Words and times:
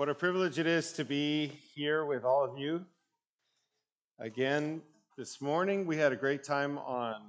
What 0.00 0.08
a 0.08 0.14
privilege 0.14 0.58
it 0.58 0.66
is 0.66 0.94
to 0.94 1.04
be 1.04 1.52
here 1.74 2.06
with 2.06 2.24
all 2.24 2.42
of 2.42 2.56
you. 2.56 2.86
Again, 4.18 4.80
this 5.18 5.42
morning 5.42 5.84
we 5.84 5.98
had 5.98 6.10
a 6.10 6.16
great 6.16 6.42
time 6.42 6.78
on 6.78 7.20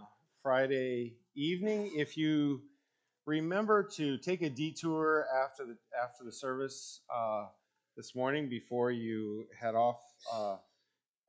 Friday 0.42 1.18
evening. 1.36 1.92
If 1.94 2.16
you 2.16 2.62
remember 3.26 3.84
to 3.98 4.18
take 4.18 4.42
a 4.42 4.50
detour 4.50 5.26
after 5.44 5.66
the 5.66 5.76
after 6.02 6.24
the 6.24 6.32
service 6.32 7.02
uh, 7.14 7.48
this 7.98 8.16
morning 8.16 8.48
before 8.48 8.90
you 8.90 9.48
head 9.60 9.76
off 9.76 10.00
uh, 10.32 10.56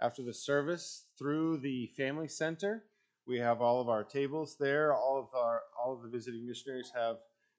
after 0.01 0.23
the 0.23 0.33
service 0.33 1.07
through 1.19 1.57
the 1.57 1.89
family 1.97 2.29
center, 2.29 2.85
we 3.27 3.37
have 3.39 3.61
all 3.61 3.81
of 3.81 3.89
our 3.89 4.05
tables 4.05 4.55
there. 4.61 4.95
All 4.95 5.19
of 5.19 5.37
our 5.37 5.63
all 5.77 5.93
of 5.93 6.03
the 6.03 6.09
visiting 6.09 6.47
missionaries 6.47 6.93
have 6.95 7.17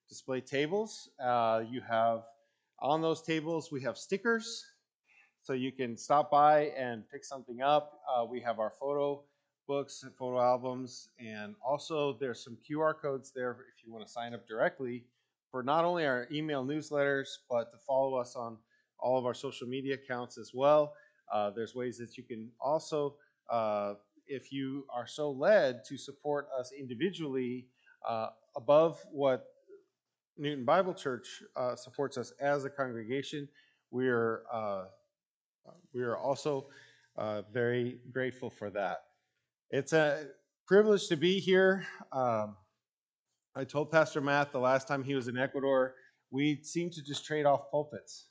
display 0.08 0.40
tables. 0.40 1.10
Uh, 1.22 1.64
you 1.70 1.82
have 1.82 2.24
on 2.84 3.02
those 3.02 3.22
tables, 3.22 3.72
we 3.72 3.82
have 3.82 3.98
stickers, 3.98 4.66
so 5.42 5.54
you 5.54 5.72
can 5.72 5.96
stop 5.98 6.30
by 6.30 6.66
and 6.78 7.10
pick 7.10 7.24
something 7.24 7.62
up. 7.62 8.02
Uh, 8.14 8.26
we 8.26 8.41
have 8.41 8.60
our 8.60 8.70
photo 8.70 9.24
books 9.68 10.04
and 10.04 10.14
photo 10.16 10.41
albums, 10.41 11.08
and 11.18 11.55
also 11.66 12.18
there's 12.20 12.44
some 12.44 12.58
QR 12.70 12.94
codes 13.02 13.32
there 13.34 13.52
if 13.52 13.86
you 13.86 13.91
want 13.91 14.05
to 14.05 14.12
sign 14.12 14.34
up 14.34 14.46
directly 14.46 15.05
for 15.50 15.64
not 15.64 15.86
only 15.86 16.05
our 16.05 16.27
email 16.32 16.66
newsletters, 16.66 17.27
but 17.50 17.72
to 17.72 17.77
follow 17.77 18.16
us 18.16 18.36
on 18.36 18.58
all 19.00 19.18
of 19.18 19.26
our 19.26 19.34
social 19.34 19.68
media 19.68 19.96
accounts 19.96 20.38
as 20.38 20.52
well. 20.54 20.94
Uh, 21.32 21.52
there's 21.52 21.74
ways 21.74 21.98
that 21.98 22.18
you 22.18 22.24
can 22.24 22.50
also, 22.60 23.16
uh, 23.50 23.94
if 24.27 24.52
you 24.52 24.86
are 24.94 25.08
so 25.08 25.32
led, 25.32 25.86
to 25.86 25.98
support 25.98 26.48
us 26.60 26.74
individually 26.77 27.68
uh, 28.08 28.27
above 28.58 29.00
what 29.10 29.52
Newton 30.38 30.66
Bible 30.66 30.94
Church 30.94 31.44
uh, 31.55 31.76
supports 31.76 32.18
us 32.18 32.34
as 32.40 32.66
a 32.66 32.70
congregation. 32.70 33.48
We 33.91 34.08
are 34.10 34.44
uh, 34.52 34.86
we 35.94 36.02
are 36.02 36.18
also 36.18 36.68
uh, 37.18 37.44
very 37.54 37.99
grateful 38.12 38.49
for 38.49 38.70
that. 38.72 38.98
It's 39.70 39.94
a 39.94 40.27
privilege 40.68 41.07
to 41.07 41.16
be 41.16 41.40
here. 41.40 41.85
Um, 42.12 42.55
I 43.55 43.63
told 43.63 43.91
Pastor 43.91 44.22
Matt 44.22 44.52
the 44.52 44.60
last 44.60 44.88
time 44.88 45.04
he 45.04 45.13
was 45.13 45.27
in 45.27 45.38
Ecuador, 45.38 45.94
we 46.32 46.62
seem 46.63 46.90
to 46.91 47.04
just 47.04 47.26
trade 47.26 47.46
off 47.46 47.70
pulpits. 47.70 48.26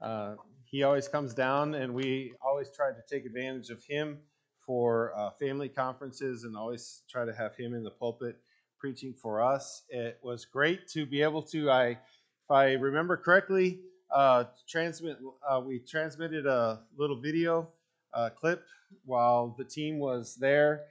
Uh, 0.00 0.34
he 0.64 0.82
always 0.82 1.06
comes 1.06 1.32
down, 1.32 1.74
and 1.74 1.94
we 1.94 2.34
always 2.44 2.70
try 2.74 2.90
to 2.90 3.00
take 3.08 3.24
advantage 3.24 3.70
of 3.70 3.84
him 3.84 4.18
for 4.66 5.12
uh, 5.16 5.30
family 5.38 5.68
conferences 5.68 6.42
and 6.42 6.56
always 6.56 7.02
try 7.08 7.24
to 7.24 7.32
have 7.32 7.54
him 7.54 7.72
in 7.72 7.84
the 7.84 7.90
pulpit 7.90 8.36
preaching 8.78 9.14
for 9.14 9.42
us. 9.42 9.82
It 9.88 10.18
was 10.22 10.44
great 10.44 10.88
to 10.88 11.06
be 11.06 11.22
able 11.22 11.42
to, 11.42 11.70
I, 11.70 11.86
if 11.88 12.50
I 12.50 12.72
remember 12.72 13.16
correctly, 13.16 13.80
uh, 14.14 14.44
transmit. 14.68 15.18
Uh, 15.48 15.60
we 15.60 15.78
transmitted 15.80 16.46
a 16.46 16.80
little 16.96 17.20
video 17.20 17.68
uh, 18.14 18.30
clip 18.30 18.64
while 19.04 19.54
the 19.58 19.64
team 19.64 19.98
was 19.98 20.36
there 20.36 20.84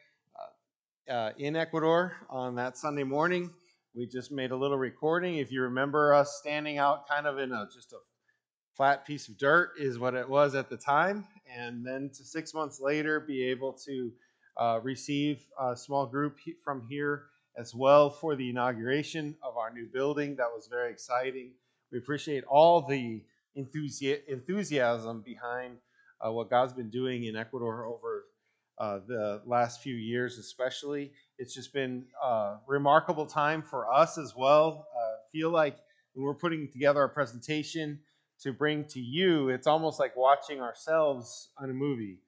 uh, 1.10 1.12
uh, 1.12 1.32
in 1.38 1.56
Ecuador 1.56 2.14
on 2.30 2.56
that 2.56 2.78
Sunday 2.78 3.04
morning. 3.04 3.52
We 3.96 4.06
just 4.06 4.32
made 4.32 4.52
a 4.52 4.56
little 4.56 4.78
recording. 4.78 5.38
If 5.38 5.52
you 5.52 5.62
remember 5.62 6.14
us 6.14 6.38
standing 6.40 6.78
out 6.78 7.08
kind 7.08 7.26
of 7.26 7.40
in 7.40 7.52
a 7.54 7.68
just 7.74 7.94
a 7.94 7.98
flat 8.76 9.06
piece 9.08 9.30
of 9.30 9.38
dirt 9.38 9.72
is 9.80 9.98
what 9.98 10.16
it 10.16 10.28
was 10.28 10.54
at 10.54 10.70
the 10.70 10.76
time, 10.76 11.26
and 11.50 11.86
then 11.86 12.10
to 12.10 12.24
six 12.26 12.54
months 12.54 12.82
later 12.82 13.22
be 13.22 13.44
able 13.46 13.72
to 13.72 14.12
uh, 14.58 14.80
receive 14.84 15.46
a 15.60 15.76
small 15.76 16.06
group 16.06 16.38
from 16.64 16.86
here 16.90 17.24
as 17.58 17.74
well 17.74 18.10
for 18.10 18.36
the 18.36 18.50
inauguration 18.50 19.36
of 19.42 19.58
our 19.58 19.72
new 19.72 19.88
building. 19.88 20.36
That 20.36 20.50
was 20.54 20.68
very 20.68 20.92
exciting. 20.92 21.52
We 21.92 21.98
appreciate 21.98 22.44
all 22.46 22.82
the 22.82 23.24
enthusi- 23.58 24.26
enthusiasm 24.28 25.22
behind 25.22 25.78
uh, 26.26 26.32
what 26.32 26.50
God's 26.50 26.74
been 26.74 26.90
doing 26.90 27.26
in 27.26 27.36
Ecuador 27.36 27.86
over 27.86 28.26
uh, 28.78 29.00
the 29.08 29.42
last 29.46 29.82
few 29.82 29.96
years, 29.96 30.38
especially. 30.38 31.12
It's 31.38 31.54
just 31.54 31.74
been 31.74 32.06
a 32.22 32.58
remarkable 32.68 33.26
time 33.26 33.62
for 33.62 33.92
us 33.92 34.18
as 34.18 34.36
well. 34.36 34.88
Uh, 34.96 35.16
feel 35.32 35.50
like 35.50 35.78
when 36.14 36.26
we're 36.26 36.34
putting 36.34 36.70
together 36.70 37.04
a 37.04 37.10
presentation 37.10 38.00
to 38.42 38.52
bring 38.52 38.84
to 38.86 39.00
you, 39.00 39.50
it's 39.50 39.68
almost 39.68 40.00
like 40.00 40.16
watching 40.16 40.60
ourselves 40.60 41.50
on 41.58 41.70
a 41.70 41.74
movie. 41.74 42.20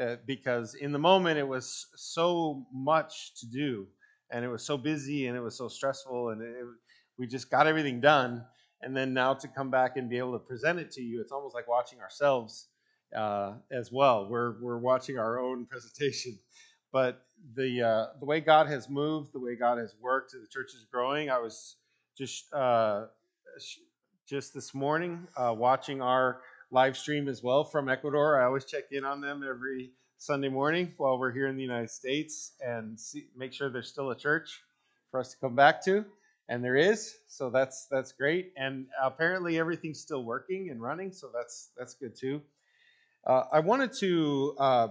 Uh, 0.00 0.16
because 0.26 0.74
in 0.74 0.92
the 0.92 0.98
moment 0.98 1.38
it 1.38 1.48
was 1.48 1.86
so 1.96 2.66
much 2.70 3.34
to 3.34 3.46
do 3.46 3.86
and 4.30 4.44
it 4.44 4.48
was 4.48 4.64
so 4.64 4.76
busy 4.76 5.26
and 5.26 5.36
it 5.36 5.40
was 5.40 5.56
so 5.56 5.68
stressful 5.68 6.30
and 6.30 6.42
it, 6.42 6.54
we 7.18 7.26
just 7.26 7.50
got 7.50 7.66
everything 7.66 8.00
done. 8.00 8.44
And 8.82 8.94
then 8.96 9.14
now 9.14 9.32
to 9.34 9.48
come 9.48 9.70
back 9.70 9.96
and 9.96 10.08
be 10.08 10.18
able 10.18 10.32
to 10.32 10.38
present 10.38 10.78
it 10.78 10.90
to 10.92 11.02
you 11.02 11.20
it's 11.20 11.32
almost 11.32 11.54
like 11.54 11.66
watching 11.66 12.00
ourselves 12.00 12.68
uh, 13.16 13.54
as 13.72 13.90
well. 13.90 14.28
We're, 14.28 14.60
we're 14.60 14.78
watching 14.78 15.18
our 15.18 15.38
own 15.38 15.66
presentation. 15.70 16.38
But 16.92 17.22
the 17.54 17.82
uh, 17.82 18.06
the 18.18 18.26
way 18.26 18.40
god 18.40 18.66
has 18.68 18.88
moved 18.88 19.32
the 19.32 19.40
way 19.40 19.56
god 19.56 19.78
has 19.78 19.94
worked 20.00 20.32
the 20.32 20.46
church 20.50 20.70
is 20.74 20.86
growing. 20.90 21.30
I 21.30 21.38
was 21.38 21.76
just 22.16 22.52
uh, 22.52 23.06
just 24.26 24.54
this 24.54 24.74
morning 24.74 25.26
uh, 25.36 25.54
watching 25.56 26.00
our 26.00 26.40
live 26.70 26.96
stream 26.96 27.28
as 27.28 27.42
well 27.42 27.64
from 27.64 27.88
ecuador. 27.88 28.40
I 28.40 28.46
always 28.46 28.64
check 28.64 28.84
in 28.90 29.04
on 29.04 29.20
them 29.20 29.44
every 29.48 29.92
Sunday 30.18 30.48
morning 30.48 30.92
while 30.96 31.18
we're 31.18 31.32
here 31.32 31.46
in 31.46 31.56
the 31.56 31.62
United 31.62 31.90
States 31.90 32.52
and 32.64 32.98
see, 32.98 33.26
make 33.36 33.52
sure 33.52 33.68
there's 33.68 33.88
still 33.88 34.10
a 34.10 34.16
church 34.16 34.62
for 35.10 35.20
us 35.20 35.32
to 35.32 35.38
come 35.38 35.54
back 35.54 35.84
to. 35.84 36.04
And 36.48 36.64
there 36.64 36.76
is, 36.76 37.16
so 37.28 37.50
that's 37.50 37.86
that's 37.90 38.12
great. 38.12 38.52
And 38.56 38.86
apparently 39.02 39.58
everything's 39.58 40.00
still 40.00 40.24
working 40.24 40.70
and 40.70 40.80
running, 40.80 41.12
so 41.12 41.28
that's 41.34 41.70
that's 41.76 41.94
good 41.94 42.16
too. 42.16 42.40
Uh, 43.26 43.44
I 43.52 43.60
wanted 43.60 43.92
to 44.00 44.54
uh, 44.58 44.88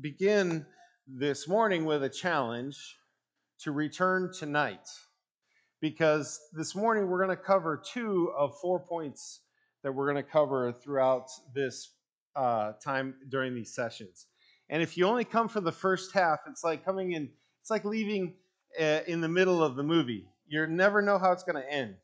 begin 0.00 0.66
this 1.06 1.46
morning 1.46 1.84
with 1.84 2.02
a 2.02 2.08
challenge 2.08 2.96
to 3.60 3.72
return 3.72 4.32
tonight, 4.32 4.88
because 5.80 6.40
this 6.54 6.74
morning 6.74 7.08
we're 7.08 7.24
going 7.24 7.36
to 7.36 7.42
cover 7.42 7.80
two 7.92 8.32
of 8.36 8.58
four 8.60 8.80
points 8.80 9.40
that 9.82 9.92
we're 9.92 10.10
going 10.10 10.22
to 10.24 10.30
cover 10.30 10.72
throughout 10.72 11.28
this 11.54 11.90
uh, 12.34 12.72
time 12.82 13.14
during 13.28 13.54
these 13.54 13.74
sessions. 13.74 14.26
And 14.70 14.82
if 14.82 14.96
you 14.96 15.04
only 15.04 15.24
come 15.24 15.48
for 15.48 15.60
the 15.60 15.72
first 15.72 16.14
half, 16.14 16.38
it's 16.46 16.62
like 16.62 16.84
coming 16.84 17.12
in, 17.12 17.28
it's 17.60 17.70
like 17.70 17.84
leaving 17.84 18.34
uh, 18.80 19.00
in 19.08 19.20
the 19.20 19.28
middle 19.28 19.62
of 19.62 19.74
the 19.74 19.82
movie. 19.82 20.28
You 20.46 20.66
never 20.68 21.02
know 21.02 21.18
how 21.18 21.32
it's 21.32 21.42
going 21.42 21.60
to 21.60 21.72
end. 21.72 21.96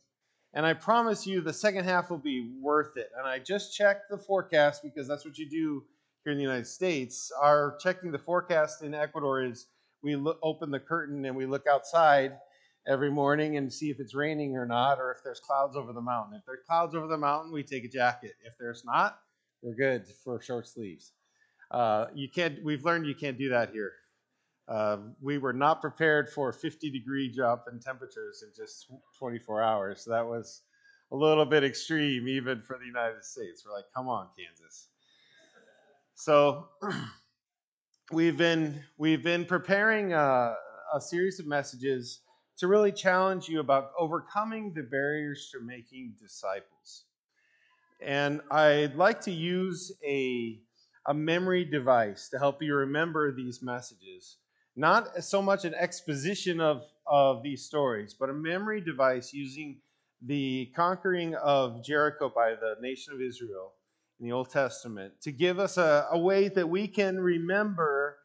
And 0.53 0.67
I 0.67 0.75
promise 0.75 1.27
you, 1.27 1.41
the 1.41 1.53
second 1.53 1.85
half 1.85 2.11
will 2.11 2.19
be 2.19 2.53
worth 2.61 2.97
it. 2.97 3.09
And 3.17 3.27
I 3.27 3.39
just 3.39 3.77
checked 3.77 4.11
the 4.11 4.19
forecast 4.19 4.83
because 4.83 5.07
that's 5.07 5.25
what 5.25 5.39
you 5.39 5.49
do 5.49 5.85
here 6.25 6.33
in 6.33 6.39
the 6.39 6.43
United 6.43 6.67
States. 6.67 7.31
Our 7.41 7.77
checking 7.81 8.11
the 8.11 8.19
forecast 8.19 8.83
in 8.83 8.95
Ecuador 8.95 9.45
is 9.45 9.67
we 10.03 10.17
look, 10.17 10.39
open 10.43 10.71
the 10.73 10.81
curtain 10.81 11.25
and 11.25 11.37
we 11.37 11.47
look 11.47 11.67
outside 11.71 12.33
every 12.89 13.11
morning 13.11 13.59
and 13.59 13.73
see 13.73 13.91
if 13.91 14.01
it's 14.01 14.15
raining 14.15 14.57
or 14.57 14.67
not, 14.67 14.99
or 14.99 15.13
if 15.13 15.19
there's 15.23 15.41
clouds 15.41 15.77
over 15.77 15.93
the 15.93 16.01
mountain. 16.01 16.37
If 16.37 16.47
there's 16.47 16.65
clouds 16.67 16.97
over 16.97 17.07
the 17.07 17.19
mountain, 17.19 17.53
we 17.53 17.63
take 17.63 17.85
a 17.85 17.89
jacket. 17.89 18.33
If 18.45 18.55
there's 18.59 18.85
not, 18.85 19.19
we're 19.63 19.75
good 19.75 20.07
for 20.25 20.41
short 20.41 20.67
sleeves. 20.67 21.13
Uh, 21.71 22.07
you 22.15 22.29
can't. 22.29 22.63
We've 22.65 22.85
learned 22.85 23.07
you 23.07 23.15
can't 23.15 23.39
do 23.39 23.51
that 23.51 23.71
here. 23.71 23.93
Uh, 24.69 24.99
we 25.21 25.39
were 25.39 25.53
not 25.53 25.81
prepared 25.81 26.29
for 26.29 26.49
a 26.49 26.53
50 26.53 26.91
degree 26.91 27.33
drop 27.33 27.67
in 27.71 27.79
temperatures 27.79 28.43
in 28.43 28.51
just 28.57 28.87
24 29.19 29.63
hours. 29.63 30.03
So 30.03 30.11
that 30.11 30.27
was 30.27 30.63
a 31.13 31.17
little 31.17 31.45
bit 31.45 31.63
extreme, 31.63 32.27
even 32.27 32.63
for 32.63 32.77
the 32.79 32.87
United 32.87 33.25
States. 33.25 33.65
We're 33.65 33.75
like, 33.75 33.85
come 33.95 34.09
on, 34.09 34.29
Kansas. 34.37 34.89
So 36.15 36.69
we've 38.13 38.37
been 38.37 38.83
we've 38.99 39.23
been 39.23 39.45
preparing 39.45 40.13
a, 40.13 40.55
a 40.95 41.01
series 41.01 41.39
of 41.39 41.47
messages 41.47 42.21
to 42.59 42.67
really 42.67 42.91
challenge 42.91 43.49
you 43.49 43.61
about 43.61 43.91
overcoming 43.99 44.73
the 44.73 44.83
barriers 44.83 45.51
to 45.53 45.61
making 45.61 46.15
disciples. 46.19 47.05
And 48.01 48.41
I'd 48.51 48.95
like 48.95 49.21
to 49.23 49.31
use 49.31 49.93
a 50.05 50.59
a 51.07 51.15
memory 51.15 51.65
device 51.65 52.29
to 52.31 52.39
help 52.39 52.63
you 52.63 52.75
remember 52.75 53.33
these 53.33 53.63
messages. 53.63 54.37
Not 54.75 55.23
so 55.23 55.41
much 55.41 55.65
an 55.65 55.75
exposition 55.75 56.61
of, 56.61 56.83
of 57.07 57.43
these 57.43 57.65
stories, 57.65 58.15
but 58.19 58.29
a 58.29 58.35
memory 58.35 58.81
device 58.81 59.33
using 59.33 59.81
the 60.21 60.71
conquering 60.75 61.35
of 61.37 61.85
Jericho 61.85 62.31
by 62.35 62.51
the 62.51 62.75
nation 62.81 63.15
of 63.15 63.21
Israel 63.21 63.73
in 64.19 64.27
the 64.27 64.33
Old 64.33 64.51
Testament 64.51 65.15
to 65.23 65.33
give 65.33 65.59
us 65.59 65.77
a, 65.77 66.09
a 66.11 66.19
way 66.19 66.49
that 66.49 66.69
we 66.69 66.89
can 66.89 67.21
remember 67.21 68.19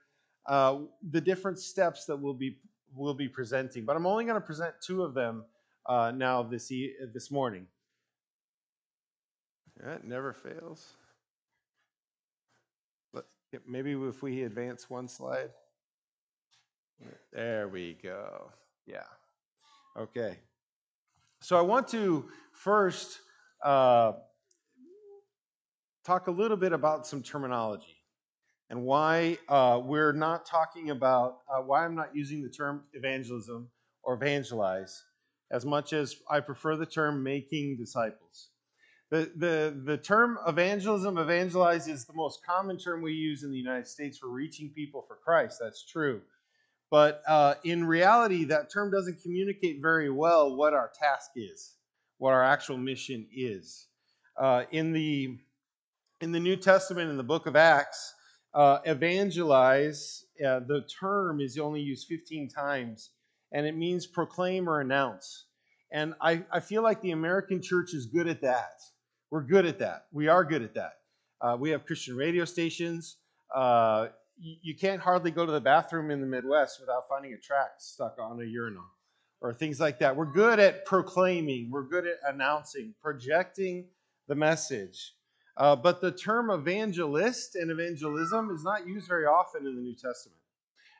uh, 0.48 0.80
the 1.12 1.22
different 1.22 1.60
steps 1.60 2.06
that 2.06 2.18
we'll 2.18 2.33
be, 2.33 2.57
we'll 2.95 3.13
be 3.13 3.30
presenting. 3.30 3.86
But 3.86 3.95
I'm 3.95 4.07
only 4.07 4.25
going 4.25 4.36
to 4.36 4.45
present 4.45 4.74
two 4.86 5.04
of 5.04 5.13
them 5.13 5.45
uh, 5.86 6.12
now 6.16 6.44
this, 6.44 6.72
e- 6.72 6.95
this 7.13 7.30
morning. 7.30 7.68
That 9.83 10.04
never 10.04 10.33
fails. 10.33 10.95
Maybe 13.68 13.92
if 13.94 14.21
we 14.21 14.44
advance 14.44 14.89
one 14.89 15.07
slide. 15.07 15.50
There 17.33 17.68
we 17.68 17.98
go. 18.01 18.51
Yeah. 18.86 19.03
Okay. 19.98 20.38
So 21.42 21.57
I 21.57 21.62
want 21.62 21.88
to 21.89 22.30
first 22.53 23.19
uh, 23.63 24.13
talk 26.06 26.27
a 26.27 26.31
little 26.31 26.57
bit 26.57 26.71
about 26.71 27.07
some 27.07 27.24
terminology 27.24 27.98
and 28.69 28.83
why 28.83 29.38
uh, 29.50 29.81
we're 29.83 30.13
not 30.13 30.45
talking 30.45 30.92
about, 30.92 31.39
uh, 31.51 31.62
why 31.62 31.83
I'm 31.83 31.95
not 31.95 32.15
using 32.15 32.42
the 32.44 32.50
term 32.50 32.83
evangelism 32.94 33.69
or 34.04 34.13
evangelize 34.13 35.04
as 35.51 35.65
much 35.65 35.94
as 35.94 36.15
I 36.30 36.39
prefer 36.39 36.77
the 36.77 36.86
term 36.86 37.24
making 37.24 37.77
disciples. 37.77 38.50
The, 39.12 39.30
the, 39.36 39.81
the 39.84 39.98
term 39.98 40.40
evangelism, 40.48 41.18
evangelize, 41.18 41.90
is 41.90 42.06
the 42.06 42.13
most 42.13 42.46
common 42.46 42.78
term 42.78 43.02
we 43.02 43.12
use 43.12 43.44
in 43.44 43.52
the 43.52 43.58
United 43.58 43.86
States 43.86 44.18
for 44.18 44.30
reaching 44.30 44.69
people 44.69 45.04
for 45.06 45.18
Christ. 45.18 45.60
That's 45.62 45.86
true. 45.86 46.22
But 46.90 47.22
uh, 47.28 47.56
in 47.66 47.84
reality, 47.84 48.46
that 48.46 48.72
term 48.72 48.90
doesn't 48.90 49.22
communicate 49.22 49.81
very 49.81 50.10
well 50.10 50.56
what 50.56 50.74
our 50.74 50.90
task 50.98 51.31
is, 51.36 51.75
what 52.19 52.31
our 52.31 52.44
actual 52.44 52.78
mission 52.78 53.28
is. 53.36 53.88
Uh, 54.40 54.63
in, 54.72 54.94
the, 54.94 55.38
in 56.22 56.31
the 56.31 56.40
New 56.40 56.56
Testament, 56.56 57.10
in 57.10 57.18
the 57.18 57.24
book 57.24 57.48
of 57.48 57.57
Acts, 57.57 58.14
uh, 58.54 58.80
evangelize, 58.86 60.24
uh, 60.40 60.60
the 60.60 60.88
term 61.00 61.42
is 61.42 61.57
only 61.57 61.81
used 61.81 62.07
15 62.07 62.48
times, 62.48 63.10
and 63.52 63.66
it 63.66 63.75
means 63.75 64.07
proclaim 64.07 64.69
or 64.69 64.80
announce. 64.80 65.48
And 65.92 66.14
I, 66.22 66.44
I 66.50 66.62
feel 66.62 66.81
like 66.81 67.02
the 67.02 67.12
American 67.12 67.62
church 67.62 67.94
is 67.94 68.06
good 68.06 68.28
at 68.28 68.42
that. 68.42 68.80
We're 69.31 69.42
good 69.42 69.66
at 69.66 69.80
that. 69.80 70.07
We 70.12 70.28
are 70.28 70.44
good 70.44 70.62
at 70.62 70.74
that. 70.75 70.98
Uh, 71.39 71.57
we 71.57 71.69
have 71.69 71.86
Christian 71.86 72.18
radio 72.18 72.44
stations. 72.44 73.16
Uh, 73.54 74.10
you, 74.38 74.75
can't 74.75 75.01
hardly 75.01 75.31
go 75.31 75.45
to 75.45 75.51
the 75.51 75.62
bathroom 75.62 76.12
in 76.12 76.19
the 76.19 76.28
Midwest 76.28 76.80
without 76.80 77.07
finding 77.07 77.33
a 77.33 77.38
tract 77.38 77.81
stuck 77.81 78.18
on 78.19 78.42
a 78.42 78.45
urinal 78.45 78.83
or 79.39 79.54
things 79.54 79.80
like 79.80 80.00
that. 80.00 80.16
We're 80.16 80.25
good 80.25 80.60
at 80.60 80.86
proclaiming, 80.86 81.69
we're 81.72 81.88
good 81.88 82.06
at 82.06 82.18
announcing, 82.28 82.94
projecting 83.01 83.86
the 84.28 84.36
message. 84.36 85.13
Uh, 85.57 85.75
but 85.75 86.01
the 86.01 86.12
term 86.12 86.50
evangelist 86.50 87.56
and 87.56 87.72
evangelism 87.72 88.50
is 88.51 88.63
not 88.63 88.86
used 88.86 89.07
very 89.07 89.25
often 89.25 89.66
in 89.66 89.75
the 89.75 89.81
New 89.81 89.95
Testament. 89.95 90.39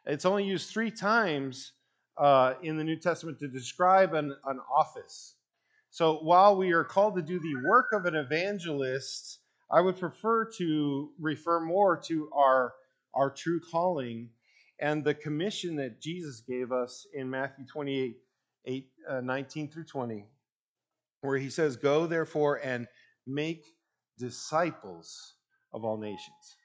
It's 0.06 0.26
only 0.26 0.46
used 0.46 0.70
three 0.70 0.92
times 0.92 1.74
uh, 2.18 2.54
in 2.64 2.78
the 2.78 2.84
New 2.84 2.96
Testament 2.96 3.40
to 3.40 3.48
describe 3.48 4.14
an, 4.14 4.36
an 4.46 4.60
office. 4.74 5.36
So 5.92 6.20
while 6.20 6.56
we 6.56 6.72
are 6.72 6.86
called 6.86 7.16
to 7.18 7.22
do 7.22 7.38
the 7.38 7.68
work 7.68 7.88
of 7.92 8.06
an 8.06 8.16
evangelist, 8.16 9.40
I 9.70 9.82
would 9.82 10.00
prefer 10.00 10.50
to 10.58 11.12
refer 11.20 11.60
more 11.60 11.98
to 12.06 12.30
our, 12.34 12.74
our 13.14 13.30
true 13.30 13.60
calling 13.60 14.30
and 14.80 15.04
the 15.04 15.14
commission 15.14 15.76
that 15.76 16.02
Jesus 16.02 16.42
gave 16.48 16.72
us 16.72 17.06
in 17.14 17.30
Matthew 17.30 17.66
28 17.68 18.16
8, 18.64 18.90
uh, 19.10 19.22
19 19.22 19.70
through 19.70 19.86
20, 19.86 20.28
where 21.22 21.38
he 21.38 21.50
says, 21.50 21.76
Go 21.76 22.06
therefore 22.08 22.62
and 22.64 22.88
make 23.28 23.66
disciples 24.18 25.34
of 25.74 25.84
all 25.84 25.98
nations 25.98 26.56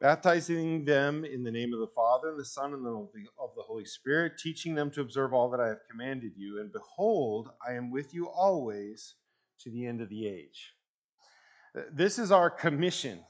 baptizing 0.00 0.84
them 0.84 1.24
in 1.24 1.42
the 1.44 1.50
name 1.50 1.74
of 1.74 1.80
the 1.80 1.86
Father 1.94 2.30
and 2.30 2.40
the 2.40 2.44
Son 2.44 2.72
and 2.72 2.86
of 2.86 3.54
the 3.54 3.62
Holy 3.62 3.84
Spirit, 3.84 4.38
teaching 4.42 4.74
them 4.74 4.90
to 4.92 5.02
observe 5.02 5.34
all 5.34 5.50
that 5.50 5.60
I 5.60 5.68
have 5.68 5.80
commanded 5.90 6.32
you. 6.36 6.58
And 6.60 6.72
behold, 6.72 7.50
I 7.66 7.74
am 7.74 7.90
with 7.90 8.14
you 8.14 8.28
always 8.28 9.14
to 9.60 9.70
the 9.70 9.86
end 9.86 10.00
of 10.00 10.08
the 10.08 10.26
age. 10.26 10.72
This 11.92 12.18
is 12.18 12.32
our 12.32 12.48
commission. 12.48 13.20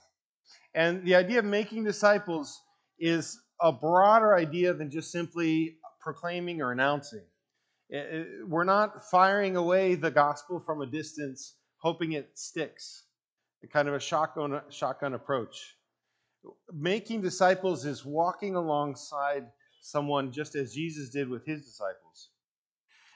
And 0.75 1.05
the 1.05 1.17
idea 1.17 1.41
of 1.41 1.45
making 1.45 1.85
disciples 1.85 2.63
is 2.99 3.41
a 3.61 3.73
broader 3.73 4.35
idea 4.37 4.73
than 4.73 4.91
just 4.91 5.11
simply 5.11 5.79
proclaiming 6.01 6.63
or 6.63 6.71
announcing. 6.71 7.25
We're 8.47 8.65
not 8.65 9.05
firing 9.11 9.57
away 9.57 9.97
the 9.97 10.13
gospel 10.13 10.63
from 10.65 10.81
a 10.83 10.87
distance, 10.87 11.57
hoping 11.79 12.13
it 12.13 12.31
sticks. 12.35 13.05
Kind 13.73 13.89
of 13.89 13.95
a 13.95 14.01
shotgun, 14.01 14.61
shotgun 14.71 15.15
approach 15.15 15.75
making 16.73 17.23
disciples 17.23 17.85
is 17.85 18.05
walking 18.05 18.55
alongside 18.55 19.47
someone 19.81 20.33
just 20.33 20.55
as 20.55 20.75
Jesus 20.75 21.11
did 21.11 21.29
with 21.29 21.45
his 21.45 21.65
disciples. 21.65 22.29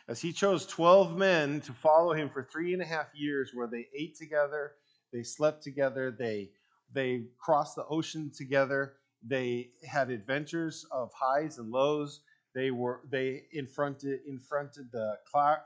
As 0.09 0.21
he 0.21 0.33
chose 0.33 0.67
12 0.67 1.17
men 1.17 1.61
to 1.63 1.73
follow 1.73 2.13
him 2.13 2.29
for 2.29 2.43
three 2.45 2.75
and 2.75 2.83
a 2.83 2.87
half 2.87 3.07
years, 3.15 3.53
where 3.55 3.67
they 3.67 3.87
ate 3.99 4.17
together, 4.17 4.73
they 5.13 5.23
slept 5.23 5.63
together, 5.63 6.11
they, 6.11 6.51
they 6.93 7.25
crossed 7.39 7.77
the 7.77 7.87
ocean 7.87 8.31
together, 8.37 8.95
they 9.27 9.71
had 9.85 10.11
adventures 10.11 10.85
of 10.91 11.11
highs 11.19 11.59
and 11.59 11.71
lows. 11.71 12.21
They 12.55 12.71
were 12.71 13.01
they 13.11 13.45
confronted 13.53 14.21
confronted 14.27 14.93
the 14.93 15.17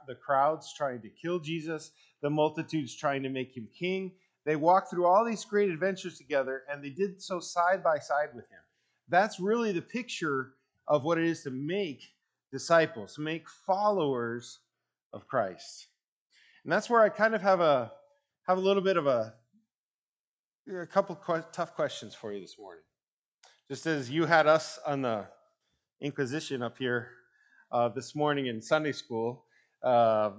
the 0.06 0.14
crowds 0.14 0.72
trying 0.72 1.02
to 1.02 1.10
kill 1.10 1.38
Jesus, 1.38 1.90
the 2.22 2.30
multitudes 2.30 2.94
trying 2.94 3.22
to 3.24 3.28
make 3.28 3.54
him 3.54 3.68
king, 3.76 4.12
they 4.48 4.56
walked 4.56 4.88
through 4.88 5.04
all 5.04 5.26
these 5.26 5.44
great 5.44 5.68
adventures 5.68 6.16
together, 6.16 6.62
and 6.70 6.82
they 6.82 6.88
did 6.88 7.20
so 7.20 7.38
side 7.38 7.84
by 7.84 7.98
side 7.98 8.30
with 8.34 8.48
him. 8.48 8.60
That's 9.10 9.38
really 9.38 9.72
the 9.72 9.82
picture 9.82 10.54
of 10.86 11.04
what 11.04 11.18
it 11.18 11.24
is 11.24 11.42
to 11.42 11.50
make 11.50 12.02
disciples, 12.50 13.18
make 13.18 13.46
followers 13.46 14.60
of 15.12 15.28
Christ. 15.28 15.88
And 16.64 16.72
that's 16.72 16.88
where 16.88 17.02
I 17.02 17.10
kind 17.10 17.34
of 17.34 17.42
have 17.42 17.60
a 17.60 17.92
have 18.46 18.56
a 18.56 18.60
little 18.62 18.82
bit 18.82 18.96
of 18.96 19.06
a 19.06 19.34
a 20.74 20.86
couple 20.86 21.14
qu- 21.14 21.44
tough 21.52 21.74
questions 21.74 22.14
for 22.14 22.32
you 22.32 22.40
this 22.40 22.58
morning. 22.58 22.84
Just 23.68 23.84
as 23.84 24.08
you 24.08 24.24
had 24.24 24.46
us 24.46 24.78
on 24.86 25.02
the 25.02 25.26
Inquisition 26.00 26.62
up 26.62 26.78
here 26.78 27.10
uh, 27.70 27.90
this 27.90 28.14
morning 28.14 28.46
in 28.46 28.62
Sunday 28.62 28.92
school, 28.92 29.44
uh, 29.82 30.30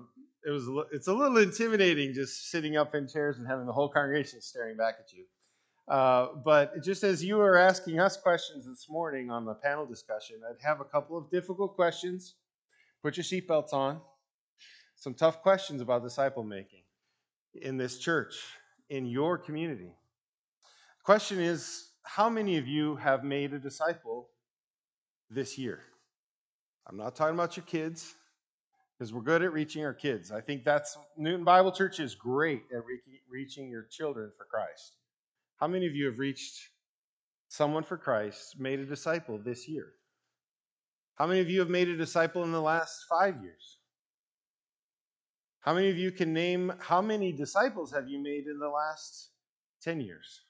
it 0.46 0.52
was 0.52 0.68
it's 0.92 1.08
a 1.08 1.14
little 1.14 1.38
intimidating 1.38 2.14
just 2.14 2.50
sitting 2.50 2.78
up 2.78 2.96
in 2.96 3.08
chairs 3.08 3.38
and 3.38 3.48
having 3.48 3.66
the 3.66 3.74
whole 3.74 3.90
congregation 3.90 4.42
staring 4.42 4.78
back 4.78 4.96
at 5.00 5.12
you. 5.12 5.26
Uh, 5.88 6.28
but 6.46 6.84
just 6.84 7.04
as 7.04 7.24
you 7.24 7.38
were 7.38 7.58
asking 7.58 8.00
us 8.00 8.16
questions 8.16 8.66
this 8.66 8.88
morning 8.90 9.32
on 9.32 9.44
the 9.44 9.56
panel 9.56 9.86
discussion, 9.86 10.38
I'd 10.48 10.64
have 10.64 10.82
a 10.82 10.86
couple 10.86 11.18
of 11.18 11.30
difficult 11.32 11.76
questions. 11.76 12.36
Put 13.02 13.18
your 13.18 13.24
seatbelts 13.24 13.74
on. 13.74 14.00
Some 14.96 15.14
tough 15.14 15.42
questions 15.42 15.82
about 15.82 16.04
disciple 16.04 16.44
making 16.44 16.84
in 17.56 17.78
this 17.78 17.98
church, 17.98 18.36
in 18.90 19.06
your 19.06 19.38
community. 19.38 19.92
Question 21.04 21.40
is 21.40 21.90
how 22.04 22.30
many 22.30 22.58
of 22.58 22.68
you 22.68 22.96
have 22.98 23.24
made 23.24 23.54
a 23.54 23.60
disciple 23.60 24.30
this 25.30 25.58
year? 25.58 25.80
I'm 26.86 26.98
not 26.98 27.16
talking 27.16 27.34
about 27.34 27.58
your 27.58 27.66
kids 27.66 28.14
because 29.00 29.14
we're 29.14 29.22
good 29.22 29.42
at 29.42 29.54
reaching 29.54 29.86
our 29.86 29.94
kids. 29.94 30.30
I 30.30 30.42
think 30.42 30.66
that's 30.66 30.98
Newton 31.16 31.46
Bible 31.46 31.72
Church 31.72 32.02
is 32.02 32.16
great 32.16 32.64
at 32.76 32.86
re- 32.86 33.00
reaching 33.30 33.70
your 33.70 33.84
children 33.90 34.30
for 34.38 34.44
Christ. 34.44 34.98
How 35.56 35.68
many 35.68 35.88
of 35.88 35.96
you 35.96 36.08
have 36.08 36.20
reached 36.20 36.60
someone 37.48 37.84
for 37.84 37.98
Christ, 37.98 38.60
made 38.60 38.80
a 38.80 38.86
disciple 38.86 39.38
this 39.38 39.70
year? 39.70 39.94
How 41.16 41.28
many 41.28 41.40
of 41.40 41.50
you 41.50 41.60
have 41.62 41.70
made 41.70 41.88
a 41.88 41.96
disciple 41.96 42.44
in 42.44 42.52
the 42.52 42.62
last 42.62 43.06
five 43.10 43.42
years? 43.42 43.78
How 45.62 45.74
many 45.74 45.90
of 45.90 45.98
you 45.98 46.12
can 46.12 46.34
name 46.34 46.74
how 46.80 47.02
many 47.02 47.32
disciples 47.32 47.94
have 47.94 48.10
you 48.10 48.22
made 48.22 48.48
in 48.48 48.60
the 48.60 48.70
last 48.70 49.30
10 49.82 50.02
years? 50.02 50.42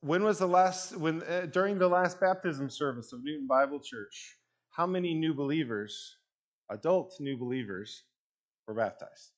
When 0.00 0.24
was 0.24 0.38
the 0.38 0.48
last, 0.48 0.96
when, 0.96 1.22
uh, 1.22 1.46
during 1.50 1.78
the 1.78 1.88
last 1.88 2.20
baptism 2.20 2.68
service 2.68 3.12
of 3.14 3.24
Newton 3.24 3.46
Bible 3.46 3.80
Church, 3.80 4.38
how 4.70 4.86
many 4.86 5.14
new 5.14 5.34
believers 5.34 6.16
adult 6.70 7.16
new 7.20 7.36
believers 7.36 8.04
were 8.66 8.74
baptized. 8.74 9.32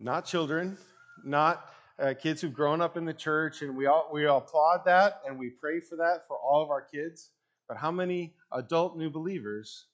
Not 0.00 0.24
children, 0.24 0.78
not 1.24 1.72
uh, 1.98 2.14
kids 2.14 2.40
who've 2.40 2.52
grown 2.52 2.80
up 2.80 2.96
in 2.96 3.04
the 3.04 3.12
church, 3.12 3.62
and 3.62 3.76
we 3.76 3.86
all 3.86 4.08
we 4.12 4.26
all 4.26 4.38
applaud 4.38 4.82
that 4.86 5.20
and 5.26 5.38
we 5.38 5.50
pray 5.50 5.80
for 5.80 5.96
that 5.96 6.26
for 6.26 6.36
all 6.36 6.62
of 6.62 6.70
our 6.70 6.82
kids. 6.82 7.30
But 7.68 7.76
how 7.76 7.90
many 7.90 8.34
adult 8.52 8.96
new 8.96 9.10
believers 9.10 9.86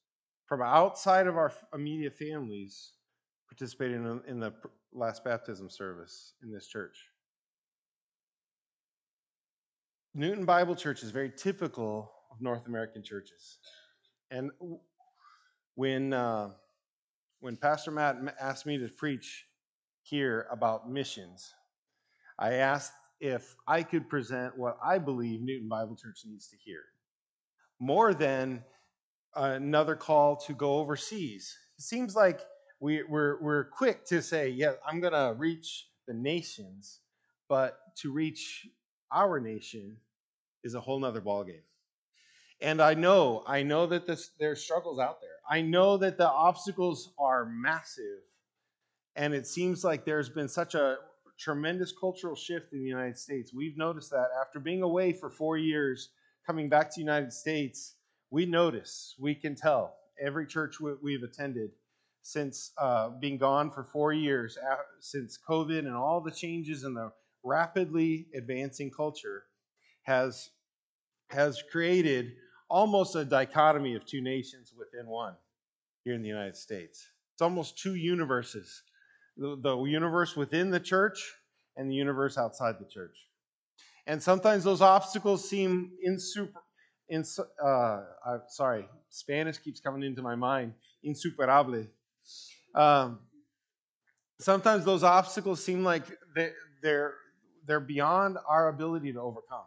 from 0.46 0.62
outside 0.62 1.26
of 1.26 1.36
our 1.36 1.52
immediate 1.74 2.16
families 2.16 2.92
participated 3.50 3.96
in, 3.96 4.20
in 4.26 4.40
the 4.40 4.52
last 4.92 5.24
baptism 5.24 5.68
service 5.68 6.32
in 6.42 6.52
this 6.52 6.66
church? 6.66 6.96
Newton 10.14 10.44
Bible 10.44 10.74
Church 10.74 11.02
is 11.02 11.10
very 11.10 11.30
typical 11.30 12.10
of 12.32 12.40
North 12.40 12.66
American 12.66 13.02
churches. 13.02 13.58
And 14.30 14.50
when 15.78 16.12
uh, 16.12 16.50
when 17.38 17.56
Pastor 17.56 17.92
Matt 17.92 18.16
asked 18.40 18.66
me 18.66 18.78
to 18.78 18.88
preach 18.88 19.44
here 20.02 20.48
about 20.50 20.90
missions, 20.90 21.54
I 22.36 22.54
asked 22.54 22.94
if 23.20 23.54
I 23.64 23.84
could 23.84 24.08
present 24.08 24.58
what 24.58 24.76
I 24.84 24.98
believe 24.98 25.40
Newton 25.40 25.68
Bible 25.68 25.94
Church 25.94 26.22
needs 26.26 26.48
to 26.48 26.56
hear, 26.56 26.80
more 27.78 28.12
than 28.12 28.64
another 29.36 29.94
call 29.94 30.34
to 30.48 30.52
go 30.52 30.78
overseas. 30.78 31.56
It 31.78 31.84
seems 31.84 32.16
like 32.16 32.40
we, 32.80 33.04
we're, 33.04 33.40
we're 33.40 33.66
quick 33.66 34.04
to 34.06 34.20
say, 34.20 34.48
yeah, 34.48 34.72
I'm 34.84 34.98
going 34.98 35.12
to 35.12 35.36
reach 35.38 35.86
the 36.08 36.14
nations, 36.14 37.02
but 37.48 37.78
to 37.98 38.10
reach 38.10 38.66
our 39.12 39.38
nation 39.38 39.96
is 40.64 40.74
a 40.74 40.80
whole 40.80 40.98
nother 40.98 41.20
ballgame. 41.20 41.67
And 42.60 42.82
I 42.82 42.94
know, 42.94 43.44
I 43.46 43.62
know 43.62 43.86
that 43.86 44.06
this, 44.06 44.30
there's 44.38 44.62
struggles 44.62 44.98
out 44.98 45.20
there. 45.20 45.30
I 45.48 45.62
know 45.62 45.96
that 45.98 46.18
the 46.18 46.28
obstacles 46.28 47.12
are 47.18 47.46
massive. 47.46 48.22
And 49.16 49.32
it 49.32 49.46
seems 49.46 49.84
like 49.84 50.04
there's 50.04 50.28
been 50.28 50.48
such 50.48 50.74
a 50.74 50.96
tremendous 51.38 51.92
cultural 51.98 52.34
shift 52.34 52.72
in 52.72 52.80
the 52.80 52.88
United 52.88 53.16
States. 53.16 53.54
We've 53.54 53.76
noticed 53.76 54.10
that 54.10 54.28
after 54.40 54.58
being 54.58 54.82
away 54.82 55.12
for 55.12 55.30
four 55.30 55.56
years, 55.56 56.10
coming 56.46 56.68
back 56.68 56.90
to 56.90 56.94
the 56.96 57.00
United 57.00 57.32
States, 57.32 57.94
we 58.30 58.44
notice, 58.44 59.14
we 59.18 59.34
can 59.34 59.54
tell, 59.54 59.94
every 60.20 60.46
church 60.46 60.76
we've 60.80 61.22
attended 61.22 61.70
since 62.22 62.72
uh, 62.76 63.10
being 63.20 63.38
gone 63.38 63.70
for 63.70 63.84
four 63.84 64.12
years, 64.12 64.58
since 65.00 65.38
COVID 65.48 65.78
and 65.78 65.94
all 65.94 66.20
the 66.20 66.30
changes 66.30 66.82
in 66.84 66.92
the 66.92 67.12
rapidly 67.44 68.26
advancing 68.34 68.90
culture, 68.90 69.44
has, 70.02 70.50
has 71.30 71.62
created 71.70 72.32
almost 72.68 73.14
a 73.16 73.24
dichotomy 73.24 73.94
of 73.94 74.04
two 74.04 74.20
nations 74.20 74.72
within 74.76 75.06
one 75.06 75.34
here 76.04 76.14
in 76.14 76.22
the 76.22 76.28
United 76.28 76.56
States. 76.56 77.06
It's 77.34 77.42
almost 77.42 77.78
two 77.78 77.94
universes 77.94 78.82
the, 79.38 79.56
the 79.62 79.84
universe 79.84 80.36
within 80.36 80.70
the 80.70 80.80
church 80.80 81.34
and 81.76 81.90
the 81.90 81.94
universe 81.94 82.36
outside 82.36 82.74
the 82.80 82.84
church. 82.84 83.16
And 84.06 84.22
sometimes 84.22 84.64
those 84.64 84.82
obstacles 84.82 85.48
seem 85.48 85.92
insuper, 86.02 86.60
in, 87.08 87.24
uh, 87.64 88.00
I'm 88.26 88.42
sorry, 88.48 88.88
Spanish 89.10 89.58
keeps 89.58 89.80
coming 89.80 90.02
into 90.02 90.22
my 90.22 90.34
mind, 90.34 90.74
insuperable. 91.02 91.86
Um, 92.74 93.20
sometimes 94.40 94.84
those 94.84 95.04
obstacles 95.04 95.64
seem 95.64 95.84
like 95.84 96.04
they, 96.34 96.50
they're, 96.82 97.14
they're 97.66 97.80
beyond 97.80 98.38
our 98.48 98.68
ability 98.68 99.12
to 99.12 99.20
overcome. 99.20 99.64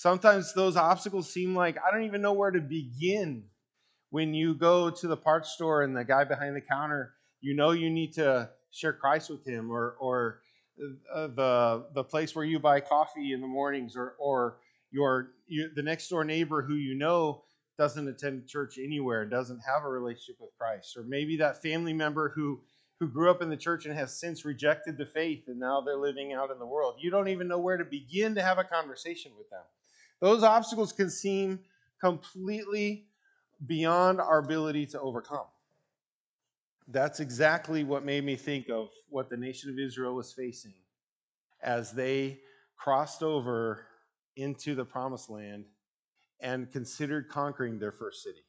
Sometimes 0.00 0.54
those 0.54 0.78
obstacles 0.78 1.30
seem 1.30 1.54
like 1.54 1.76
I 1.76 1.90
don't 1.90 2.04
even 2.04 2.22
know 2.22 2.32
where 2.32 2.50
to 2.50 2.58
begin. 2.58 3.44
When 4.08 4.32
you 4.32 4.54
go 4.54 4.88
to 4.88 5.06
the 5.06 5.16
parts 5.16 5.50
store 5.50 5.82
and 5.82 5.94
the 5.94 6.04
guy 6.04 6.24
behind 6.24 6.56
the 6.56 6.62
counter, 6.62 7.12
you 7.42 7.54
know 7.54 7.72
you 7.72 7.90
need 7.90 8.14
to 8.14 8.48
share 8.70 8.94
Christ 8.94 9.28
with 9.28 9.46
him, 9.46 9.70
or 9.70 9.96
or 10.00 10.40
uh, 11.14 11.26
the 11.26 11.84
the 11.92 12.02
place 12.02 12.34
where 12.34 12.46
you 12.46 12.58
buy 12.58 12.80
coffee 12.80 13.34
in 13.34 13.42
the 13.42 13.46
mornings, 13.46 13.94
or 13.94 14.14
or 14.18 14.56
your 14.90 15.32
you, 15.46 15.68
the 15.76 15.82
next 15.82 16.08
door 16.08 16.24
neighbor 16.24 16.62
who 16.62 16.76
you 16.76 16.94
know 16.94 17.42
doesn't 17.76 18.08
attend 18.08 18.48
church 18.48 18.78
anywhere 18.78 19.26
doesn't 19.26 19.60
have 19.60 19.84
a 19.84 19.88
relationship 19.88 20.36
with 20.40 20.56
Christ, 20.58 20.96
or 20.96 21.02
maybe 21.02 21.36
that 21.36 21.60
family 21.60 21.92
member 21.92 22.30
who 22.34 22.62
who 23.00 23.06
grew 23.06 23.30
up 23.30 23.42
in 23.42 23.50
the 23.50 23.56
church 23.56 23.84
and 23.84 23.94
has 23.94 24.18
since 24.18 24.46
rejected 24.46 24.96
the 24.96 25.04
faith 25.04 25.44
and 25.48 25.60
now 25.60 25.82
they're 25.82 25.98
living 25.98 26.32
out 26.32 26.50
in 26.50 26.58
the 26.58 26.64
world. 26.64 26.94
You 26.98 27.10
don't 27.10 27.28
even 27.28 27.48
know 27.48 27.58
where 27.58 27.76
to 27.76 27.84
begin 27.84 28.34
to 28.36 28.42
have 28.42 28.56
a 28.56 28.64
conversation 28.64 29.32
with 29.36 29.50
them. 29.50 29.60
Those 30.20 30.42
obstacles 30.42 30.92
can 30.92 31.10
seem 31.10 31.60
completely 32.00 33.06
beyond 33.66 34.20
our 34.20 34.38
ability 34.38 34.86
to 34.86 35.00
overcome. 35.00 35.46
That's 36.88 37.20
exactly 37.20 37.84
what 37.84 38.04
made 38.04 38.24
me 38.24 38.36
think 38.36 38.68
of 38.68 38.88
what 39.08 39.30
the 39.30 39.36
nation 39.36 39.70
of 39.70 39.78
Israel 39.78 40.14
was 40.14 40.32
facing 40.32 40.74
as 41.62 41.92
they 41.92 42.40
crossed 42.76 43.22
over 43.22 43.86
into 44.36 44.74
the 44.74 44.84
promised 44.84 45.30
land 45.30 45.66
and 46.40 46.70
considered 46.72 47.28
conquering 47.28 47.78
their 47.78 47.92
first 47.92 48.22
city. 48.22 48.40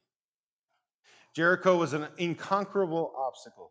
Jericho 1.34 1.76
was 1.76 1.92
an 1.92 2.08
inconquerable 2.18 3.12
obstacle. 3.16 3.70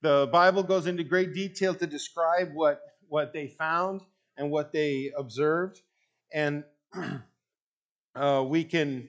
The 0.00 0.28
Bible 0.32 0.62
goes 0.62 0.86
into 0.86 1.04
great 1.04 1.34
detail 1.34 1.74
to 1.74 1.86
describe 1.86 2.50
what, 2.54 2.80
what 3.08 3.32
they 3.32 3.48
found 3.48 4.02
and 4.36 4.50
what 4.50 4.72
they 4.72 5.10
observed. 5.16 5.80
And 6.32 6.64
uh, 8.14 8.44
we 8.46 8.64
can 8.64 9.08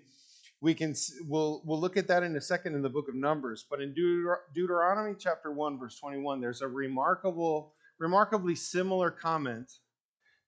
we 0.61 0.73
can 0.73 0.93
we'll 1.27 1.61
we'll 1.65 1.79
look 1.79 1.97
at 1.97 2.07
that 2.07 2.23
in 2.23 2.35
a 2.35 2.41
second 2.41 2.75
in 2.75 2.81
the 2.81 2.89
book 2.89 3.07
of 3.07 3.15
numbers 3.15 3.65
but 3.69 3.81
in 3.81 3.93
Deuter- 3.93 4.41
deuteronomy 4.53 5.15
chapter 5.17 5.51
1 5.51 5.79
verse 5.79 5.97
21 5.99 6.41
there's 6.41 6.61
a 6.61 6.67
remarkable 6.67 7.73
remarkably 7.97 8.55
similar 8.55 9.09
comment 9.09 9.71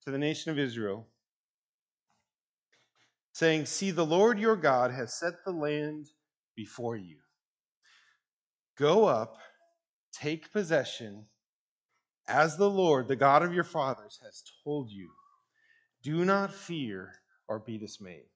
to 0.03 0.11
the 0.11 0.17
nation 0.17 0.51
of 0.51 0.59
israel 0.59 1.07
saying 3.31 3.65
see 3.65 3.91
the 3.91 4.05
lord 4.05 4.37
your 4.37 4.57
god 4.57 4.91
has 4.91 5.13
set 5.13 5.45
the 5.45 5.51
land 5.51 6.07
before 6.55 6.97
you. 6.97 7.17
Go 8.77 9.05
up 9.05 9.37
take 10.11 10.51
possession 10.51 11.25
as 12.27 12.57
the 12.57 12.69
lord 12.69 13.07
the 13.07 13.15
god 13.15 13.41
of 13.41 13.53
your 13.53 13.63
fathers 13.63 14.19
has 14.23 14.43
told 14.63 14.91
you. 14.91 15.09
Do 16.03 16.25
not 16.25 16.53
fear 16.53 17.20
or 17.51 17.59
be 17.59 17.77
dismayed 17.77 18.31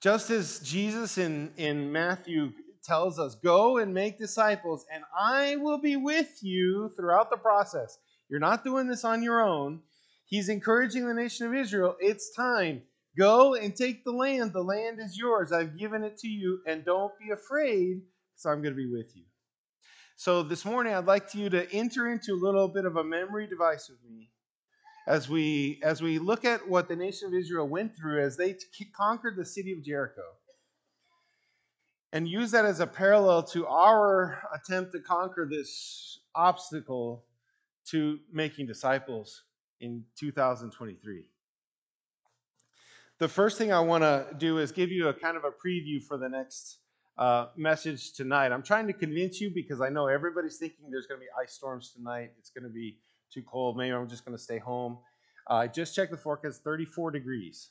just 0.00 0.30
as 0.30 0.60
Jesus 0.60 1.18
in, 1.18 1.50
in 1.56 1.90
Matthew 1.90 2.52
tells 2.84 3.18
us, 3.18 3.34
Go 3.34 3.78
and 3.78 3.92
make 3.92 4.18
disciples, 4.18 4.86
and 4.92 5.04
I 5.18 5.56
will 5.56 5.78
be 5.78 5.96
with 5.96 6.38
you 6.42 6.92
throughout 6.96 7.30
the 7.30 7.36
process. 7.36 7.98
You're 8.28 8.40
not 8.40 8.64
doing 8.64 8.86
this 8.86 9.04
on 9.04 9.22
your 9.22 9.40
own. 9.40 9.80
He's 10.26 10.48
encouraging 10.48 11.06
the 11.06 11.14
nation 11.14 11.46
of 11.46 11.54
Israel. 11.54 11.96
It's 12.00 12.34
time. 12.34 12.82
Go 13.18 13.54
and 13.54 13.74
take 13.74 14.04
the 14.04 14.12
land. 14.12 14.52
The 14.52 14.62
land 14.62 14.98
is 15.00 15.16
yours. 15.16 15.52
I've 15.52 15.78
given 15.78 16.04
it 16.04 16.18
to 16.18 16.28
you, 16.28 16.60
and 16.66 16.84
don't 16.84 17.12
be 17.18 17.30
afraid, 17.30 18.02
because 18.32 18.46
I'm 18.46 18.62
going 18.62 18.74
to 18.74 18.76
be 18.76 18.90
with 18.90 19.16
you. 19.16 19.22
So 20.16 20.42
this 20.42 20.64
morning, 20.64 20.94
I'd 20.94 21.06
like 21.06 21.34
you 21.34 21.48
to 21.50 21.70
enter 21.72 22.10
into 22.10 22.32
a 22.32 22.42
little 22.42 22.68
bit 22.68 22.84
of 22.84 22.96
a 22.96 23.04
memory 23.04 23.46
device 23.46 23.88
with 23.88 23.98
me 24.08 24.30
as 25.06 25.28
we 25.28 25.80
as 25.82 26.02
we 26.02 26.18
look 26.18 26.44
at 26.44 26.68
what 26.68 26.88
the 26.88 26.96
nation 26.96 27.28
of 27.28 27.34
Israel 27.34 27.68
went 27.68 27.96
through 27.96 28.22
as 28.22 28.36
they 28.36 28.54
t- 28.54 28.86
conquered 28.96 29.36
the 29.36 29.44
city 29.44 29.72
of 29.72 29.82
Jericho 29.82 30.22
and 32.12 32.28
use 32.28 32.50
that 32.50 32.64
as 32.64 32.80
a 32.80 32.86
parallel 32.86 33.42
to 33.42 33.66
our 33.66 34.42
attempt 34.54 34.92
to 34.92 35.00
conquer 35.00 35.46
this 35.50 36.20
obstacle 36.34 37.24
to 37.86 38.18
making 38.32 38.66
disciples 38.66 39.42
in 39.80 40.04
2023. 40.18 41.24
The 43.18 43.28
first 43.28 43.58
thing 43.58 43.72
I 43.72 43.80
want 43.80 44.02
to 44.02 44.26
do 44.36 44.58
is 44.58 44.72
give 44.72 44.90
you 44.90 45.08
a 45.08 45.14
kind 45.14 45.36
of 45.36 45.44
a 45.44 45.50
preview 45.50 46.02
for 46.02 46.18
the 46.18 46.28
next 46.28 46.78
uh, 47.16 47.46
message 47.56 48.12
tonight. 48.12 48.52
I'm 48.52 48.62
trying 48.62 48.86
to 48.88 48.92
convince 48.92 49.40
you 49.40 49.50
because 49.50 49.80
I 49.80 49.88
know 49.88 50.06
everybody's 50.06 50.58
thinking 50.58 50.90
there's 50.90 51.06
going 51.06 51.20
to 51.20 51.24
be 51.24 51.30
ice 51.42 51.54
storms 51.54 51.92
tonight. 51.96 52.32
It's 52.38 52.50
going 52.50 52.64
to 52.64 52.70
be 52.70 52.98
too 53.36 53.42
cold. 53.42 53.76
Maybe 53.76 53.92
I'm 53.92 54.08
just 54.08 54.24
going 54.24 54.36
to 54.36 54.42
stay 54.42 54.58
home. 54.58 54.98
Uh, 55.48 55.54
I 55.54 55.66
just 55.68 55.94
checked 55.94 56.10
the 56.10 56.16
forecast, 56.16 56.64
34 56.64 57.10
degrees. 57.10 57.68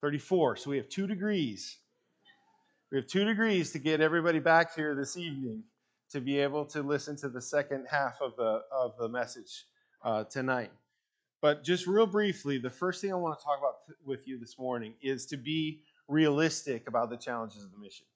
34. 0.00 0.56
So 0.56 0.70
we 0.70 0.78
have 0.78 0.88
two 0.88 1.06
degrees. 1.06 1.78
We 2.90 2.98
have 2.98 3.06
two 3.06 3.24
degrees 3.24 3.72
to 3.72 3.78
get 3.78 4.00
everybody 4.00 4.38
back 4.38 4.74
here 4.74 4.94
this 4.94 5.16
evening 5.16 5.62
to 6.10 6.20
be 6.20 6.38
able 6.38 6.64
to 6.66 6.82
listen 6.82 7.16
to 7.16 7.28
the 7.28 7.40
second 7.40 7.86
half 7.90 8.20
of 8.20 8.36
the 8.36 8.62
of 8.72 8.96
the 8.98 9.08
message 9.08 9.64
uh, 10.04 10.24
tonight. 10.24 10.70
But 11.40 11.62
just 11.62 11.86
real 11.86 12.06
briefly, 12.06 12.58
the 12.58 12.70
first 12.70 13.00
thing 13.00 13.12
I 13.12 13.16
want 13.16 13.38
to 13.38 13.44
talk 13.44 13.58
about 13.58 13.96
with 14.04 14.26
you 14.26 14.38
this 14.38 14.58
morning 14.58 14.94
is 15.02 15.26
to 15.26 15.36
be 15.36 15.82
realistic 16.08 16.88
about 16.88 17.10
the 17.10 17.16
challenges 17.16 17.64
of 17.64 17.72
the 17.72 17.78
mission. 17.78 18.06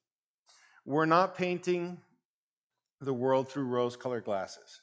We're 0.85 1.07
not 1.07 1.37
painting 1.37 1.99
the 3.01 3.15
world 3.15 3.49
through 3.49 3.65
rose-colored 3.65 4.25
glasses 4.25 4.81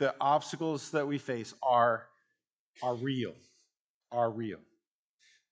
the 0.00 0.14
obstacles 0.18 0.90
that 0.90 1.06
we 1.06 1.18
face 1.18 1.54
are, 1.62 2.06
are 2.82 2.94
real, 2.96 3.34
are 4.10 4.30
real. 4.30 4.58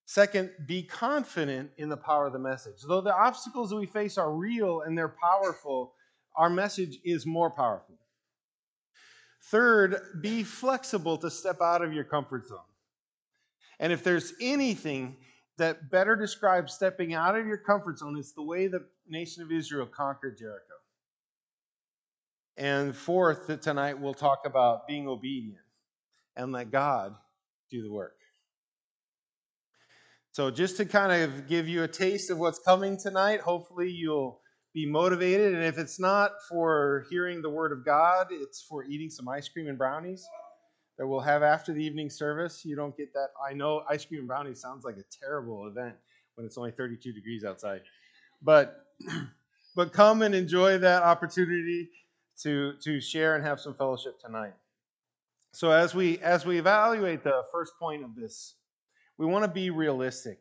Second, 0.07 0.51
be 0.67 0.83
confident 0.83 1.71
in 1.77 1.91
the 1.91 1.97
power 1.99 2.27
of 2.27 2.33
the 2.33 2.39
message. 2.39 2.77
Though 2.89 3.03
the 3.03 3.15
obstacles 3.15 3.69
that 3.69 3.77
we 3.77 3.85
face 3.85 4.17
are 4.17 4.33
real 4.33 4.81
and 4.81 4.97
they're 4.97 5.15
powerful, 5.23 5.93
our 6.35 6.49
message 6.49 6.99
is 7.05 7.27
more 7.27 7.51
powerful. 7.51 7.95
Third, 9.51 10.01
be 10.23 10.43
flexible 10.43 11.19
to 11.19 11.31
step 11.31 11.61
out 11.61 11.83
of 11.83 11.93
your 11.93 12.05
comfort 12.05 12.49
zone. 12.49 12.59
And 13.79 13.93
if 13.93 14.03
there's 14.03 14.33
anything 14.41 15.19
that 15.59 15.91
better 15.91 16.17
describes 16.17 16.73
stepping 16.73 17.13
out 17.13 17.37
of 17.37 17.47
your 17.47 17.59
comfort 17.59 17.99
zone, 17.99 18.17
it's 18.17 18.33
the 18.33 18.43
way 18.43 18.67
the 18.67 18.87
nation 19.07 19.43
of 19.43 19.53
Israel 19.53 19.87
conquered 19.87 20.39
Jericho. 20.39 20.78
And 22.59 22.97
fourth, 22.97 23.61
tonight 23.61 24.01
we'll 24.01 24.15
talk 24.15 24.41
about 24.45 24.89
being 24.89 25.07
obedient 25.07 25.61
and 26.35 26.51
let 26.51 26.73
God 26.73 27.15
do 27.71 27.85
the 27.85 27.93
work. 27.93 28.17
So, 30.33 30.51
just 30.51 30.77
to 30.79 30.85
kind 30.85 31.23
of 31.23 31.47
give 31.47 31.69
you 31.69 31.85
a 31.85 31.89
taste 31.89 32.31
of 32.31 32.39
what's 32.39 32.59
coming 32.59 32.99
tonight, 32.99 33.41
hopefully 33.41 33.93
you'll 33.93 34.41
be 34.75 34.91
motivated. 34.91 35.55
And 35.55 35.63
if 35.63 35.79
it's 35.79 36.01
not 36.01 36.33
for 36.49 37.07
hearing 37.11 37.43
the 37.43 37.49
word 37.49 37.71
of 37.71 37.85
God, 37.85 38.27
it's 38.33 38.61
for 38.61 38.83
eating 38.83 39.09
some 39.09 39.29
ice 39.29 39.49
cream 39.49 39.69
and 39.69 39.79
brownies 39.79 40.27
that 40.99 41.07
we'll 41.07 41.21
have 41.21 41.45
after 41.45 41.73
the 41.73 41.85
evening 41.85 42.11
service. 42.11 42.65
You 42.65 42.75
don't 42.75 42.97
get 42.97 43.13
that. 43.13 43.29
I 43.49 43.55
know 43.55 43.85
ice 43.89 44.05
cream 44.05 44.19
and 44.19 44.29
brownies 44.29 44.61
sounds 44.61 44.85
like 44.85 44.97
a 44.97 45.05
terrible 45.25 45.69
event 45.69 45.95
when 46.35 46.45
it's 46.45 46.59
only 46.59 46.73
32 46.73 47.13
degrees 47.13 47.45
outside. 47.45 47.83
But 48.43 48.85
but 49.77 49.93
come 49.93 50.23
and 50.23 50.35
enjoy 50.35 50.79
that 50.79 51.05
opportunity 51.05 51.91
to, 52.43 52.75
to 52.83 53.01
share 53.01 53.35
and 53.35 53.45
have 53.45 53.61
some 53.61 53.75
fellowship 53.75 54.21
tonight. 54.21 54.55
So 55.53 55.71
as 55.71 55.95
we 55.95 56.19
as 56.19 56.45
we 56.45 56.59
evaluate 56.59 57.25
the 57.25 57.43
first 57.51 57.73
point 57.79 58.05
of 58.05 58.15
this, 58.15 58.55
we 59.17 59.27
want 59.27 59.45
to 59.45 59.51
be 59.51 59.71
realistic 59.71 60.39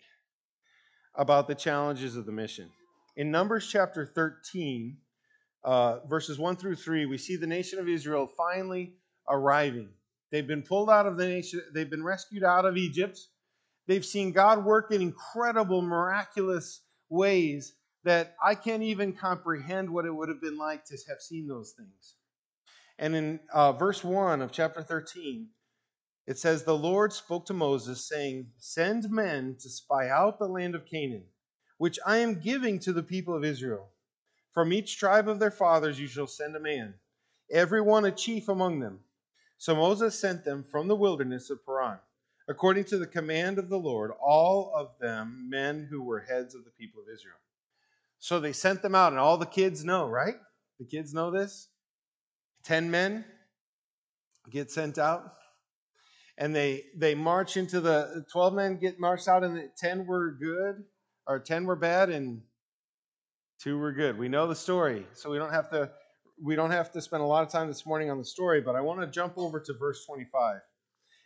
about 1.15 1.47
the 1.47 1.55
challenges 1.55 2.15
of 2.15 2.25
the 2.25 2.31
mission. 2.31 2.69
In 3.15 3.31
Numbers 3.31 3.67
chapter 3.67 4.05
13, 4.05 4.97
uh, 5.63 5.99
verses 6.07 6.37
1 6.37 6.57
through 6.57 6.75
3, 6.75 7.07
we 7.07 7.17
see 7.17 7.35
the 7.35 7.47
nation 7.47 7.79
of 7.79 7.89
Israel 7.89 8.27
finally 8.37 8.93
arriving. 9.27 9.89
They've 10.31 10.45
been 10.45 10.61
pulled 10.61 10.89
out 10.89 11.07
of 11.07 11.17
the 11.17 11.27
nation, 11.27 11.63
they've 11.73 11.89
been 11.89 12.03
rescued 12.03 12.43
out 12.43 12.65
of 12.65 12.77
Egypt. 12.77 13.19
They've 13.87 14.05
seen 14.05 14.33
God 14.33 14.65
work 14.65 14.91
in 14.91 15.01
incredible, 15.01 15.81
miraculous 15.81 16.81
ways 17.09 17.73
that 18.03 18.35
I 18.43 18.55
can't 18.55 18.83
even 18.83 19.13
comprehend 19.13 19.89
what 19.89 20.05
it 20.05 20.15
would 20.15 20.29
have 20.29 20.41
been 20.41 20.57
like 20.57 20.85
to 20.85 20.97
have 21.09 21.21
seen 21.21 21.47
those 21.47 21.71
things. 21.71 22.15
And 22.99 23.15
in 23.15 23.39
uh, 23.53 23.73
verse 23.73 24.03
1 24.03 24.41
of 24.41 24.51
chapter 24.51 24.81
13, 24.81 25.49
it 26.25 26.37
says, 26.37 26.63
The 26.63 26.77
Lord 26.77 27.13
spoke 27.13 27.45
to 27.45 27.53
Moses, 27.53 28.07
saying, 28.07 28.47
Send 28.57 29.09
men 29.09 29.55
to 29.61 29.69
spy 29.69 30.09
out 30.09 30.39
the 30.39 30.47
land 30.47 30.75
of 30.75 30.85
Canaan, 30.85 31.25
which 31.77 31.99
I 32.05 32.17
am 32.17 32.39
giving 32.39 32.79
to 32.79 32.93
the 32.93 33.03
people 33.03 33.35
of 33.35 33.45
Israel. 33.45 33.89
From 34.51 34.73
each 34.73 34.97
tribe 34.97 35.29
of 35.29 35.39
their 35.39 35.51
fathers 35.51 35.99
you 35.99 36.07
shall 36.07 36.27
send 36.27 36.55
a 36.55 36.59
man, 36.59 36.95
every 37.51 37.81
one 37.81 38.05
a 38.05 38.11
chief 38.11 38.49
among 38.49 38.79
them. 38.79 38.99
So 39.57 39.75
Moses 39.75 40.19
sent 40.19 40.43
them 40.43 40.63
from 40.63 40.87
the 40.87 40.95
wilderness 40.95 41.49
of 41.49 41.65
Paran, 41.65 41.99
according 42.47 42.85
to 42.85 42.97
the 42.97 43.07
command 43.07 43.57
of 43.57 43.69
the 43.69 43.79
Lord, 43.79 44.11
all 44.19 44.71
of 44.75 44.97
them 44.99 45.47
men 45.49 45.87
who 45.89 46.03
were 46.03 46.19
heads 46.19 46.55
of 46.55 46.65
the 46.65 46.71
people 46.71 47.01
of 47.01 47.07
Israel. 47.07 47.37
So 48.19 48.39
they 48.39 48.53
sent 48.53 48.81
them 48.81 48.95
out, 48.95 49.11
and 49.11 49.19
all 49.19 49.37
the 49.37 49.45
kids 49.45 49.85
know, 49.85 50.07
right? 50.07 50.35
The 50.79 50.85
kids 50.85 51.13
know 51.13 51.31
this. 51.31 51.69
Ten 52.63 52.91
men 52.91 53.25
get 54.49 54.71
sent 54.71 54.97
out, 54.97 55.33
and 56.37 56.55
they 56.55 56.85
they 56.95 57.15
march 57.15 57.57
into 57.57 57.79
the 57.79 58.25
twelve 58.31 58.53
men 58.53 58.77
get 58.77 58.99
marched 58.99 59.27
out, 59.27 59.43
and 59.43 59.55
the 59.55 59.69
ten 59.77 60.05
were 60.05 60.31
good, 60.31 60.83
or 61.27 61.39
ten 61.39 61.65
were 61.65 61.75
bad, 61.75 62.09
and 62.09 62.41
two 63.59 63.77
were 63.77 63.93
good. 63.93 64.17
We 64.17 64.29
know 64.29 64.47
the 64.47 64.55
story, 64.55 65.05
so 65.13 65.29
we 65.29 65.37
don't 65.37 65.53
have 65.53 65.69
to 65.71 65.91
we 66.41 66.55
don't 66.55 66.71
have 66.71 66.91
to 66.91 67.01
spend 67.01 67.23
a 67.23 67.25
lot 67.25 67.43
of 67.43 67.49
time 67.49 67.67
this 67.67 67.85
morning 67.85 68.11
on 68.11 68.17
the 68.17 68.25
story, 68.25 68.61
but 68.61 68.75
I 68.75 68.81
want 68.81 69.01
to 69.01 69.07
jump 69.07 69.33
over 69.37 69.59
to 69.59 69.73
verse 69.73 70.05
25. 70.05 70.59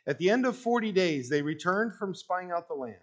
At 0.07 0.17
the 0.17 0.29
end 0.29 0.45
of 0.45 0.57
40 0.57 0.91
days, 0.91 1.29
they 1.29 1.41
returned 1.41 1.95
from 1.95 2.15
spying 2.15 2.51
out 2.51 2.67
the 2.67 2.74
land. 2.74 2.95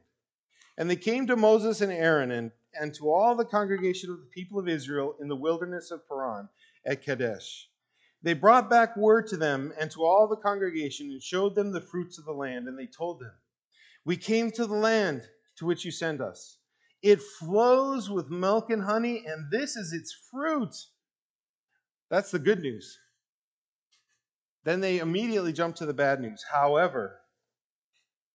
And 0.79 0.89
they 0.89 0.97
came 0.97 1.27
to 1.27 1.37
Moses 1.37 1.81
and 1.81 1.91
Aaron 1.93 2.31
and, 2.31 2.53
and 2.81 2.95
to 2.95 3.11
all 3.11 3.35
the 3.35 3.45
congregation 3.45 4.11
of 4.11 4.21
the 4.21 4.31
people 4.33 4.61
of 4.61 4.69
Israel 4.69 5.17
in 5.21 5.27
the 5.27 5.37
wilderness 5.37 5.91
of 5.91 6.07
Paran 6.07 6.49
at 6.87 7.03
Kadesh. 7.05 7.69
They 8.23 8.33
brought 8.33 8.71
back 8.71 8.97
word 8.97 9.27
to 9.29 9.37
them 9.37 9.73
and 9.79 9.91
to 9.91 10.05
all 10.05 10.29
the 10.29 10.37
congregation 10.37 11.11
and 11.11 11.21
showed 11.21 11.57
them 11.57 11.73
the 11.73 11.81
fruits 11.81 12.17
of 12.17 12.25
the 12.25 12.33
land. 12.33 12.69
And 12.69 12.79
they 12.79 12.87
told 12.87 13.19
them, 13.19 13.33
We 14.05 14.17
came 14.17 14.53
to 14.53 14.67
the 14.67 14.75
land 14.75 15.23
to 15.57 15.67
which 15.67 15.85
you 15.85 15.91
send 15.91 16.21
us. 16.21 16.59
It 17.03 17.21
flows 17.21 18.09
with 18.09 18.31
milk 18.31 18.71
and 18.71 18.83
honey, 18.83 19.25
and 19.27 19.51
this 19.51 19.77
is 19.77 19.93
its 19.93 20.17
fruit. 20.31 20.75
That's 22.09 22.31
the 22.31 22.39
good 22.39 22.61
news. 22.61 22.99
Then 24.65 24.81
they 24.81 24.99
immediately 24.99 25.53
jump 25.53 25.77
to 25.77 25.87
the 25.87 25.95
bad 25.95 26.21
news. 26.21 26.45
However, 26.51 27.21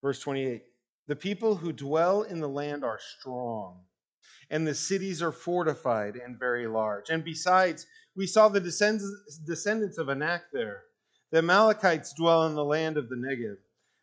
verse 0.01 0.19
28 0.19 0.63
the 1.07 1.15
people 1.15 1.55
who 1.55 1.74
dwell 1.74 2.22
in 2.22 2.39
the 2.39 2.50
land 2.50 2.83
are 2.83 3.00
strong, 3.19 3.79
and 4.50 4.65
the 4.65 4.75
cities 4.75 5.22
are 5.22 5.31
fortified 5.31 6.15
and 6.15 6.39
very 6.39 6.67
large. 6.67 7.10
And 7.10 7.24
besides, 7.24 7.86
we 8.15 8.27
saw 8.27 8.48
the 8.48 8.62
descendants 8.62 9.98
of 9.98 10.10
Anak 10.10 10.43
there. 10.53 10.83
The 11.31 11.39
Amalekites 11.39 12.13
dwell 12.13 12.45
in 12.45 12.55
the 12.55 12.63
land 12.63 12.98
of 12.98 13.10
the 13.10 13.15
Negev. 13.15 13.57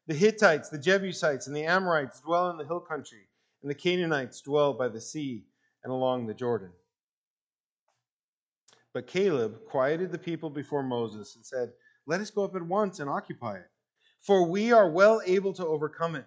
The 0.08 0.14
Hittites, 0.14 0.68
the 0.68 0.78
Jebusites, 0.78 1.46
and 1.46 1.54
the 1.54 1.64
Amorites 1.64 2.20
dwell 2.20 2.50
in 2.50 2.56
the 2.56 2.64
hill 2.64 2.80
country, 2.80 3.28
and 3.62 3.70
the 3.70 3.74
Canaanites 3.74 4.40
dwell 4.40 4.72
by 4.72 4.88
the 4.88 5.00
sea 5.00 5.44
and 5.84 5.92
along 5.92 6.26
the 6.26 6.34
Jordan. 6.34 6.72
But 8.92 9.06
Caleb 9.06 9.64
quieted 9.68 10.10
the 10.10 10.18
people 10.18 10.50
before 10.50 10.82
Moses 10.82 11.36
and 11.36 11.46
said, 11.46 11.72
Let 12.06 12.20
us 12.20 12.30
go 12.30 12.42
up 12.42 12.56
at 12.56 12.62
once 12.62 12.98
and 12.98 13.08
occupy 13.08 13.58
it, 13.58 13.70
for 14.20 14.48
we 14.48 14.72
are 14.72 14.90
well 14.90 15.22
able 15.24 15.52
to 15.52 15.66
overcome 15.66 16.16
it. 16.16 16.26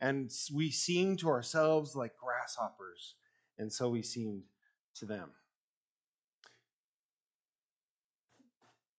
And 0.00 0.30
we 0.54 0.70
seemed 0.70 1.18
to 1.20 1.28
ourselves 1.28 1.96
like 1.96 2.12
grasshoppers, 2.16 3.14
and 3.58 3.72
so 3.72 3.88
we 3.88 4.02
seemed 4.02 4.42
to 4.96 5.06
them. 5.06 5.30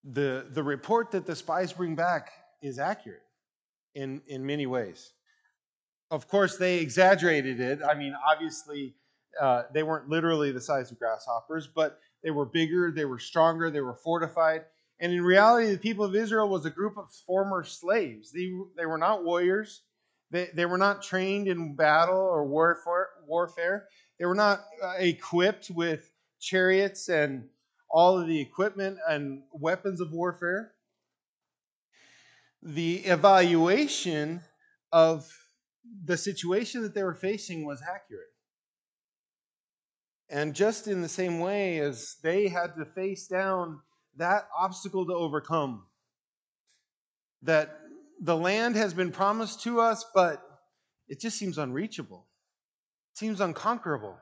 The, 0.04 0.46
the 0.50 0.64
report 0.64 1.12
that 1.12 1.26
the 1.26 1.36
spies 1.36 1.74
bring 1.74 1.96
back 1.96 2.32
is 2.62 2.80
accurate 2.80 3.24
in, 3.96 4.22
in 4.28 4.46
many 4.46 4.66
ways. 4.66 5.14
Of 6.12 6.28
course, 6.28 6.58
they 6.58 6.80
exaggerated 6.80 7.60
it. 7.60 7.80
I 7.88 7.94
mean, 7.94 8.14
obviously, 8.28 8.96
uh, 9.40 9.64
they 9.74 9.84
weren't 9.84 10.10
literally 10.10 10.52
the 10.52 10.62
size 10.62 10.92
of 10.92 11.00
grasshoppers, 11.00 11.68
but 11.68 12.00
they 12.24 12.32
were 12.32 12.46
bigger, 12.46 12.92
they 12.92 13.06
were 13.06 13.20
stronger, 13.20 13.70
they 13.70 13.82
were 13.82 13.96
fortified. 13.96 14.66
And 15.00 15.14
in 15.14 15.22
reality, 15.22 15.72
the 15.72 15.78
people 15.78 16.04
of 16.04 16.16
Israel 16.16 16.50
was 16.50 16.66
a 16.66 16.70
group 16.70 16.98
of 16.98 17.10
former 17.26 17.64
slaves. 17.64 18.32
They, 18.32 18.52
they 18.76 18.86
were 18.86 18.98
not 18.98 19.24
warriors. 19.24 19.84
They, 20.32 20.50
they 20.54 20.66
were 20.66 20.78
not 20.78 21.02
trained 21.02 21.48
in 21.48 21.76
battle 21.76 22.20
or 22.20 22.46
warfare. 22.46 23.10
warfare. 23.26 23.88
They 24.20 24.26
were 24.26 24.36
not 24.36 24.64
uh, 24.84 24.94
equipped 25.00 25.72
with 25.72 26.12
chariots 26.40 27.10
and 27.10 27.50
all 27.90 28.20
of 28.20 28.28
the 28.28 28.40
equipment 28.40 29.00
and 29.08 29.44
weapons 29.52 30.02
of 30.02 30.12
warfare. 30.12 30.74
The 32.62 32.98
evaluation 32.98 34.42
of 34.92 35.32
the 36.06 36.18
situation 36.18 36.84
that 36.84 36.94
they 36.94 37.04
were 37.04 37.16
facing 37.16 37.66
was 37.66 37.82
accurate. 37.82 38.28
And 40.30 40.54
just 40.54 40.88
in 40.88 41.02
the 41.02 41.10
same 41.10 41.40
way 41.40 41.80
as 41.80 42.18
they 42.22 42.48
had 42.48 42.76
to 42.76 42.86
face 42.86 43.28
down 43.28 43.80
that 44.18 44.48
obstacle 44.56 45.08
to 45.08 45.14
overcome, 45.14 45.86
that 47.42 47.80
the 48.22 48.36
land 48.36 48.76
has 48.76 48.94
been 48.94 49.12
promised 49.12 49.64
to 49.64 49.80
us, 49.80 50.06
but 50.14 50.42
it 51.08 51.20
just 51.20 51.38
seems 51.38 51.58
unreachable, 51.58 52.28
it 53.14 53.18
seems 53.18 53.42
unconquerable. 53.42 54.18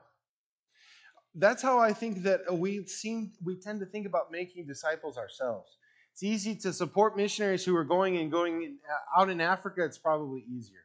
That's 1.34 1.62
how 1.62 1.78
I 1.78 1.92
think 1.92 2.22
that 2.22 2.40
we 2.50 2.84
seem 2.86 3.32
we 3.44 3.56
tend 3.56 3.80
to 3.80 3.86
think 3.86 4.06
about 4.06 4.32
making 4.32 4.66
disciples 4.66 5.16
ourselves. 5.16 5.76
It's 6.12 6.22
easy 6.22 6.56
to 6.56 6.72
support 6.72 7.16
missionaries 7.16 7.64
who 7.64 7.76
are 7.76 7.84
going 7.84 8.16
and 8.16 8.32
going 8.32 8.78
uh, 8.88 9.20
out 9.20 9.30
in 9.30 9.40
Africa. 9.40 9.84
It's 9.84 9.98
probably 9.98 10.44
easier. 10.50 10.80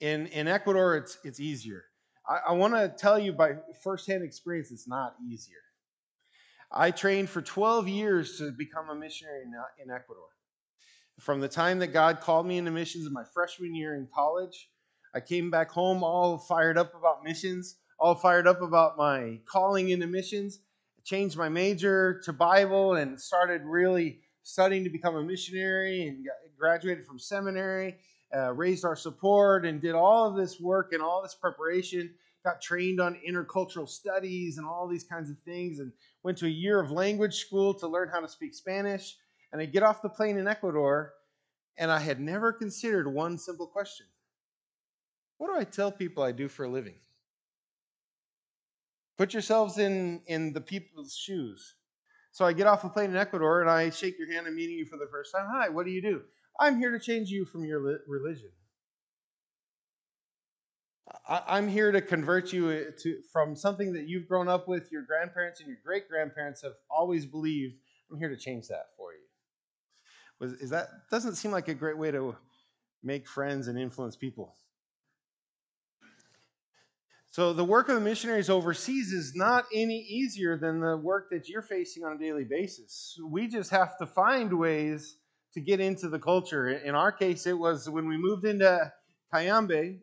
In 0.00 0.26
in 0.28 0.48
Ecuador, 0.48 0.96
it's 0.96 1.18
it's 1.24 1.38
easier. 1.38 1.84
I, 2.28 2.38
I 2.48 2.52
want 2.52 2.74
to 2.74 2.88
tell 2.88 3.18
you 3.18 3.32
by 3.32 3.56
firsthand 3.82 4.24
experience, 4.24 4.70
it's 4.72 4.88
not 4.88 5.14
easier. 5.24 5.58
I 6.72 6.90
trained 6.90 7.28
for 7.28 7.40
12 7.40 7.86
years 7.86 8.38
to 8.38 8.50
become 8.50 8.88
a 8.90 8.94
missionary 8.94 9.42
in, 9.42 9.52
in 9.80 9.90
Ecuador. 9.94 10.24
From 11.20 11.40
the 11.40 11.48
time 11.48 11.78
that 11.78 11.88
God 11.88 12.20
called 12.20 12.46
me 12.46 12.58
into 12.58 12.70
missions 12.70 13.06
in 13.06 13.12
my 13.12 13.24
freshman 13.24 13.74
year 13.74 13.94
in 13.94 14.08
college, 14.14 14.68
I 15.14 15.20
came 15.20 15.50
back 15.50 15.70
home 15.70 16.02
all 16.02 16.38
fired 16.38 16.76
up 16.76 16.94
about 16.94 17.22
missions, 17.24 17.76
all 17.98 18.14
fired 18.14 18.46
up 18.46 18.60
about 18.60 18.96
my 18.96 19.40
calling 19.46 19.90
into 19.90 20.06
missions. 20.06 20.60
I 20.98 21.02
changed 21.04 21.36
my 21.36 21.48
major 21.48 22.20
to 22.24 22.32
Bible 22.32 22.94
and 22.94 23.20
started 23.20 23.62
really 23.64 24.20
studying 24.42 24.84
to 24.84 24.90
become 24.90 25.16
a 25.16 25.22
missionary 25.22 26.08
and 26.08 26.26
graduated 26.58 27.06
from 27.06 27.18
seminary 27.18 27.98
uh, 28.34 28.52
raised 28.52 28.84
our 28.84 28.96
support 28.96 29.64
and 29.64 29.80
did 29.80 29.94
all 29.94 30.28
of 30.28 30.36
this 30.36 30.60
work 30.60 30.92
and 30.92 31.02
all 31.02 31.22
this 31.22 31.34
preparation. 31.34 32.12
Got 32.44 32.60
trained 32.60 33.00
on 33.00 33.18
intercultural 33.26 33.88
studies 33.88 34.58
and 34.58 34.66
all 34.66 34.86
these 34.86 35.04
kinds 35.04 35.30
of 35.30 35.38
things, 35.46 35.78
and 35.78 35.92
went 36.22 36.36
to 36.38 36.46
a 36.46 36.50
year 36.50 36.78
of 36.78 36.90
language 36.90 37.36
school 37.36 37.72
to 37.74 37.88
learn 37.88 38.10
how 38.12 38.20
to 38.20 38.28
speak 38.28 38.54
Spanish. 38.54 39.16
And 39.54 39.62
I 39.62 39.66
get 39.66 39.84
off 39.84 40.02
the 40.02 40.08
plane 40.08 40.36
in 40.36 40.48
Ecuador, 40.48 41.14
and 41.78 41.88
I 41.88 42.00
had 42.00 42.18
never 42.18 42.52
considered 42.52 43.06
one 43.06 43.38
simple 43.38 43.68
question 43.68 44.06
What 45.38 45.46
do 45.46 45.56
I 45.56 45.62
tell 45.62 45.92
people 45.92 46.24
I 46.24 46.32
do 46.32 46.48
for 46.48 46.64
a 46.64 46.68
living? 46.68 46.96
Put 49.16 49.32
yourselves 49.32 49.78
in, 49.78 50.22
in 50.26 50.52
the 50.52 50.60
people's 50.60 51.14
shoes. 51.14 51.76
So 52.32 52.44
I 52.44 52.52
get 52.52 52.66
off 52.66 52.82
the 52.82 52.88
plane 52.88 53.10
in 53.10 53.16
Ecuador 53.16 53.60
and 53.60 53.70
I 53.70 53.90
shake 53.90 54.18
your 54.18 54.26
hand. 54.32 54.48
I'm 54.48 54.56
meeting 54.56 54.76
you 54.76 54.86
for 54.86 54.96
the 54.96 55.06
first 55.08 55.32
time. 55.32 55.46
Hi, 55.48 55.68
what 55.68 55.86
do 55.86 55.92
you 55.92 56.02
do? 56.02 56.22
I'm 56.58 56.80
here 56.80 56.90
to 56.90 56.98
change 56.98 57.30
you 57.30 57.44
from 57.44 57.64
your 57.64 58.00
religion. 58.08 58.50
I, 61.28 61.58
am 61.58 61.68
here 61.68 61.92
to 61.92 62.02
convert 62.02 62.52
you 62.52 62.70
uh, 62.70 62.90
to 63.02 63.20
from 63.32 63.54
something 63.54 63.92
that 63.92 64.08
you've 64.08 64.26
grown 64.26 64.48
up 64.48 64.66
with, 64.66 64.90
your 64.90 65.02
grandparents 65.02 65.60
and 65.60 65.68
your 65.68 65.78
great 65.84 66.08
grandparents 66.08 66.60
have 66.62 66.74
always 66.90 67.24
believed. 67.24 67.76
I'm 68.10 68.18
here 68.18 68.30
to 68.30 68.36
change 68.36 68.66
that 68.66 68.86
for 68.96 69.12
you. 69.12 69.23
Was 70.40 70.52
is 70.54 70.70
that 70.70 70.88
doesn't 71.10 71.36
seem 71.36 71.50
like 71.50 71.68
a 71.68 71.74
great 71.74 71.96
way 71.96 72.10
to 72.10 72.36
make 73.02 73.28
friends 73.28 73.68
and 73.68 73.78
influence 73.78 74.16
people? 74.16 74.54
So 77.30 77.52
the 77.52 77.64
work 77.64 77.88
of 77.88 77.96
the 77.96 78.00
missionaries 78.00 78.48
overseas 78.48 79.12
is 79.12 79.34
not 79.34 79.64
any 79.74 79.98
easier 79.98 80.56
than 80.56 80.80
the 80.80 80.96
work 80.96 81.30
that 81.30 81.48
you're 81.48 81.62
facing 81.62 82.04
on 82.04 82.12
a 82.12 82.18
daily 82.18 82.44
basis. 82.44 83.18
We 83.28 83.48
just 83.48 83.70
have 83.70 83.98
to 83.98 84.06
find 84.06 84.56
ways 84.56 85.16
to 85.54 85.60
get 85.60 85.80
into 85.80 86.08
the 86.08 86.18
culture. 86.20 86.68
In 86.68 86.94
our 86.94 87.10
case, 87.10 87.46
it 87.46 87.58
was 87.58 87.88
when 87.90 88.06
we 88.06 88.16
moved 88.16 88.44
into 88.44 88.92
Cayambe. 89.32 89.98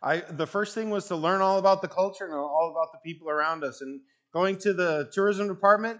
I 0.00 0.18
the 0.30 0.46
first 0.46 0.76
thing 0.76 0.90
was 0.90 1.06
to 1.08 1.16
learn 1.16 1.40
all 1.40 1.58
about 1.58 1.82
the 1.82 1.88
culture 1.88 2.24
and 2.24 2.34
all 2.34 2.70
about 2.70 2.92
the 2.92 2.98
people 3.04 3.28
around 3.28 3.64
us. 3.64 3.80
And 3.80 4.00
going 4.32 4.58
to 4.58 4.72
the 4.72 5.10
tourism 5.12 5.48
department, 5.48 5.98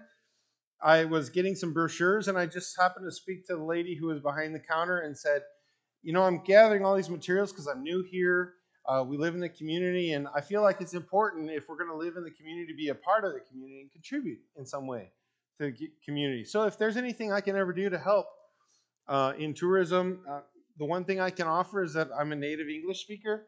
I 0.81 1.05
was 1.05 1.29
getting 1.29 1.55
some 1.55 1.73
brochures, 1.73 2.27
and 2.27 2.37
I 2.37 2.45
just 2.45 2.79
happened 2.79 3.05
to 3.05 3.11
speak 3.11 3.45
to 3.47 3.55
the 3.55 3.63
lady 3.63 3.95
who 3.95 4.07
was 4.07 4.19
behind 4.19 4.55
the 4.55 4.59
counter 4.59 4.99
and 4.99 5.17
said, 5.17 5.43
"You 6.01 6.13
know, 6.13 6.23
I'm 6.23 6.43
gathering 6.43 6.85
all 6.85 6.95
these 6.95 7.09
materials 7.09 7.51
because 7.51 7.67
I'm 7.67 7.83
new 7.83 8.03
here. 8.03 8.55
Uh, 8.85 9.03
we 9.03 9.17
live 9.17 9.35
in 9.35 9.39
the 9.39 9.49
community, 9.49 10.13
and 10.13 10.27
I 10.33 10.41
feel 10.41 10.61
like 10.61 10.81
it's 10.81 10.93
important 10.93 11.51
if 11.51 11.69
we're 11.69 11.77
going 11.77 11.89
to 11.89 11.95
live 11.95 12.15
in 12.17 12.23
the 12.23 12.31
community 12.31 12.71
to 12.71 12.75
be 12.75 12.89
a 12.89 12.95
part 12.95 13.25
of 13.25 13.33
the 13.33 13.41
community 13.41 13.81
and 13.81 13.91
contribute 13.91 14.39
in 14.57 14.65
some 14.65 14.87
way 14.87 15.11
to 15.59 15.71
the 15.71 15.91
community. 16.03 16.43
So, 16.43 16.63
if 16.63 16.77
there's 16.77 16.97
anything 16.97 17.31
I 17.31 17.41
can 17.41 17.55
ever 17.55 17.73
do 17.73 17.89
to 17.89 17.99
help 17.99 18.27
uh, 19.07 19.33
in 19.37 19.53
tourism, 19.53 20.23
uh, 20.27 20.41
the 20.77 20.85
one 20.85 21.03
thing 21.03 21.19
I 21.19 21.29
can 21.29 21.45
offer 21.45 21.83
is 21.83 21.93
that 21.93 22.07
I'm 22.17 22.31
a 22.31 22.35
native 22.35 22.67
English 22.67 23.01
speaker. 23.01 23.47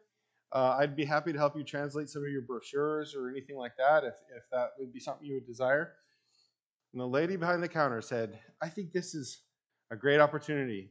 Uh, 0.52 0.76
I'd 0.78 0.94
be 0.94 1.04
happy 1.06 1.32
to 1.32 1.38
help 1.38 1.56
you 1.56 1.64
translate 1.64 2.10
some 2.10 2.22
of 2.22 2.30
your 2.30 2.42
brochures 2.42 3.14
or 3.14 3.30
anything 3.30 3.56
like 3.56 3.72
that 3.78 4.04
if, 4.04 4.14
if 4.36 4.44
that 4.52 4.72
would 4.78 4.92
be 4.92 5.00
something 5.00 5.26
you 5.26 5.34
would 5.34 5.46
desire. 5.46 5.94
And 6.92 7.00
the 7.00 7.06
lady 7.06 7.36
behind 7.36 7.62
the 7.62 7.68
counter 7.68 8.00
said, 8.02 8.38
I 8.60 8.68
think 8.68 8.92
this 8.92 9.14
is 9.14 9.42
a 9.90 9.96
great 9.96 10.20
opportunity. 10.20 10.90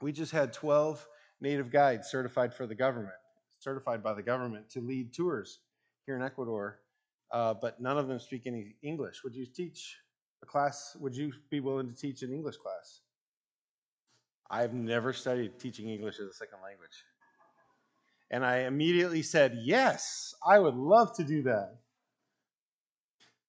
We 0.00 0.12
just 0.12 0.32
had 0.32 0.52
12 0.52 1.06
native 1.40 1.70
guides 1.70 2.08
certified 2.08 2.54
for 2.54 2.66
the 2.66 2.74
government 2.74 3.14
certified 3.58 4.02
by 4.02 4.14
the 4.14 4.22
government 4.22 4.68
to 4.70 4.80
lead 4.80 5.12
tours 5.12 5.60
here 6.04 6.16
in 6.16 6.22
Ecuador, 6.22 6.80
uh, 7.32 7.54
but 7.54 7.80
none 7.80 7.98
of 7.98 8.08
them 8.08 8.18
speak 8.18 8.42
any 8.46 8.76
English. 8.82 9.22
Would 9.24 9.34
you 9.34 9.46
teach 9.46 9.96
a 10.42 10.46
class? 10.46 10.96
Would 11.00 11.16
you 11.16 11.32
be 11.50 11.60
willing 11.60 11.88
to 11.88 11.94
teach 11.94 12.22
an 12.22 12.32
English 12.32 12.56
class? 12.58 13.00
I've 14.48 14.74
never 14.74 15.12
studied 15.12 15.58
teaching 15.58 15.88
English 15.88 16.20
as 16.20 16.28
a 16.28 16.32
second 16.32 16.58
language. 16.62 17.04
And 18.30 18.44
I 18.44 18.58
immediately 18.58 19.22
said, 19.22 19.58
Yes, 19.62 20.34
I 20.46 20.58
would 20.58 20.74
love 20.74 21.16
to 21.16 21.24
do 21.24 21.42
that. 21.44 21.76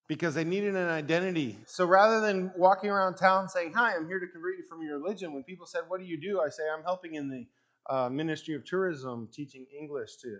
Because 0.07 0.35
they 0.35 0.45
needed 0.45 0.75
an 0.75 0.87
identity. 0.87 1.57
So 1.65 1.85
rather 1.85 2.21
than 2.21 2.51
walking 2.55 2.89
around 2.89 3.15
town 3.15 3.49
saying, 3.49 3.73
Hi, 3.73 3.95
I'm 3.95 4.07
here 4.07 4.19
to 4.19 4.27
convert 4.27 4.57
you 4.57 4.63
from 4.69 4.81
your 4.81 4.99
religion, 4.99 5.33
when 5.33 5.43
people 5.43 5.65
said, 5.65 5.81
What 5.87 5.99
do 5.99 6.05
you 6.05 6.19
do? 6.19 6.39
I 6.39 6.49
say, 6.49 6.63
I'm 6.73 6.83
helping 6.83 7.15
in 7.15 7.29
the 7.29 7.45
uh, 7.93 8.09
Ministry 8.09 8.55
of 8.55 8.65
Tourism 8.65 9.27
teaching 9.31 9.65
English 9.77 10.15
to 10.21 10.37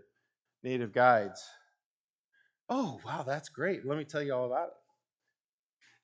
native 0.63 0.93
guides. 0.93 1.45
Oh, 2.69 2.99
wow, 3.06 3.23
that's 3.23 3.49
great. 3.49 3.86
Let 3.86 3.97
me 3.97 4.03
tell 4.03 4.21
you 4.21 4.34
all 4.34 4.45
about 4.45 4.67
it. 4.67 4.73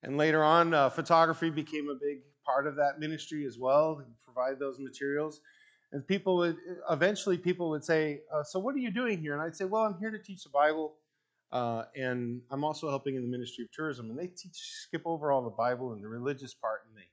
And 0.03 0.17
later 0.17 0.43
on, 0.43 0.73
uh, 0.73 0.89
photography 0.89 1.49
became 1.49 1.89
a 1.89 1.95
big 1.95 2.19
part 2.45 2.67
of 2.67 2.75
that 2.75 2.99
ministry 2.99 3.45
as 3.45 3.57
well, 3.57 4.03
provide 4.23 4.59
those 4.59 4.79
materials. 4.79 5.39
And 5.91 6.05
people 6.05 6.37
would 6.37 6.57
eventually 6.89 7.37
people 7.37 7.69
would 7.69 7.85
say, 7.85 8.21
uh, 8.33 8.43
"So 8.43 8.59
what 8.59 8.75
are 8.75 8.79
you 8.79 8.91
doing 8.91 9.19
here?" 9.19 9.33
And 9.33 9.41
I'd 9.41 9.55
say, 9.55 9.65
"Well, 9.65 9.83
I'm 9.83 9.97
here 9.99 10.11
to 10.11 10.19
teach 10.19 10.43
the 10.43 10.49
Bible, 10.49 10.95
uh, 11.53 11.85
and 11.95 12.41
I'm 12.51 12.65
also 12.65 12.89
helping 12.89 13.15
in 13.15 13.21
the 13.21 13.29
ministry 13.29 13.63
of 13.63 13.71
tourism." 13.71 14.09
And 14.09 14.19
they 14.19 14.27
teach 14.27 14.57
skip 14.83 15.03
over 15.05 15.31
all 15.31 15.41
the 15.41 15.49
Bible 15.49 15.93
and 15.93 16.03
the 16.03 16.09
religious 16.09 16.53
part, 16.53 16.81
and 16.87 16.97
they 16.97 17.07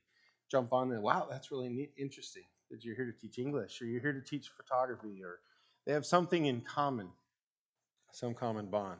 jump 0.51 0.73
on 0.73 0.91
and 0.91 1.01
wow, 1.01 1.27
that's 1.29 1.49
really 1.49 1.69
neat, 1.69 1.93
interesting 1.97 2.43
that 2.69 2.83
you're 2.83 2.95
here 2.95 3.05
to 3.05 3.17
teach 3.17 3.39
English 3.39 3.81
or 3.81 3.85
you're 3.85 4.01
here 4.01 4.13
to 4.13 4.21
teach 4.21 4.49
photography 4.49 5.23
or 5.23 5.39
they 5.85 5.93
have 5.93 6.05
something 6.05 6.45
in 6.45 6.61
common, 6.61 7.07
some 8.11 8.33
common 8.33 8.67
bond. 8.67 8.99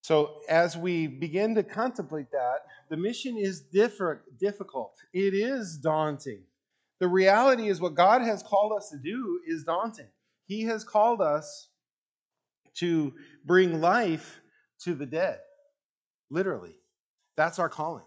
So, 0.00 0.40
as 0.48 0.76
we 0.76 1.06
begin 1.06 1.54
to 1.54 1.62
contemplate 1.62 2.32
that, 2.32 2.66
the 2.88 2.96
mission 2.96 3.36
is 3.36 3.60
difficult. 3.60 4.96
It 5.12 5.34
is 5.34 5.76
daunting. 5.76 6.42
The 6.98 7.06
reality 7.06 7.68
is, 7.68 7.80
what 7.80 7.94
God 7.94 8.22
has 8.22 8.42
called 8.42 8.72
us 8.76 8.90
to 8.90 8.98
do 8.98 9.40
is 9.46 9.62
daunting. 9.62 10.08
He 10.46 10.62
has 10.62 10.82
called 10.82 11.20
us 11.20 11.68
to 12.76 13.12
bring 13.44 13.80
life 13.80 14.40
to 14.84 14.94
the 14.94 15.06
dead, 15.06 15.38
literally. 16.30 16.74
That's 17.36 17.58
our 17.58 17.68
calling. 17.68 18.04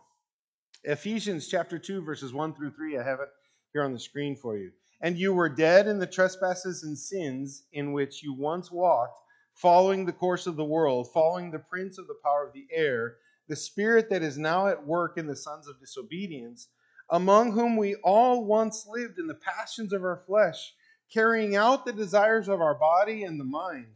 Ephesians 0.84 1.47
chapter 1.47 1.80
2, 1.80 2.01
verses 2.04 2.34
1 2.34 2.54
through 2.54 2.71
3, 2.71 2.97
I 2.97 3.04
have 3.04 3.19
it 3.19 3.30
here 3.73 3.84
on 3.84 3.93
the 3.93 3.99
screen 3.99 4.36
for 4.36 4.58
you. 4.58 4.71
And 5.01 5.17
you 5.17 5.34
were 5.34 5.49
dead 5.49 5.88
in 5.88 5.99
the 5.99 6.08
trespasses 6.08 6.84
and 6.84 6.97
sins 6.97 7.63
in 7.73 7.91
which 7.91 8.23
you 8.23 8.34
once 8.34 8.71
walked, 8.71 9.19
following 9.54 10.06
the 10.06 10.13
course 10.13 10.47
of 10.47 10.56
the 10.56 10.63
world, 10.63 11.12
following 11.12 11.51
the 11.51 11.60
prince 11.60 11.97
of 11.97 12.08
the 12.08 12.17
power 12.23 12.45
of 12.45 12.54
the 12.54 12.67
air, 12.71 13.15
the 13.47 13.56
spirit 13.56 14.10
that 14.10 14.23
is 14.23 14.38
now 14.38 14.67
at 14.67 14.86
work 14.86 15.17
in 15.17 15.28
the 15.28 15.36
sons 15.36 15.67
of 15.67 15.80
disobedience, 15.80 16.69
among 17.10 17.51
whom 17.51 17.78
we 17.78 17.95
all 17.95 18.45
once 18.45 18.88
lived 18.88 19.19
in 19.19 19.28
the 19.28 19.36
passions 19.36 19.93
of 19.93 20.04
our 20.04 20.23
flesh, 20.25 20.73
carrying 21.12 21.56
out 21.56 21.86
the 21.86 21.93
desires 21.93 22.47
of 22.47 22.62
our 22.62 22.75
body 22.75 23.23
and 23.23 23.39
the 23.39 23.43
mind, 23.43 23.88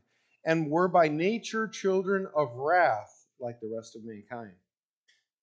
and 0.46 0.70
were 0.70 0.88
by 0.88 1.08
nature 1.08 1.68
children 1.68 2.28
of 2.36 2.54
wrath 2.56 3.28
like 3.40 3.60
the 3.60 3.72
rest 3.76 3.96
of 3.96 4.04
mankind. 4.04 4.54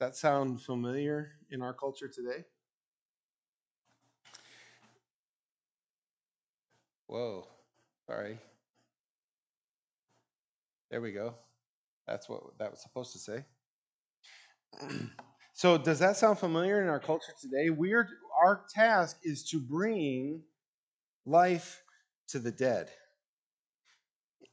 That 0.00 0.16
sound 0.16 0.60
familiar 0.60 1.32
in 1.50 1.62
our 1.62 1.72
culture 1.72 2.08
today? 2.08 2.44
Whoa, 7.06 7.46
sorry. 8.06 8.38
There 10.90 11.00
we 11.00 11.12
go. 11.12 11.34
That's 12.06 12.28
what 12.28 12.42
that 12.58 12.70
was 12.70 12.82
supposed 12.82 13.12
to 13.12 13.18
say. 13.18 13.44
so, 15.54 15.78
does 15.78 15.98
that 16.00 16.16
sound 16.16 16.38
familiar 16.38 16.82
in 16.82 16.88
our 16.88 17.00
culture 17.00 17.32
today? 17.40 17.70
We 17.70 17.94
are, 17.94 18.08
our 18.44 18.64
task 18.72 19.18
is 19.24 19.48
to 19.50 19.60
bring 19.60 20.42
life 21.24 21.82
to 22.28 22.38
the 22.38 22.52
dead. 22.52 22.90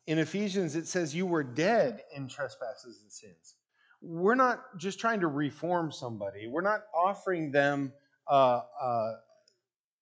In 0.05 0.19
Ephesians, 0.19 0.75
it 0.75 0.87
says, 0.87 1.15
You 1.15 1.25
were 1.25 1.43
dead 1.43 2.01
in 2.15 2.27
trespasses 2.27 3.01
and 3.01 3.11
sins. 3.11 3.55
We're 4.01 4.35
not 4.35 4.77
just 4.77 4.99
trying 4.99 5.21
to 5.21 5.27
reform 5.27 5.91
somebody, 5.91 6.47
we're 6.47 6.61
not 6.61 6.81
offering 6.93 7.51
them 7.51 7.93
a, 8.27 8.61
a, 8.81 9.13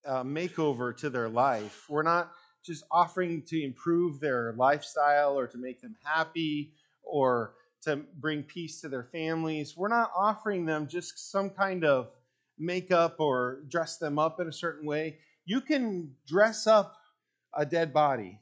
a 0.05 0.23
makeover 0.23 0.95
to 0.97 1.09
their 1.09 1.29
life. 1.29 1.85
We're 1.87 2.03
not 2.03 2.31
just 2.63 2.83
offering 2.91 3.43
to 3.47 3.63
improve 3.63 4.19
their 4.19 4.53
lifestyle 4.53 5.37
or 5.37 5.47
to 5.47 5.57
make 5.57 5.81
them 5.81 5.95
happy 6.03 6.73
or 7.03 7.55
to 7.83 7.97
bring 8.19 8.43
peace 8.43 8.81
to 8.81 8.89
their 8.89 9.03
families. 9.03 9.75
We're 9.75 9.87
not 9.87 10.11
offering 10.15 10.65
them 10.65 10.87
just 10.87 11.31
some 11.31 11.49
kind 11.49 11.83
of 11.83 12.09
makeup 12.57 13.15
or 13.19 13.63
dress 13.67 13.97
them 13.97 14.19
up 14.19 14.39
in 14.39 14.47
a 14.47 14.53
certain 14.53 14.85
way. 14.85 15.17
You 15.45 15.61
can 15.61 16.11
dress 16.27 16.67
up 16.67 16.97
a 17.53 17.65
dead 17.65 17.93
body. 17.93 18.39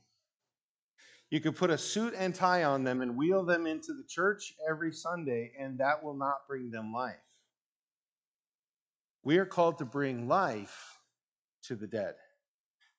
You 1.29 1.39
could 1.39 1.55
put 1.55 1.69
a 1.69 1.77
suit 1.77 2.13
and 2.17 2.33
tie 2.33 2.63
on 2.63 2.83
them 2.83 3.01
and 3.01 3.15
wheel 3.15 3.45
them 3.45 3.67
into 3.67 3.93
the 3.93 4.03
church 4.07 4.53
every 4.67 4.91
Sunday, 4.91 5.51
and 5.59 5.77
that 5.79 6.03
will 6.03 6.15
not 6.15 6.47
bring 6.47 6.71
them 6.71 6.91
life. 6.91 7.15
We 9.23 9.37
are 9.37 9.45
called 9.45 9.77
to 9.77 9.85
bring 9.85 10.27
life 10.27 10.99
to 11.63 11.75
the 11.75 11.87
dead. 11.87 12.15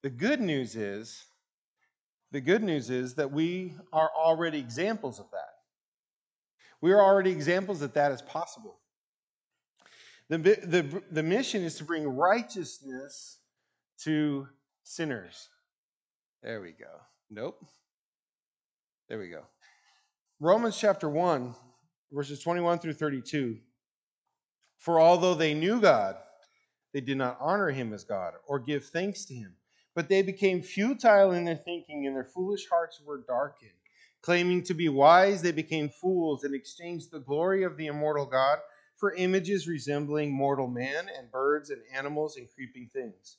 The 0.02 0.10
good 0.10 0.40
news 0.40 0.76
is, 0.76 1.24
the 2.30 2.40
good 2.40 2.62
news 2.62 2.88
is 2.88 3.14
that 3.14 3.32
we 3.32 3.74
are 3.92 4.10
already 4.16 4.58
examples 4.58 5.18
of 5.18 5.26
that. 5.32 5.54
We 6.80 6.92
are 6.92 7.02
already 7.02 7.32
examples 7.32 7.80
that 7.80 7.94
that 7.94 8.12
is 8.12 8.22
possible. 8.22 8.78
The, 10.28 10.38
the, 10.38 11.02
the 11.10 11.22
mission 11.24 11.64
is 11.64 11.74
to 11.76 11.84
bring 11.84 12.06
righteousness 12.06 13.38
to 14.04 14.46
sinners. 14.84 15.48
There 16.44 16.60
we 16.60 16.70
go. 16.70 17.00
Nope. 17.28 17.66
There 19.10 19.18
we 19.18 19.28
go. 19.28 19.42
Romans 20.40 20.78
chapter 20.78 21.10
1, 21.10 21.54
verses 22.10 22.40
21 22.42 22.78
through 22.78 22.94
32. 22.94 23.58
For 24.78 24.98
although 24.98 25.34
they 25.34 25.52
knew 25.52 25.82
God, 25.82 26.16
they 26.94 27.02
did 27.02 27.18
not 27.18 27.36
honor 27.38 27.68
him 27.68 27.92
as 27.92 28.04
God 28.04 28.32
or 28.46 28.58
give 28.58 28.86
thanks 28.86 29.26
to 29.26 29.34
him 29.34 29.56
but 29.94 30.08
they 30.08 30.22
became 30.22 30.62
futile 30.62 31.32
in 31.32 31.44
their 31.44 31.56
thinking, 31.56 32.06
and 32.06 32.14
their 32.14 32.24
foolish 32.24 32.68
hearts 32.68 33.00
were 33.04 33.24
darkened. 33.26 33.70
Claiming 34.22 34.62
to 34.64 34.74
be 34.74 34.88
wise, 34.88 35.42
they 35.42 35.52
became 35.52 35.88
fools 35.88 36.44
and 36.44 36.54
exchanged 36.54 37.10
the 37.10 37.20
glory 37.20 37.64
of 37.64 37.76
the 37.76 37.86
immortal 37.86 38.26
God 38.26 38.58
for 38.96 39.14
images 39.14 39.66
resembling 39.66 40.30
mortal 40.32 40.68
man 40.68 41.08
and 41.16 41.30
birds 41.30 41.70
and 41.70 41.80
animals 41.94 42.36
and 42.36 42.46
creeping 42.54 42.88
things. 42.92 43.38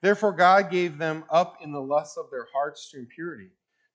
Therefore, 0.00 0.32
God 0.32 0.70
gave 0.70 0.98
them 0.98 1.24
up 1.30 1.58
in 1.62 1.72
the 1.72 1.80
lusts 1.80 2.16
of 2.16 2.30
their 2.30 2.46
hearts 2.54 2.90
to 2.90 2.98
impurity, 2.98 3.50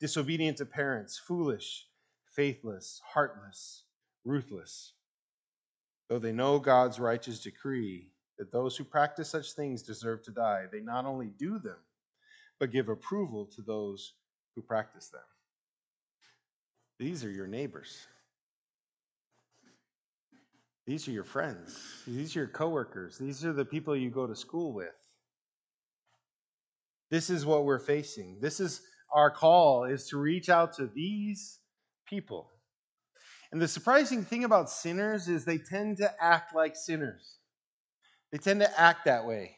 disobedient 0.00 0.58
to 0.58 0.66
parents, 0.66 1.18
foolish, 1.18 1.86
faithless, 2.34 3.00
heartless, 3.04 3.84
ruthless. 4.24 4.92
Though 6.08 6.18
they 6.18 6.32
know 6.32 6.58
God's 6.58 6.98
righteous 6.98 7.40
decree 7.40 8.10
that 8.38 8.52
those 8.52 8.76
who 8.76 8.84
practice 8.84 9.30
such 9.30 9.52
things 9.52 9.82
deserve 9.82 10.22
to 10.24 10.30
die, 10.30 10.64
they 10.70 10.80
not 10.80 11.06
only 11.06 11.32
do 11.38 11.58
them, 11.58 11.78
but 12.58 12.72
give 12.72 12.88
approval 12.88 13.46
to 13.54 13.62
those 13.62 14.14
who 14.54 14.62
practice 14.62 15.08
them. 15.08 15.20
These 16.98 17.24
are 17.24 17.30
your 17.30 17.46
neighbors. 17.46 18.06
These 20.86 21.08
are 21.08 21.12
your 21.12 21.24
friends. 21.24 21.78
These 22.06 22.36
are 22.36 22.40
your 22.40 22.48
coworkers. 22.48 23.18
These 23.18 23.44
are 23.44 23.52
the 23.52 23.64
people 23.64 23.96
you 23.96 24.10
go 24.10 24.26
to 24.26 24.36
school 24.36 24.72
with. 24.72 24.92
This 27.10 27.30
is 27.30 27.46
what 27.46 27.64
we're 27.64 27.78
facing. 27.78 28.38
This 28.40 28.60
is 28.60 28.82
our 29.14 29.30
call 29.30 29.84
is 29.84 30.08
to 30.08 30.18
reach 30.18 30.48
out 30.48 30.74
to 30.74 30.86
these 30.88 31.60
people. 32.06 32.50
And 33.52 33.62
the 33.62 33.68
surprising 33.68 34.24
thing 34.24 34.42
about 34.42 34.68
sinners 34.68 35.28
is 35.28 35.44
they 35.44 35.58
tend 35.58 35.98
to 35.98 36.12
act 36.22 36.54
like 36.54 36.74
sinners. 36.74 37.38
They 38.32 38.38
tend 38.38 38.60
to 38.60 38.80
act 38.80 39.04
that 39.04 39.24
way. 39.24 39.56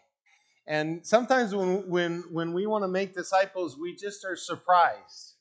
And 0.67 1.07
sometimes 1.07 1.55
when, 1.55 1.89
when, 1.89 2.25
when 2.31 2.53
we 2.53 2.67
want 2.67 2.85
to 2.85 2.89
make 2.89 3.15
disciples, 3.15 3.79
we 3.79 3.97
just 3.97 4.25
are 4.27 4.37
surprised 4.37 5.37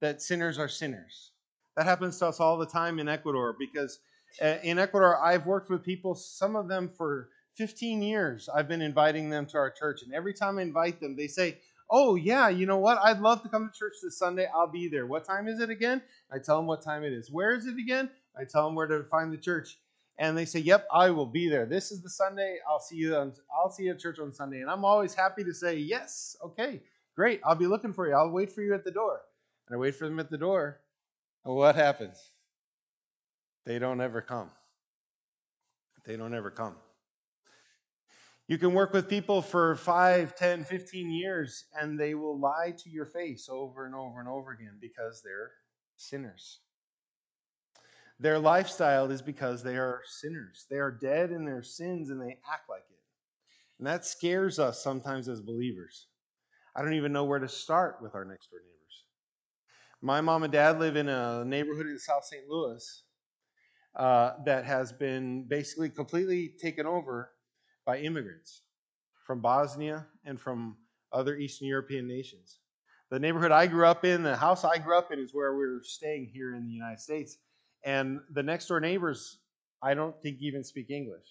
that 0.00 0.20
sinners 0.20 0.58
are 0.58 0.68
sinners. 0.68 1.30
That 1.76 1.86
happens 1.86 2.18
to 2.18 2.26
us 2.26 2.40
all 2.40 2.58
the 2.58 2.66
time 2.66 2.98
in 2.98 3.08
Ecuador 3.08 3.54
because 3.56 4.00
uh, 4.40 4.56
in 4.64 4.80
Ecuador, 4.80 5.22
I've 5.22 5.46
worked 5.46 5.70
with 5.70 5.84
people, 5.84 6.16
some 6.16 6.56
of 6.56 6.66
them 6.66 6.90
for 6.96 7.28
15 7.56 8.02
years. 8.02 8.48
I've 8.48 8.66
been 8.66 8.82
inviting 8.82 9.30
them 9.30 9.46
to 9.46 9.58
our 9.58 9.70
church. 9.70 10.02
And 10.02 10.12
every 10.12 10.34
time 10.34 10.58
I 10.58 10.62
invite 10.62 11.00
them, 11.00 11.16
they 11.16 11.28
say, 11.28 11.58
Oh, 11.94 12.14
yeah, 12.14 12.48
you 12.48 12.64
know 12.64 12.78
what? 12.78 12.96
I'd 13.04 13.20
love 13.20 13.42
to 13.42 13.50
come 13.50 13.68
to 13.68 13.78
church 13.78 13.96
this 14.02 14.16
Sunday. 14.16 14.48
I'll 14.54 14.66
be 14.66 14.88
there. 14.88 15.06
What 15.06 15.26
time 15.26 15.46
is 15.46 15.60
it 15.60 15.68
again? 15.68 16.00
I 16.32 16.38
tell 16.38 16.56
them 16.56 16.66
what 16.66 16.80
time 16.80 17.04
it 17.04 17.12
is. 17.12 17.30
Where 17.30 17.54
is 17.54 17.66
it 17.66 17.76
again? 17.76 18.08
I 18.34 18.44
tell 18.44 18.64
them 18.64 18.74
where 18.74 18.86
to 18.86 19.04
find 19.10 19.30
the 19.30 19.36
church. 19.36 19.76
And 20.18 20.36
they 20.36 20.46
say, 20.46 20.60
Yep, 20.60 20.86
I 20.90 21.10
will 21.10 21.26
be 21.26 21.50
there. 21.50 21.66
This 21.66 21.92
is 21.92 22.00
the 22.00 22.08
Sunday. 22.08 22.56
I'll 22.66 22.80
see 22.80 22.96
you 22.96 23.14
on, 23.16 23.34
I'll 23.54 23.70
see 23.70 23.84
you 23.84 23.90
at 23.90 23.98
church 23.98 24.18
on 24.18 24.32
Sunday. 24.32 24.62
And 24.62 24.70
I'm 24.70 24.86
always 24.86 25.14
happy 25.14 25.44
to 25.44 25.52
say, 25.52 25.76
Yes, 25.76 26.34
okay, 26.42 26.80
great. 27.14 27.42
I'll 27.44 27.54
be 27.54 27.66
looking 27.66 27.92
for 27.92 28.08
you. 28.08 28.14
I'll 28.14 28.30
wait 28.30 28.50
for 28.50 28.62
you 28.62 28.72
at 28.72 28.84
the 28.84 28.90
door. 28.90 29.20
And 29.68 29.76
I 29.76 29.78
wait 29.78 29.94
for 29.94 30.08
them 30.08 30.18
at 30.18 30.30
the 30.30 30.38
door. 30.38 30.80
And 31.44 31.54
what 31.54 31.74
happens? 31.74 32.30
They 33.66 33.78
don't 33.78 34.00
ever 34.00 34.22
come. 34.22 34.50
They 36.06 36.16
don't 36.16 36.34
ever 36.34 36.50
come. 36.50 36.74
You 38.48 38.58
can 38.58 38.74
work 38.74 38.92
with 38.92 39.08
people 39.08 39.40
for 39.40 39.76
5, 39.76 40.34
10, 40.34 40.64
15 40.64 41.10
years, 41.10 41.64
and 41.80 41.98
they 41.98 42.14
will 42.14 42.38
lie 42.38 42.74
to 42.78 42.90
your 42.90 43.06
face 43.06 43.48
over 43.48 43.86
and 43.86 43.94
over 43.94 44.20
and 44.20 44.28
over 44.28 44.50
again 44.52 44.78
because 44.80 45.22
they're 45.22 45.52
sinners. 45.96 46.60
Their 48.18 48.38
lifestyle 48.38 49.10
is 49.10 49.22
because 49.22 49.62
they 49.62 49.76
are 49.76 50.00
sinners. 50.06 50.66
They 50.70 50.78
are 50.78 50.90
dead 50.92 51.32
in 51.32 51.44
their 51.44 51.62
sins 51.62 52.10
and 52.10 52.20
they 52.20 52.38
act 52.50 52.68
like 52.68 52.84
it. 52.88 53.00
And 53.78 53.86
that 53.86 54.04
scares 54.04 54.60
us 54.60 54.82
sometimes 54.82 55.28
as 55.28 55.40
believers. 55.40 56.06
I 56.76 56.82
don't 56.82 56.94
even 56.94 57.12
know 57.12 57.24
where 57.24 57.40
to 57.40 57.48
start 57.48 57.98
with 58.00 58.14
our 58.14 58.24
next 58.24 58.50
door 58.50 58.60
neighbors. 58.60 59.04
My 60.00 60.20
mom 60.20 60.44
and 60.44 60.52
dad 60.52 60.78
live 60.78 60.96
in 60.96 61.08
a 61.08 61.44
neighborhood 61.44 61.86
in 61.86 61.98
South 61.98 62.24
St. 62.24 62.48
Louis 62.48 63.02
uh, 63.96 64.34
that 64.44 64.64
has 64.64 64.92
been 64.92 65.44
basically 65.48 65.90
completely 65.90 66.54
taken 66.60 66.86
over 66.86 67.31
by 67.84 67.98
immigrants 67.98 68.62
from 69.26 69.40
Bosnia 69.40 70.06
and 70.24 70.40
from 70.40 70.76
other 71.12 71.36
Eastern 71.36 71.68
European 71.68 72.06
nations. 72.06 72.58
The 73.10 73.18
neighborhood 73.18 73.52
I 73.52 73.66
grew 73.66 73.86
up 73.86 74.04
in, 74.04 74.22
the 74.22 74.36
house 74.36 74.64
I 74.64 74.78
grew 74.78 74.96
up 74.96 75.12
in, 75.12 75.18
is 75.18 75.34
where 75.34 75.54
we're 75.54 75.82
staying 75.82 76.30
here 76.32 76.54
in 76.54 76.64
the 76.64 76.72
United 76.72 77.00
States. 77.00 77.36
And 77.84 78.20
the 78.30 78.42
next 78.42 78.68
door 78.68 78.80
neighbors, 78.80 79.38
I 79.82 79.94
don't 79.94 80.14
think 80.22 80.38
even 80.40 80.64
speak 80.64 80.90
English. 80.90 81.26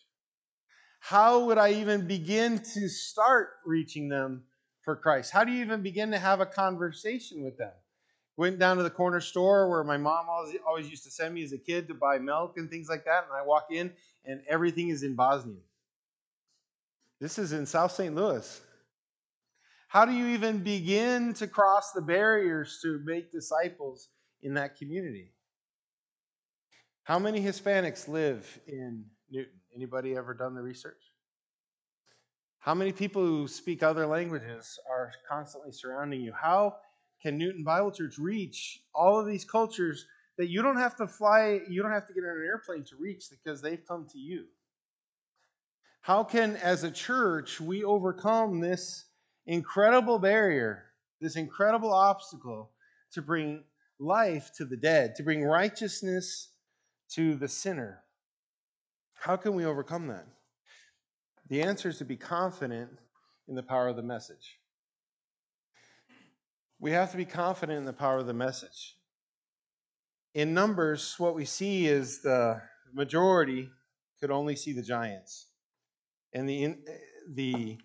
How 1.00 1.46
would 1.46 1.58
I 1.58 1.74
even 1.74 2.06
begin 2.06 2.60
to 2.60 2.88
start 2.88 3.50
reaching 3.66 4.10
them 4.10 4.44
for 4.84 4.96
Christ? 4.96 5.32
How 5.32 5.44
do 5.44 5.52
you 5.52 5.64
even 5.64 5.82
begin 5.82 6.12
to 6.12 6.20
have 6.20 6.40
a 6.40 6.46
conversation 6.46 7.44
with 7.44 7.58
them? 7.58 7.72
Went 8.38 8.60
down 8.60 8.78
to 8.78 8.84
the 8.84 8.90
corner 8.92 9.20
store 9.20 9.68
where 9.70 9.84
my 9.84 9.98
mom 9.98 10.28
always, 10.30 10.56
always 10.68 10.90
used 10.90 11.04
to 11.06 11.12
send 11.12 11.34
me 11.34 11.44
as 11.44 11.54
a 11.54 11.58
kid 11.58 11.88
to 11.88 11.96
buy 11.96 12.20
milk 12.20 12.58
and 12.58 12.70
things 12.70 12.88
like 12.88 13.06
that. 13.06 13.24
And 13.24 13.34
I 13.34 13.44
walk 13.44 13.68
in 13.72 13.92
and 14.26 14.42
everything 14.48 14.90
is 14.90 15.02
in 15.02 15.16
Bosnian. 15.16 15.62
This 17.22 17.38
is 17.38 17.54
in 17.54 17.68
South 17.68 17.92
St. 17.92 18.16
Louis. 18.16 18.62
How 19.90 20.06
do 20.06 20.12
you 20.12 20.30
even 20.30 20.64
begin 20.64 21.36
to 21.36 21.46
cross 21.46 21.92
the 21.92 22.02
barriers 22.02 22.80
to 22.82 23.00
make 23.06 23.32
disciples 23.32 24.10
in 24.42 24.56
that 24.56 24.76
community? 24.76 25.32
How 27.04 27.20
many 27.20 27.40
Hispanics 27.40 28.08
live 28.08 28.60
in 28.66 29.06
Newton? 29.30 29.54
Anybody 29.76 30.18
ever 30.18 30.34
done 30.34 30.56
the 30.56 30.64
research? 30.64 30.98
How 32.58 32.74
many 32.74 32.92
people 32.92 33.24
who 33.24 33.48
speak 33.48 33.84
other 33.84 34.08
languages 34.08 34.80
are 34.90 35.12
constantly 35.30 35.72
surrounding 35.72 36.22
you? 36.22 36.34
How 36.34 36.78
can 37.22 37.38
Newton 37.38 37.64
Bible 37.64 37.92
Church 37.92 38.18
reach 38.18 38.82
all 38.96 39.20
of 39.20 39.28
these 39.28 39.46
cultures 39.46 40.08
that 40.40 40.50
you 40.50 40.64
don't 40.64 40.78
have 40.78 40.96
to 40.96 41.08
fly, 41.08 41.60
you 41.70 41.84
don't 41.84 41.92
have 41.92 42.08
to 42.08 42.14
get 42.16 42.24
on 42.24 42.38
an 42.38 42.48
airplane 42.48 42.84
to 42.86 42.96
reach 43.00 43.26
because 43.30 43.62
they've 43.62 43.86
come 43.88 44.08
to 44.12 44.18
you? 44.18 44.46
How 46.02 46.24
can, 46.24 46.56
as 46.56 46.84
a 46.84 46.90
church, 46.90 47.62
we 47.62 47.84
overcome 47.84 48.60
this 48.60 49.06
incredible 49.46 50.18
barrier, 50.18 50.86
this 51.20 51.36
incredible 51.36 51.94
obstacle 51.94 52.72
to 53.12 53.22
bring 53.22 53.64
life 54.00 54.50
to 54.58 54.66
the 54.66 54.78
dead, 54.78 55.14
to 55.16 55.24
bring 55.24 55.44
righteousness 55.44 56.50
to 57.12 57.36
the 57.36 57.48
sinner? 57.48 58.02
How 59.14 59.38
can 59.38 59.54
we 59.54 59.64
overcome 59.64 60.08
that? 60.08 60.26
The 61.50 61.62
answer 61.62 61.90
is 61.90 62.00
to 62.00 62.06
be 62.06 62.18
confident 62.18 62.90
in 63.48 63.54
the 63.54 63.62
power 63.62 63.88
of 63.88 63.96
the 63.96 64.02
message. 64.02 64.58
We 66.80 66.92
have 66.92 67.12
to 67.12 67.18
be 67.18 67.26
confident 67.26 67.78
in 67.78 67.86
the 67.86 67.94
power 67.94 68.18
of 68.18 68.26
the 68.26 68.34
message. 68.34 68.98
In 70.34 70.56
Numbers, 70.56 71.14
what 71.20 71.36
we 71.36 71.46
see 71.46 71.86
is 71.86 72.24
the 72.24 72.60
majority 72.92 73.70
could 74.20 74.32
only 74.32 74.56
see 74.56 74.74
the 74.74 74.82
giants 74.82 75.51
and 76.34 76.48
the, 76.48 76.66
eh, 76.66 76.74
the, 77.30 77.78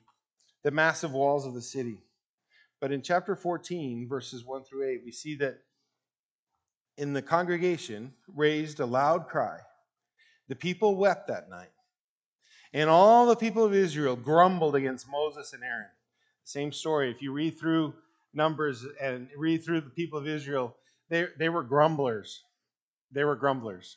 the 0.63 0.71
massive 0.71 1.13
walls 1.13 1.47
of 1.47 1.55
the 1.55 1.63
city. 1.63 1.99
But 2.81 2.93
in 2.93 3.03
chapter 3.03 3.35
14, 3.35 4.07
verses 4.09 4.45
1 4.45 4.65
through 4.65 4.89
8, 4.89 5.01
we 5.05 5.13
see 5.13 5.37
that 5.37 5.59
in 6.99 7.13
the 7.13 7.23
congregation 7.23 8.13
raised 8.35 8.81
a 8.81 8.87
loud 8.87 9.29
cry. 9.29 9.59
The 10.49 10.57
people 10.57 10.97
wept 10.97 11.29
that 11.29 11.51
night. 11.51 11.71
And 12.73 12.91
all 12.91 13.27
the 13.27 13.37
people 13.37 13.65
of 13.65 13.75
Israel 13.75 14.17
grumbled 14.17 14.77
against 14.77 15.09
Moses 15.11 15.53
and 15.53 15.63
Aaron. 15.63 15.89
Same 16.45 16.73
story. 16.73 17.11
If 17.11 17.23
you 17.23 17.33
read 17.33 17.59
through 17.59 17.95
Numbers 18.35 18.85
and 19.01 19.29
read 19.37 19.65
through 19.65 19.81
the 19.81 19.91
people 19.91 20.19
of 20.19 20.29
Israel, 20.29 20.77
they, 21.09 21.27
they 21.39 21.49
were 21.49 21.63
grumblers. 21.63 22.43
They 23.11 23.25
were 23.25 23.37
grumblers. 23.37 23.97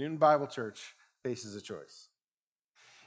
Newton 0.00 0.16
Bible 0.16 0.46
Church 0.46 0.94
faces 1.22 1.54
a 1.54 1.60
choice. 1.60 2.08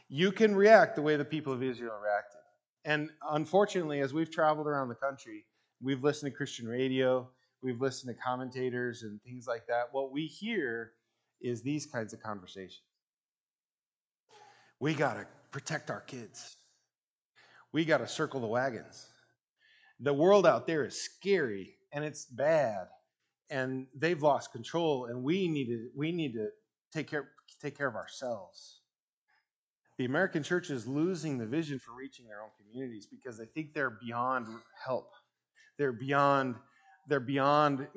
You 0.10 0.32
can 0.32 0.56
react 0.56 0.96
the 0.96 1.02
way 1.02 1.16
the 1.16 1.26
people 1.26 1.52
of 1.52 1.64
Israel 1.64 1.96
reacted. 2.00 2.40
And 2.86 3.10
unfortunately, 3.32 4.02
as 4.02 4.14
we've 4.14 4.30
traveled 4.30 4.68
around 4.68 4.90
the 4.90 4.96
country, 4.96 5.46
we've 5.82 6.04
listened 6.04 6.32
to 6.32 6.38
Christian 6.38 6.68
radio, 6.68 7.28
we've 7.64 7.82
listened 7.82 8.16
to 8.16 8.22
commentators 8.22 9.02
and 9.02 9.20
things 9.24 9.48
like 9.48 9.66
that. 9.68 9.86
What 9.92 10.12
we 10.12 10.28
hear 10.28 10.92
is 11.42 11.64
these 11.64 11.88
kinds 11.88 12.14
of 12.14 12.22
conversations. 12.22 12.84
We 14.80 14.94
got 14.94 15.16
to 15.16 15.26
protect 15.50 15.90
our 15.90 16.02
kids. 16.02 16.58
We 17.72 17.86
got 17.86 18.00
to 18.00 18.08
circle 18.08 18.40
the 18.40 18.46
wagons. 18.46 19.08
The 20.00 20.14
world 20.14 20.46
out 20.46 20.68
there 20.68 20.86
is 20.86 21.02
scary 21.02 21.76
and 21.92 22.06
it's 22.06 22.26
bad 22.26 22.86
and 23.50 23.88
they've 23.96 24.22
lost 24.22 24.52
control 24.52 25.06
and 25.06 25.24
we 25.24 25.48
need 25.48 25.68
to 25.68 25.90
we 25.96 26.12
need 26.12 26.34
to 26.34 26.50
take 26.94 27.10
care 27.10 27.30
take 27.62 27.78
care 27.78 27.88
of 27.88 27.96
ourselves 27.96 28.82
the 29.98 30.06
American 30.06 30.42
church 30.42 30.70
is 30.70 30.88
losing 30.88 31.38
the 31.38 31.46
vision 31.46 31.78
for 31.78 31.94
reaching 31.94 32.28
their 32.28 32.42
own 32.42 32.50
communities 32.58 33.06
because 33.06 33.38
they 33.38 33.46
think 33.46 33.74
they're 33.74 33.92
beyond 33.92 34.48
help. 34.84 35.12
They're 35.78 35.92
beyond 35.94 36.56
they're 37.08 37.20
beyond 37.20 37.88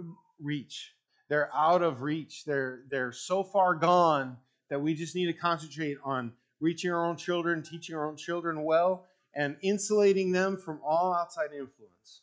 reach. 0.40 0.94
They're 1.28 1.50
out 1.54 1.82
of 1.82 2.02
reach. 2.02 2.44
They're 2.44 2.82
they're 2.90 3.12
so 3.12 3.42
far 3.42 3.74
gone 3.74 4.37
that 4.68 4.80
we 4.80 4.94
just 4.94 5.14
need 5.14 5.26
to 5.26 5.32
concentrate 5.32 5.96
on 6.04 6.32
reaching 6.61 6.92
our 6.92 7.04
own 7.04 7.16
children, 7.16 7.62
teaching 7.62 7.94
our 7.96 8.06
own 8.06 8.16
children 8.16 8.62
well, 8.62 9.06
and 9.35 9.56
insulating 9.62 10.32
them 10.32 10.56
from 10.56 10.80
all 10.85 11.14
outside 11.14 11.50
influence. 11.52 12.22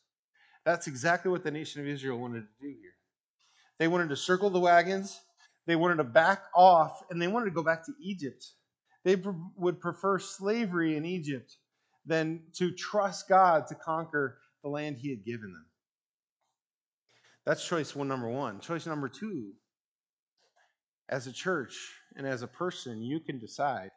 That's 0.64 0.86
exactly 0.86 1.30
what 1.30 1.42
the 1.42 1.50
nation 1.50 1.80
of 1.80 1.88
Israel 1.88 2.18
wanted 2.18 2.42
to 2.42 2.66
do 2.66 2.68
here. 2.80 2.94
They 3.78 3.88
wanted 3.88 4.08
to 4.10 4.16
circle 4.16 4.50
the 4.50 4.60
wagons, 4.60 5.20
they 5.66 5.76
wanted 5.76 5.96
to 5.96 6.04
back 6.04 6.44
off, 6.54 7.02
and 7.10 7.20
they 7.20 7.28
wanted 7.28 7.46
to 7.46 7.50
go 7.50 7.62
back 7.62 7.84
to 7.86 7.92
Egypt 8.00 8.44
they 9.04 9.16
would 9.56 9.80
prefer 9.80 10.18
slavery 10.18 10.96
in 10.96 11.04
Egypt 11.04 11.58
than 12.06 12.42
to 12.54 12.72
trust 12.72 13.28
God 13.28 13.66
to 13.68 13.74
conquer 13.74 14.38
the 14.62 14.68
land 14.68 14.96
he 14.96 15.10
had 15.10 15.24
given 15.24 15.52
them. 15.52 15.66
That's 17.44 17.66
choice 17.66 17.94
one, 17.94 18.08
number 18.08 18.28
one. 18.28 18.60
Choice 18.60 18.86
number 18.86 19.08
two 19.08 19.52
as 21.10 21.26
a 21.26 21.32
church 21.32 21.76
and 22.16 22.26
as 22.26 22.40
a 22.40 22.46
person, 22.46 23.02
you 23.02 23.20
can 23.20 23.38
decide. 23.38 23.90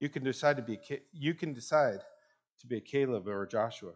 You 0.00 0.08
can 0.08 0.24
decide 0.24 0.56
to 0.56 0.62
be 0.62 0.78
you 1.12 1.34
can 1.34 1.52
decide 1.52 2.00
to 2.60 2.66
be 2.66 2.78
a 2.78 2.80
Caleb 2.80 3.28
or 3.28 3.42
a 3.42 3.48
Joshua. 3.48 3.92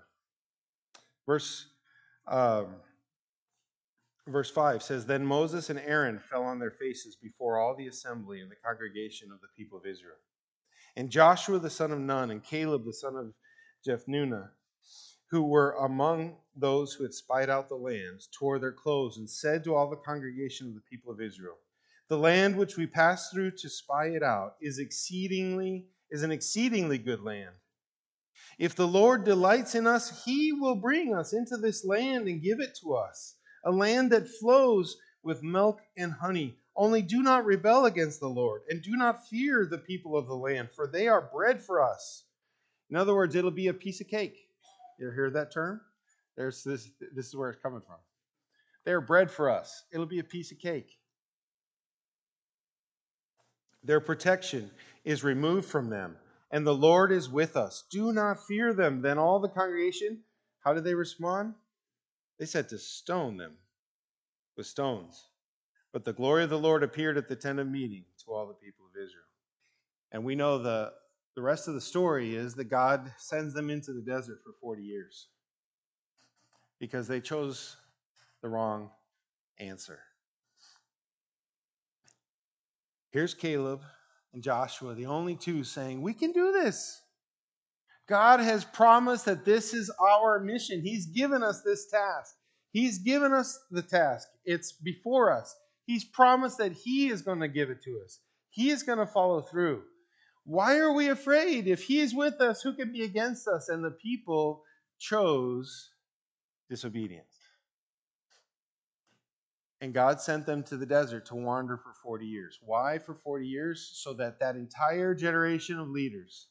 Verse 1.26 1.66
um, 2.26 2.76
verse 4.26 4.50
5 4.50 4.82
says 4.82 5.06
Then 5.06 5.24
Moses 5.24 5.70
and 5.70 5.78
Aaron 5.78 6.18
fell 6.18 6.44
on 6.44 6.58
their 6.58 6.70
faces 6.70 7.16
before 7.16 7.58
all 7.58 7.74
the 7.76 7.86
assembly 7.86 8.40
and 8.40 8.50
the 8.50 8.56
congregation 8.56 9.30
of 9.32 9.40
the 9.40 9.48
people 9.56 9.78
of 9.78 9.86
Israel. 9.86 10.16
And 10.96 11.10
Joshua 11.10 11.58
the 11.58 11.70
son 11.70 11.92
of 11.92 11.98
Nun 11.98 12.30
and 12.30 12.42
Caleb 12.42 12.84
the 12.84 12.92
son 12.92 13.16
of 13.16 13.34
Jephunneh, 13.86 14.48
who 15.30 15.42
were 15.42 15.72
among 15.72 16.36
those 16.56 16.94
who 16.94 17.02
had 17.02 17.12
spied 17.12 17.50
out 17.50 17.68
the 17.68 17.74
land, 17.74 18.20
tore 18.38 18.58
their 18.58 18.72
clothes 18.72 19.18
and 19.18 19.28
said 19.28 19.64
to 19.64 19.74
all 19.74 19.90
the 19.90 19.96
congregation 19.96 20.68
of 20.68 20.74
the 20.74 20.80
people 20.80 21.12
of 21.12 21.20
Israel, 21.20 21.56
The 22.08 22.18
land 22.18 22.56
which 22.56 22.76
we 22.76 22.86
passed 22.86 23.32
through 23.32 23.52
to 23.52 23.68
spy 23.68 24.06
it 24.08 24.22
out 24.22 24.54
is 24.60 24.78
exceedingly 24.78 25.86
is 26.10 26.22
an 26.22 26.30
exceedingly 26.30 26.98
good 26.98 27.22
land. 27.22 27.50
If 28.58 28.76
the 28.76 28.86
Lord 28.86 29.24
delights 29.24 29.74
in 29.74 29.86
us, 29.86 30.24
he 30.24 30.52
will 30.52 30.76
bring 30.76 31.12
us 31.12 31.32
into 31.32 31.56
this 31.56 31.84
land 31.84 32.28
and 32.28 32.40
give 32.40 32.60
it 32.60 32.78
to 32.82 32.94
us 32.94 33.33
a 33.64 33.70
land 33.70 34.12
that 34.12 34.28
flows 34.28 34.96
with 35.22 35.42
milk 35.42 35.80
and 35.96 36.12
honey. 36.12 36.56
Only 36.76 37.02
do 37.02 37.22
not 37.22 37.44
rebel 37.44 37.86
against 37.86 38.20
the 38.20 38.28
Lord, 38.28 38.62
and 38.68 38.82
do 38.82 38.96
not 38.96 39.28
fear 39.28 39.66
the 39.66 39.78
people 39.78 40.16
of 40.16 40.26
the 40.26 40.34
land, 40.34 40.70
for 40.74 40.86
they 40.86 41.06
are 41.08 41.30
bread 41.32 41.62
for 41.62 41.80
us. 41.82 42.24
In 42.90 42.96
other 42.96 43.14
words, 43.14 43.34
it'll 43.34 43.50
be 43.50 43.68
a 43.68 43.74
piece 43.74 44.00
of 44.00 44.08
cake. 44.08 44.36
You 44.98 45.10
hear 45.10 45.30
that 45.30 45.52
term? 45.52 45.80
There's 46.36 46.64
this, 46.64 46.90
this 47.14 47.26
is 47.26 47.36
where 47.36 47.50
it's 47.50 47.62
coming 47.62 47.80
from. 47.86 47.96
They're 48.84 49.00
bread 49.00 49.30
for 49.30 49.50
us. 49.50 49.84
It'll 49.92 50.06
be 50.06 50.18
a 50.18 50.24
piece 50.24 50.50
of 50.52 50.58
cake. 50.58 50.98
Their 53.82 54.00
protection 54.00 54.70
is 55.04 55.22
removed 55.22 55.68
from 55.68 55.90
them, 55.90 56.16
and 56.50 56.66
the 56.66 56.74
Lord 56.74 57.12
is 57.12 57.28
with 57.28 57.56
us. 57.56 57.84
Do 57.90 58.12
not 58.12 58.46
fear 58.46 58.74
them. 58.74 59.02
Then 59.02 59.18
all 59.18 59.38
the 59.38 59.48
congregation, 59.48 60.20
how 60.60 60.74
did 60.74 60.84
they 60.84 60.94
respond? 60.94 61.54
They 62.38 62.46
said 62.46 62.68
to 62.70 62.78
stone 62.78 63.36
them 63.36 63.56
with 64.56 64.66
stones. 64.66 65.28
But 65.92 66.04
the 66.04 66.12
glory 66.12 66.44
of 66.44 66.50
the 66.50 66.58
Lord 66.58 66.82
appeared 66.82 67.16
at 67.16 67.28
the 67.28 67.36
tent 67.36 67.60
of 67.60 67.68
meeting 67.68 68.04
to 68.24 68.32
all 68.32 68.46
the 68.46 68.54
people 68.54 68.84
of 68.86 69.00
Israel. 69.00 69.22
And 70.10 70.24
we 70.24 70.34
know 70.34 70.58
the, 70.58 70.92
the 71.36 71.42
rest 71.42 71.68
of 71.68 71.74
the 71.74 71.80
story 71.80 72.34
is 72.34 72.54
that 72.54 72.64
God 72.64 73.12
sends 73.16 73.54
them 73.54 73.70
into 73.70 73.92
the 73.92 74.02
desert 74.02 74.38
for 74.44 74.52
40 74.60 74.82
years 74.82 75.28
because 76.80 77.06
they 77.06 77.20
chose 77.20 77.76
the 78.42 78.48
wrong 78.48 78.90
answer. 79.58 80.00
Here's 83.10 83.34
Caleb 83.34 83.82
and 84.32 84.42
Joshua, 84.42 84.94
the 84.94 85.06
only 85.06 85.36
two, 85.36 85.62
saying, 85.62 86.02
We 86.02 86.12
can 86.12 86.32
do 86.32 86.50
this. 86.50 87.00
God 88.06 88.40
has 88.40 88.64
promised 88.64 89.24
that 89.24 89.44
this 89.44 89.72
is 89.72 89.90
our 89.98 90.38
mission. 90.40 90.82
He's 90.82 91.06
given 91.06 91.42
us 91.42 91.62
this 91.62 91.86
task. 91.90 92.34
He's 92.70 92.98
given 92.98 93.32
us 93.32 93.58
the 93.70 93.82
task. 93.82 94.28
It's 94.44 94.72
before 94.72 95.32
us. 95.32 95.54
He's 95.86 96.04
promised 96.04 96.58
that 96.58 96.72
He 96.72 97.08
is 97.08 97.22
going 97.22 97.40
to 97.40 97.48
give 97.48 97.70
it 97.70 97.82
to 97.84 98.00
us. 98.04 98.20
He 98.50 98.70
is 98.70 98.82
going 98.82 98.98
to 98.98 99.06
follow 99.06 99.40
through. 99.40 99.82
Why 100.44 100.76
are 100.76 100.92
we 100.92 101.08
afraid? 101.08 101.66
If 101.66 101.84
He 101.84 102.00
is 102.00 102.14
with 102.14 102.40
us, 102.40 102.62
who 102.62 102.74
can 102.74 102.92
be 102.92 103.04
against 103.04 103.48
us? 103.48 103.68
And 103.68 103.82
the 103.82 103.90
people 103.90 104.62
chose 104.98 105.90
disobedience. 106.68 107.26
And 109.80 109.94
God 109.94 110.20
sent 110.20 110.46
them 110.46 110.62
to 110.64 110.76
the 110.76 110.86
desert 110.86 111.26
to 111.26 111.34
wander 111.34 111.76
for 111.76 111.92
40 112.02 112.26
years. 112.26 112.58
Why 112.62 112.98
for 112.98 113.14
40 113.14 113.46
years? 113.46 113.90
So 113.94 114.14
that 114.14 114.40
that 114.40 114.56
entire 114.56 115.14
generation 115.14 115.78
of 115.78 115.88
leaders 115.88 116.48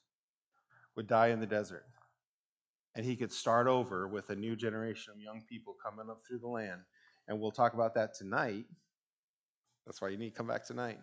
would 0.95 1.07
die 1.07 1.27
in 1.27 1.39
the 1.39 1.47
desert. 1.47 1.85
And 2.95 3.05
he 3.05 3.15
could 3.15 3.31
start 3.31 3.67
over 3.67 4.07
with 4.07 4.29
a 4.29 4.35
new 4.35 4.55
generation 4.55 5.13
of 5.13 5.19
young 5.19 5.41
people 5.49 5.75
coming 5.83 6.09
up 6.09 6.21
through 6.27 6.39
the 6.39 6.47
land. 6.47 6.81
And 7.27 7.39
we'll 7.39 7.51
talk 7.51 7.73
about 7.73 7.95
that 7.95 8.13
tonight. 8.13 8.65
That's 9.85 10.01
why 10.01 10.09
you 10.09 10.17
need 10.17 10.29
to 10.29 10.35
come 10.35 10.47
back 10.47 10.65
tonight. 10.65 10.99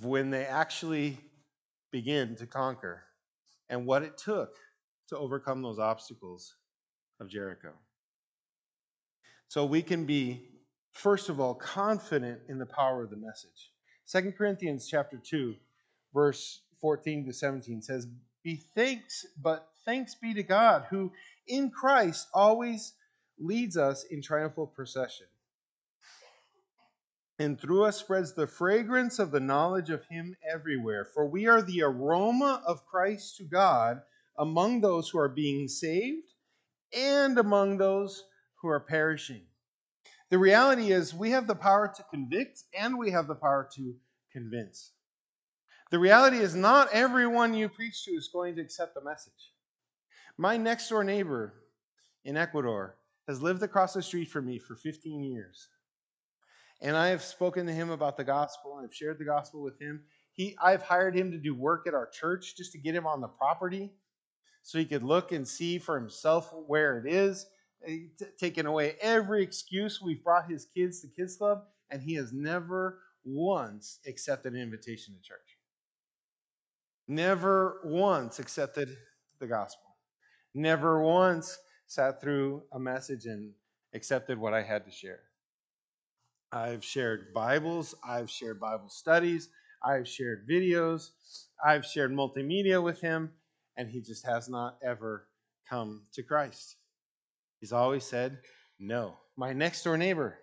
When 0.00 0.30
they 0.30 0.44
actually 0.44 1.18
begin 1.92 2.34
to 2.36 2.46
conquer 2.46 3.04
and 3.68 3.86
what 3.86 4.02
it 4.02 4.18
took 4.18 4.56
to 5.08 5.18
overcome 5.18 5.62
those 5.62 5.78
obstacles 5.78 6.56
of 7.20 7.28
Jericho. 7.28 7.72
So 9.48 9.64
we 9.64 9.82
can 9.82 10.06
be, 10.06 10.48
first 10.92 11.28
of 11.28 11.38
all, 11.38 11.54
confident 11.54 12.40
in 12.48 12.58
the 12.58 12.66
power 12.66 13.04
of 13.04 13.10
the 13.10 13.16
message. 13.16 13.70
Second 14.06 14.32
Corinthians 14.32 14.88
chapter 14.88 15.18
2, 15.22 15.54
verse 16.12 16.62
14 16.80 17.26
to 17.26 17.32
17 17.32 17.82
says, 17.82 18.08
be 18.42 18.56
thanks, 18.74 19.26
but 19.40 19.68
thanks 19.84 20.14
be 20.14 20.34
to 20.34 20.42
God, 20.42 20.86
who 20.90 21.12
in 21.46 21.70
Christ 21.70 22.28
always 22.34 22.94
leads 23.38 23.76
us 23.76 24.04
in 24.04 24.22
triumphal 24.22 24.66
procession. 24.66 25.26
And 27.38 27.60
through 27.60 27.84
us 27.84 27.98
spreads 27.98 28.34
the 28.34 28.46
fragrance 28.46 29.18
of 29.18 29.30
the 29.30 29.40
knowledge 29.40 29.90
of 29.90 30.04
Him 30.06 30.36
everywhere. 30.48 31.04
For 31.04 31.26
we 31.26 31.46
are 31.46 31.62
the 31.62 31.82
aroma 31.82 32.62
of 32.66 32.86
Christ 32.86 33.36
to 33.38 33.44
God 33.44 34.02
among 34.38 34.80
those 34.80 35.08
who 35.08 35.18
are 35.18 35.28
being 35.28 35.66
saved 35.66 36.32
and 36.96 37.38
among 37.38 37.78
those 37.78 38.24
who 38.60 38.68
are 38.68 38.80
perishing. 38.80 39.42
The 40.30 40.38
reality 40.38 40.92
is, 40.92 41.12
we 41.12 41.30
have 41.30 41.46
the 41.46 41.54
power 41.54 41.92
to 41.94 42.04
convict 42.10 42.62
and 42.78 42.96
we 42.96 43.10
have 43.10 43.26
the 43.26 43.34
power 43.34 43.68
to 43.74 43.94
convince. 44.32 44.92
The 45.92 45.98
reality 45.98 46.38
is, 46.38 46.54
not 46.54 46.88
everyone 46.90 47.52
you 47.52 47.68
preach 47.68 48.06
to 48.06 48.12
is 48.12 48.26
going 48.26 48.56
to 48.56 48.62
accept 48.62 48.94
the 48.94 49.04
message. 49.04 49.52
My 50.38 50.56
next 50.56 50.88
door 50.88 51.04
neighbor 51.04 51.52
in 52.24 52.34
Ecuador 52.34 52.96
has 53.28 53.42
lived 53.42 53.62
across 53.62 53.92
the 53.92 54.00
street 54.00 54.30
from 54.30 54.46
me 54.46 54.58
for 54.58 54.74
15 54.74 55.22
years. 55.22 55.68
And 56.80 56.96
I 56.96 57.08
have 57.08 57.22
spoken 57.22 57.66
to 57.66 57.74
him 57.74 57.90
about 57.90 58.16
the 58.16 58.24
gospel. 58.24 58.80
I've 58.82 58.94
shared 58.94 59.18
the 59.18 59.26
gospel 59.26 59.60
with 59.60 59.78
him. 59.78 60.02
He, 60.32 60.56
I've 60.62 60.80
hired 60.80 61.14
him 61.14 61.30
to 61.30 61.36
do 61.36 61.54
work 61.54 61.86
at 61.86 61.92
our 61.92 62.06
church 62.06 62.56
just 62.56 62.72
to 62.72 62.78
get 62.78 62.94
him 62.94 63.06
on 63.06 63.20
the 63.20 63.28
property 63.28 63.92
so 64.62 64.78
he 64.78 64.86
could 64.86 65.02
look 65.02 65.30
and 65.30 65.46
see 65.46 65.76
for 65.76 66.00
himself 66.00 66.54
where 66.66 67.00
it 67.00 67.12
is, 67.12 67.44
eh, 67.86 67.98
taking 68.38 68.64
away 68.64 68.96
every 69.02 69.42
excuse. 69.42 70.00
We've 70.00 70.24
brought 70.24 70.50
his 70.50 70.64
kids 70.64 71.02
to 71.02 71.08
Kids 71.08 71.36
Club, 71.36 71.64
and 71.90 72.00
he 72.00 72.14
has 72.14 72.32
never 72.32 73.00
once 73.26 73.98
accepted 74.06 74.54
an 74.54 74.58
invitation 74.58 75.14
to 75.14 75.20
church. 75.20 75.51
Never 77.12 77.82
once 77.84 78.38
accepted 78.38 78.96
the 79.38 79.46
gospel. 79.46 79.84
Never 80.54 81.02
once 81.02 81.58
sat 81.86 82.22
through 82.22 82.62
a 82.72 82.78
message 82.78 83.26
and 83.26 83.52
accepted 83.92 84.38
what 84.38 84.54
I 84.54 84.62
had 84.62 84.86
to 84.86 84.90
share. 84.90 85.20
I've 86.52 86.82
shared 86.82 87.34
Bibles, 87.34 87.94
I've 88.02 88.30
shared 88.30 88.58
Bible 88.58 88.88
studies, 88.88 89.50
I've 89.84 90.08
shared 90.08 90.48
videos, 90.48 91.10
I've 91.62 91.84
shared 91.84 92.12
multimedia 92.12 92.82
with 92.82 93.02
him, 93.02 93.32
and 93.76 93.90
he 93.90 94.00
just 94.00 94.24
has 94.24 94.48
not 94.48 94.78
ever 94.82 95.28
come 95.68 96.04
to 96.14 96.22
Christ. 96.22 96.76
He's 97.60 97.74
always 97.74 98.04
said, 98.04 98.38
No. 98.78 99.18
My 99.36 99.52
next 99.52 99.84
door 99.84 99.98
neighbor, 99.98 100.38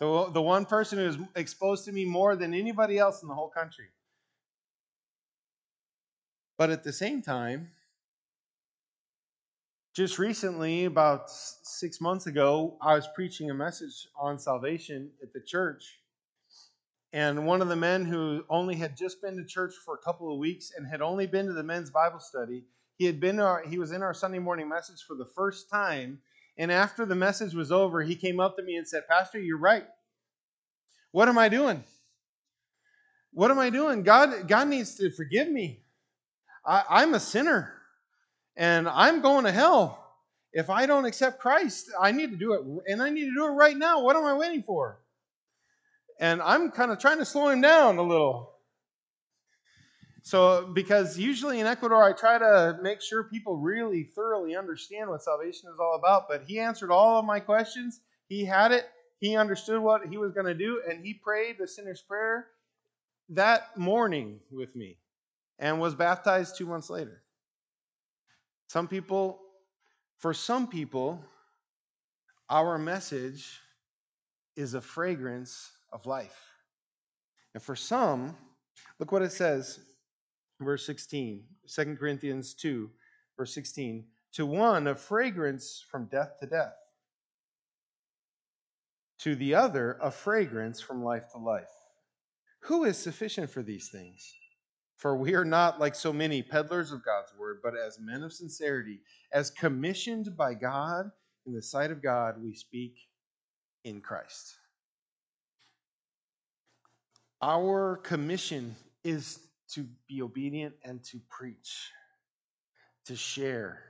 the, 0.00 0.30
the 0.32 0.42
one 0.42 0.64
person 0.64 0.98
who 0.98 1.04
is 1.04 1.18
exposed 1.36 1.84
to 1.84 1.92
me 1.92 2.04
more 2.04 2.34
than 2.34 2.54
anybody 2.54 2.98
else 2.98 3.22
in 3.22 3.28
the 3.28 3.34
whole 3.36 3.50
country. 3.50 3.86
But 6.60 6.68
at 6.68 6.84
the 6.84 6.92
same 6.92 7.22
time, 7.22 7.70
just 9.94 10.18
recently, 10.18 10.84
about 10.84 11.30
six 11.30 12.02
months 12.02 12.26
ago, 12.26 12.76
I 12.82 12.94
was 12.96 13.08
preaching 13.14 13.48
a 13.48 13.54
message 13.54 14.06
on 14.14 14.38
salvation 14.38 15.08
at 15.22 15.32
the 15.32 15.40
church. 15.40 16.00
And 17.14 17.46
one 17.46 17.62
of 17.62 17.68
the 17.68 17.76
men 17.76 18.04
who 18.04 18.44
only 18.50 18.74
had 18.74 18.94
just 18.94 19.22
been 19.22 19.38
to 19.38 19.44
church 19.46 19.72
for 19.86 19.94
a 19.94 20.04
couple 20.04 20.30
of 20.30 20.38
weeks 20.38 20.70
and 20.76 20.86
had 20.86 21.00
only 21.00 21.26
been 21.26 21.46
to 21.46 21.54
the 21.54 21.62
men's 21.62 21.88
Bible 21.88 22.20
study, 22.20 22.64
he 22.98 23.06
had 23.06 23.20
been 23.20 23.40
our, 23.40 23.62
he 23.66 23.78
was 23.78 23.92
in 23.92 24.02
our 24.02 24.12
Sunday 24.12 24.38
morning 24.38 24.68
message 24.68 25.02
for 25.08 25.16
the 25.16 25.30
first 25.34 25.70
time. 25.70 26.20
And 26.58 26.70
after 26.70 27.06
the 27.06 27.14
message 27.14 27.54
was 27.54 27.72
over, 27.72 28.02
he 28.02 28.14
came 28.14 28.38
up 28.38 28.58
to 28.58 28.62
me 28.62 28.76
and 28.76 28.86
said, 28.86 29.08
Pastor, 29.08 29.40
you're 29.40 29.56
right. 29.56 29.86
What 31.12 31.26
am 31.26 31.38
I 31.38 31.48
doing? 31.48 31.82
What 33.32 33.50
am 33.50 33.58
I 33.58 33.70
doing? 33.70 34.02
God, 34.02 34.46
God 34.46 34.68
needs 34.68 34.96
to 34.96 35.10
forgive 35.10 35.48
me. 35.48 35.84
I, 36.64 36.84
I'm 36.88 37.14
a 37.14 37.20
sinner 37.20 37.72
and 38.56 38.88
I'm 38.88 39.20
going 39.20 39.44
to 39.44 39.52
hell. 39.52 39.96
If 40.52 40.68
I 40.68 40.86
don't 40.86 41.04
accept 41.04 41.40
Christ, 41.40 41.90
I 42.00 42.12
need 42.12 42.30
to 42.30 42.36
do 42.36 42.54
it, 42.54 42.90
and 42.90 43.00
I 43.00 43.08
need 43.08 43.26
to 43.26 43.34
do 43.34 43.46
it 43.46 43.50
right 43.50 43.76
now. 43.76 44.02
What 44.02 44.16
am 44.16 44.24
I 44.24 44.34
waiting 44.34 44.64
for? 44.64 44.98
And 46.18 46.42
I'm 46.42 46.70
kind 46.72 46.90
of 46.90 46.98
trying 46.98 47.18
to 47.18 47.24
slow 47.24 47.48
him 47.48 47.60
down 47.60 47.98
a 47.98 48.02
little. 48.02 48.52
So, 50.22 50.70
because 50.74 51.16
usually 51.16 51.60
in 51.60 51.66
Ecuador, 51.66 52.02
I 52.02 52.12
try 52.12 52.36
to 52.38 52.78
make 52.82 53.00
sure 53.00 53.24
people 53.24 53.56
really 53.56 54.04
thoroughly 54.14 54.56
understand 54.56 55.08
what 55.08 55.22
salvation 55.22 55.70
is 55.72 55.78
all 55.80 55.94
about. 55.94 56.28
But 56.28 56.42
he 56.46 56.58
answered 56.58 56.90
all 56.90 57.18
of 57.18 57.24
my 57.24 57.40
questions. 57.40 58.00
He 58.28 58.44
had 58.44 58.72
it. 58.72 58.86
He 59.20 59.36
understood 59.36 59.80
what 59.80 60.06
he 60.06 60.18
was 60.18 60.32
going 60.32 60.46
to 60.46 60.54
do, 60.54 60.82
and 60.88 61.04
he 61.04 61.14
prayed 61.14 61.56
the 61.58 61.68
sinner's 61.68 62.02
prayer 62.02 62.48
that 63.30 63.76
morning 63.78 64.40
with 64.50 64.74
me 64.74 64.98
and 65.60 65.78
was 65.78 65.94
baptized 65.94 66.56
two 66.56 66.66
months 66.66 66.90
later. 66.90 67.22
Some 68.68 68.88
people, 68.88 69.38
for 70.16 70.32
some 70.32 70.66
people, 70.66 71.22
our 72.48 72.78
message 72.78 73.60
is 74.56 74.74
a 74.74 74.80
fragrance 74.80 75.70
of 75.92 76.06
life. 76.06 76.38
And 77.54 77.62
for 77.62 77.76
some, 77.76 78.36
look 78.98 79.12
what 79.12 79.22
it 79.22 79.32
says, 79.32 79.80
verse 80.60 80.84
16, 80.86 81.44
2 81.68 81.96
Corinthians 81.96 82.54
2, 82.54 82.90
verse 83.36 83.54
16. 83.54 84.06
To 84.34 84.46
one, 84.46 84.86
a 84.86 84.94
fragrance 84.94 85.84
from 85.90 86.06
death 86.06 86.38
to 86.40 86.46
death. 86.46 86.74
To 89.20 89.34
the 89.34 89.54
other, 89.54 89.98
a 90.00 90.10
fragrance 90.10 90.80
from 90.80 91.04
life 91.04 91.24
to 91.32 91.38
life. 91.38 91.68
Who 92.60 92.84
is 92.84 92.96
sufficient 92.96 93.50
for 93.50 93.62
these 93.62 93.88
things? 93.88 94.34
For 95.00 95.16
we 95.16 95.34
are 95.34 95.46
not 95.46 95.80
like 95.80 95.94
so 95.94 96.12
many 96.12 96.42
peddlers 96.42 96.92
of 96.92 97.02
God's 97.02 97.32
word, 97.34 97.60
but 97.62 97.72
as 97.74 97.98
men 97.98 98.22
of 98.22 98.34
sincerity, 98.34 99.00
as 99.32 99.50
commissioned 99.50 100.36
by 100.36 100.52
God 100.52 101.10
in 101.46 101.54
the 101.54 101.62
sight 101.62 101.90
of 101.90 102.02
God, 102.02 102.34
we 102.38 102.54
speak 102.54 103.08
in 103.82 104.02
Christ. 104.02 104.56
Our 107.40 107.96
commission 107.96 108.76
is 109.02 109.38
to 109.70 109.86
be 110.06 110.20
obedient 110.20 110.74
and 110.84 111.02
to 111.04 111.18
preach, 111.30 111.88
to 113.06 113.16
share. 113.16 113.80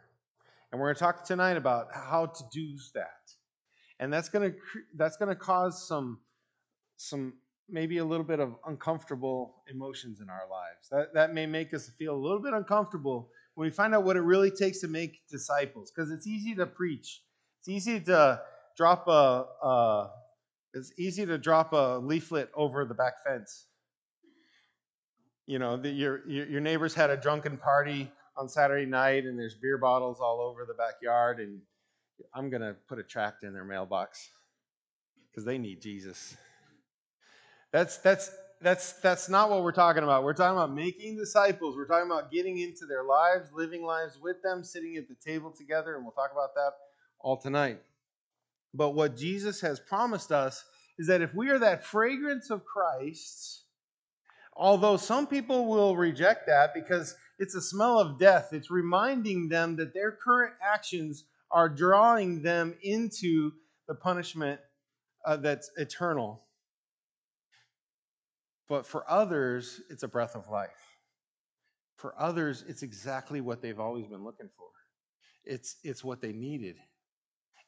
And 0.71 0.81
we're 0.81 0.87
going 0.87 0.95
to 0.95 1.01
talk 1.01 1.25
tonight 1.25 1.57
about 1.57 1.89
how 1.93 2.27
to 2.27 2.45
do 2.53 2.77
that. 2.95 3.33
And 3.99 4.13
that's 4.13 4.29
going 4.29 4.53
to 4.53 4.57
that's 4.95 5.17
going 5.17 5.29
to 5.29 5.35
cause 5.35 5.89
some 5.89 6.21
some 6.97 7.33
maybe 7.73 7.99
a 7.99 8.05
little 8.05 8.25
bit 8.25 8.41
of 8.41 8.55
uncomfortable 8.67 9.63
emotions 9.69 10.21
in 10.21 10.29
our 10.29 10.49
lives. 10.51 10.89
That, 10.91 11.15
that 11.15 11.35
may 11.35 11.47
make 11.47 11.75
us 11.75 11.91
feel 11.99 12.15
a 12.15 12.17
little 12.17 12.41
bit 12.41 12.53
uncomfortable 12.53 13.31
when 13.55 13.67
we 13.67 13.71
find 13.71 13.95
out 13.95 14.05
what 14.05 14.17
it 14.17 14.23
really 14.23 14.51
takes 14.51 14.81
to 14.81 14.89
make 14.89 15.27
disciples. 15.29 15.93
Because 15.95 16.11
it's 16.11 16.27
easy 16.27 16.55
to 16.55 16.67
preach, 16.67 17.23
it's 17.59 17.69
easy 17.69 18.01
to 18.01 18.41
drop 18.77 19.09
a, 19.09 19.45
a 19.63 20.11
it's 20.73 20.93
easy 20.99 21.27
to 21.27 21.37
drop 21.37 21.73
a 21.73 21.99
leaflet 22.03 22.51
over 22.55 22.85
the 22.85 22.95
back 22.95 23.25
fence. 23.27 23.67
You 25.47 25.59
know, 25.59 25.77
the, 25.77 25.91
your, 25.91 26.29
your 26.29 26.61
neighbors 26.61 26.95
had 26.95 27.11
a 27.11 27.17
drunken 27.17 27.57
party 27.57 28.11
on 28.37 28.49
Saturday 28.49 28.87
night, 28.87 29.25
and 29.25 29.39
there's 29.39 29.55
beer 29.55 29.79
bottles 29.79 30.21
all 30.21 30.41
over 30.41 30.65
the 30.65 30.75
backyard, 30.75 31.41
and 31.41 31.61
I'm 32.35 32.51
to 32.51 32.77
put 32.89 32.99
a 32.99 33.03
tract 33.03 33.43
in 33.43 33.53
their 33.53 33.65
mailbox 33.65 34.31
because 35.31 35.45
they 35.45 35.59
need 35.59 35.81
Jesus. 35.81 36.37
That's 37.73 37.99
that's 37.99 38.31
that's 38.61 38.95
that's 38.95 39.29
not 39.29 39.49
what 39.51 39.63
we're 39.63 39.73
talking 39.73 40.03
about. 40.03 40.25
We're 40.25 40.35
talking 40.35 40.57
about 40.57 40.75
making 40.75 41.17
disciples. 41.17 41.77
We're 41.77 41.87
talking 41.87 42.11
about 42.11 42.31
getting 42.31 42.59
into 42.59 42.85
their 42.87 43.05
lives, 43.05 43.51
living 43.55 43.85
lives 43.85 44.19
with 44.21 44.43
them, 44.43 44.63
sitting 44.63 44.97
at 44.97 45.09
the 45.09 45.15
table 45.15 45.51
together, 45.51 45.95
and 45.95 46.05
we'll 46.05 46.13
talk 46.13 46.33
about 46.33 46.55
that 46.55 46.73
all 47.21 47.37
tonight. 47.37 47.81
But 48.75 48.91
what 48.91 49.17
Jesus 49.17 49.61
has 49.61 49.81
promised 49.81 50.31
us 50.31 50.65
is 50.99 51.07
that 51.07 51.23
if 51.23 51.35
we 51.35 51.51
are 51.51 51.59
that 51.59 51.85
fragrance 51.85 52.51
of 52.51 52.65
Christ, 52.65 53.63
although 54.55 54.97
some 54.97 55.27
people 55.27 55.67
will 55.67 55.97
reject 55.97 56.47
that 56.47 56.75
because 56.75 57.17
it's 57.39 57.55
a 57.55 57.63
smell 57.63 57.99
of 57.99 58.19
death, 58.19 58.53
it's 58.53 58.71
reminding 58.71 59.49
them 59.49 59.77
that 59.77 59.95
their 59.95 60.13
current 60.13 60.55
actions 60.63 61.25
are 61.51 61.69
drawing 61.69 62.43
them 62.43 62.75
into 62.83 63.53
the 63.89 63.95
punishment 63.95 64.61
uh, 65.25 65.37
that's 65.37 65.71
eternal. 65.77 66.43
But 68.71 68.87
for 68.87 69.05
others, 69.11 69.81
it's 69.91 70.05
a 70.05 70.09
breath 70.09 70.37
of 70.37 70.49
life. 70.49 70.71
For 71.97 72.15
others, 72.17 72.65
it's 72.69 72.85
exactly 72.85 73.41
what 73.41 73.61
they've 73.61 73.81
always 73.81 74.07
been 74.07 74.23
looking 74.23 74.49
for. 74.57 74.69
It's, 75.45 75.79
it's 75.83 76.05
what 76.05 76.21
they 76.21 76.33
needed. 76.33 76.77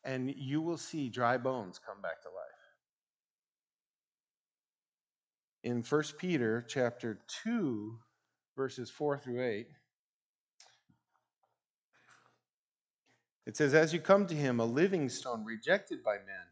And 0.04 0.32
you 0.36 0.62
will 0.62 0.76
see 0.76 1.08
dry 1.08 1.38
bones 1.38 1.80
come 1.84 2.00
back 2.00 2.22
to 2.22 2.28
life. 2.28 2.36
In 5.64 5.82
1 5.82 6.02
Peter 6.18 6.64
chapter 6.68 7.18
2, 7.42 7.98
verses 8.56 8.88
4 8.88 9.18
through 9.18 9.42
8, 9.42 9.66
it 13.46 13.56
says, 13.56 13.74
As 13.74 13.92
you 13.92 13.98
come 13.98 14.28
to 14.28 14.36
him, 14.36 14.60
a 14.60 14.64
living 14.64 15.08
stone 15.08 15.44
rejected 15.44 16.04
by 16.04 16.18
men 16.18 16.51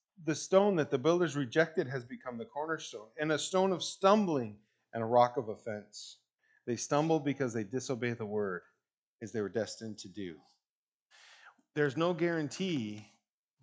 the 0.25 0.35
stone 0.35 0.75
that 0.75 0.91
the 0.91 0.97
builders 0.97 1.35
rejected 1.35 1.87
has 1.87 2.03
become 2.03 2.37
the 2.37 2.45
cornerstone, 2.45 3.07
and 3.19 3.31
a 3.31 3.39
stone 3.39 3.71
of 3.71 3.83
stumbling 3.83 4.57
and 4.93 5.01
a 5.01 5.05
rock 5.05 5.37
of 5.37 5.49
offense. 5.49 6.17
They 6.65 6.75
stumbled 6.75 7.25
because 7.25 7.53
they 7.53 7.63
disobeyed 7.63 8.17
the 8.17 8.25
word, 8.25 8.61
as 9.21 9.31
they 9.31 9.41
were 9.41 9.49
destined 9.49 9.97
to 9.99 10.09
do. 10.09 10.35
There's 11.73 11.97
no 11.97 12.13
guarantee 12.13 13.07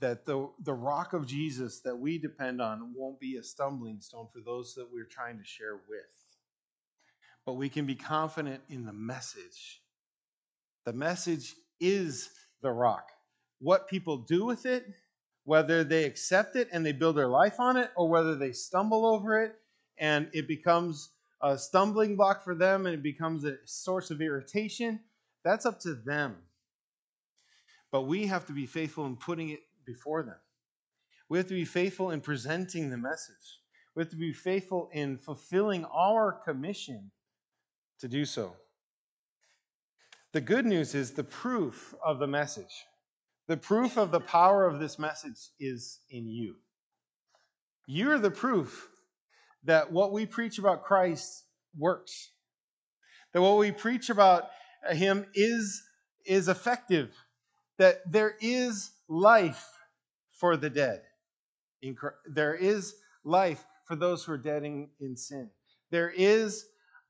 that 0.01 0.25
the, 0.25 0.49
the 0.65 0.75
rock 0.75 1.13
of 1.13 1.27
Jesus 1.27 1.81
that 1.81 1.97
we 1.97 2.19
depend 2.19 2.61
on 2.61 2.93
won't 2.95 3.21
be 3.21 3.37
a 3.37 3.43
stumbling 3.43 4.01
stone 4.01 4.29
for 4.33 4.41
those 4.41 4.75
that 4.75 4.87
we're 4.93 5.05
trying 5.05 5.39
to 5.39 5.45
share 5.45 5.77
with. 5.89 6.07
But 7.45 7.55
we 7.55 7.69
can 7.69 7.87
be 7.87 7.95
confident 7.95 8.63
in 8.69 8.85
the 8.85 8.93
message. 8.93 9.83
The 10.85 10.93
message 10.93 11.55
is 11.81 12.31
the 12.63 12.71
rock. 12.71 13.11
What 13.61 13.89
people 13.89 14.19
do 14.19 14.45
with 14.45 14.67
it, 14.67 14.85
whether 15.49 15.83
they 15.83 16.05
accept 16.05 16.57
it 16.57 16.69
and 16.73 16.85
they 16.85 16.93
build 16.93 17.17
their 17.17 17.27
life 17.27 17.59
on 17.59 17.79
it, 17.79 17.91
or 17.97 18.07
whether 18.07 18.37
they 18.37 18.53
stumble 18.53 19.07
over 19.07 19.43
it 19.43 19.55
and 19.97 20.29
it 20.35 20.47
becomes 20.47 21.09
a 21.41 21.57
stumbling 21.57 22.17
block 22.17 22.45
for 22.45 22.55
them 22.55 22.85
and 22.85 22.95
it 22.95 23.03
becomes 23.03 23.45
a 23.45 23.57
source 23.65 24.11
of 24.11 24.21
irritation, 24.21 25.01
that's 25.43 25.65
up 25.65 25.81
to 25.81 25.95
them. 25.95 26.37
But 27.91 28.03
we 28.03 28.27
have 28.27 28.47
to 28.49 28.53
be 28.53 28.67
faithful 28.67 29.07
in 29.07 29.17
putting 29.17 29.49
it 29.49 29.61
before 29.87 30.23
them. 30.23 30.37
We 31.31 31.39
have 31.39 31.49
to 31.49 31.55
be 31.55 31.65
faithful 31.65 32.11
in 32.11 32.21
presenting 32.21 32.91
the 32.91 32.99
message. 32.99 33.63
We 33.95 34.03
have 34.03 34.11
to 34.11 34.17
be 34.17 34.35
faithful 34.35 34.91
in 34.93 35.17
fulfilling 35.17 35.87
our 35.87 36.43
commission 36.45 37.11
to 38.01 38.09
do 38.09 38.27
so. 38.27 38.55
The 40.33 40.43
good 40.43 40.67
news 40.67 40.95
is 40.95 41.13
the 41.13 41.25
proof 41.25 41.95
of 42.05 42.19
the 42.19 42.27
message. 42.27 42.85
The 43.49 43.57
proof 43.57 43.97
of 43.97 44.11
the 44.11 44.21
power 44.21 44.67
of 44.67 44.79
this 44.79 44.99
message 44.99 45.39
is 45.59 46.01
in 46.11 46.29
you. 46.29 46.57
You're 47.87 48.19
the 48.19 48.31
proof 48.31 48.89
that 49.65 49.91
what 49.91 50.13
we 50.13 50.27
preach 50.27 50.59
about 50.59 50.85
Christ 50.85 51.45
works. 51.77 52.31
That 53.33 53.41
what 53.41 53.57
we 53.57 53.73
preach 53.73 54.11
about 54.11 54.51
him 54.91 55.25
is, 55.33 55.83
is 56.27 56.49
effective. 56.49 57.15
That 57.79 58.01
there 58.11 58.37
is 58.41 58.91
life 59.09 59.67
for 60.31 60.59
the 60.59 60.69
dead. 60.69 61.03
In, 61.81 61.97
There 62.27 62.55
is 62.55 62.97
life 63.25 63.65
for 63.87 63.97
those 63.97 64.25
who 64.25 64.33
are 64.33 64.39
dead 64.39 64.63
in, 64.65 64.91
in 65.01 65.17
sin. 65.17 65.49
There 65.91 66.11
is 66.11 66.67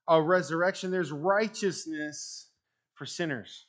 a 0.07 0.22
resurrection. 0.22 0.93
There's 0.93 1.11
righteousness 1.11 2.47
for 2.95 3.07
sinners 3.07 3.66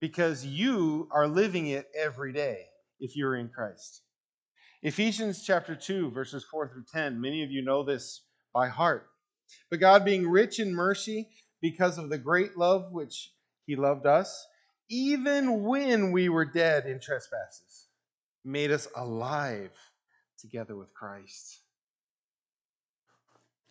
because 0.00 0.44
you 0.44 1.08
are 1.10 1.26
living 1.26 1.66
it 1.66 1.86
every 1.98 2.32
day 2.32 2.64
if 3.00 3.16
you're 3.16 3.36
in 3.36 3.48
Christ. 3.48 4.02
Ephesians 4.82 5.42
chapter 5.44 5.74
2, 5.74 6.10
verses 6.10 6.44
4 6.50 6.68
through 6.68 6.84
10. 6.92 7.20
Many 7.20 7.42
of 7.42 7.50
you 7.50 7.62
know 7.62 7.82
this 7.82 8.22
by 8.54 8.68
heart. 8.68 9.08
But 9.70 9.80
God, 9.80 10.04
being 10.04 10.28
rich 10.28 10.60
in 10.60 10.74
mercy, 10.74 11.28
because 11.60 11.98
of 11.98 12.10
the 12.10 12.18
great 12.18 12.56
love 12.56 12.92
which 12.92 13.32
He 13.66 13.74
loved 13.74 14.06
us, 14.06 14.46
even 14.88 15.64
when 15.64 16.12
we 16.12 16.28
were 16.28 16.44
dead 16.44 16.86
in 16.86 17.00
trespasses, 17.00 17.88
made 18.44 18.70
us 18.70 18.86
alive 18.96 19.72
together 20.38 20.76
with 20.76 20.94
Christ. 20.94 21.60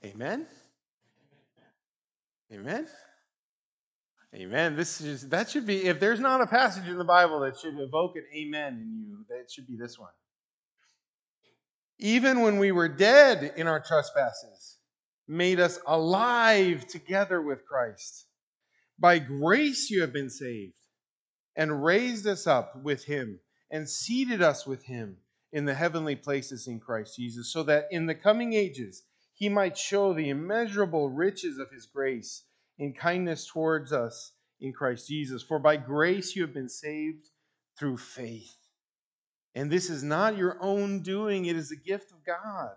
Amen? 0.03 0.45
Amen? 2.51 2.87
Amen. 4.35 4.75
This 4.75 4.99
is 4.99 5.29
that 5.29 5.49
should 5.49 5.65
be 5.65 5.85
if 5.85 5.99
there's 5.99 6.19
not 6.19 6.41
a 6.41 6.47
passage 6.47 6.87
in 6.87 6.97
the 6.97 7.03
Bible 7.03 7.39
that 7.41 7.57
should 7.57 7.79
evoke 7.79 8.17
an 8.17 8.25
amen 8.35 8.73
in 8.73 8.99
you, 8.99 9.25
that 9.29 9.49
should 9.49 9.65
be 9.65 9.77
this 9.77 9.97
one. 9.97 10.11
Even 11.99 12.41
when 12.41 12.59
we 12.59 12.71
were 12.71 12.89
dead 12.89 13.53
in 13.55 13.67
our 13.67 13.79
trespasses, 13.79 14.77
made 15.27 15.59
us 15.59 15.79
alive 15.87 16.85
together 16.87 17.41
with 17.41 17.65
Christ. 17.65 18.27
By 18.99 19.19
grace 19.19 19.89
you 19.89 20.01
have 20.01 20.13
been 20.13 20.29
saved, 20.29 20.77
and 21.55 21.83
raised 21.83 22.27
us 22.27 22.47
up 22.47 22.83
with 22.83 23.05
him, 23.05 23.39
and 23.71 23.89
seated 23.89 24.41
us 24.41 24.67
with 24.67 24.83
him 24.83 25.17
in 25.53 25.65
the 25.65 25.73
heavenly 25.73 26.15
places 26.15 26.67
in 26.67 26.79
Christ 26.79 27.15
Jesus, 27.15 27.51
so 27.51 27.63
that 27.63 27.85
in 27.91 28.05
the 28.05 28.15
coming 28.15 28.53
ages 28.53 29.03
he 29.33 29.47
might 29.49 29.77
show 29.77 30.13
the 30.13 30.29
immeasurable 30.29 31.09
riches 31.09 31.57
of 31.57 31.71
his 31.71 31.85
grace 31.85 32.43
in 32.77 32.93
kindness 32.93 33.47
towards 33.47 33.91
us 33.91 34.33
in 34.59 34.73
Christ 34.73 35.07
Jesus. 35.07 35.41
For 35.41 35.59
by 35.59 35.77
grace 35.77 36.35
you 36.35 36.41
have 36.43 36.53
been 36.53 36.69
saved 36.69 37.29
through 37.77 37.97
faith. 37.97 38.55
And 39.55 39.71
this 39.71 39.89
is 39.89 40.03
not 40.03 40.37
your 40.37 40.57
own 40.61 41.01
doing, 41.01 41.45
it 41.45 41.55
is 41.55 41.71
a 41.71 41.75
gift 41.75 42.11
of 42.11 42.23
God, 42.23 42.75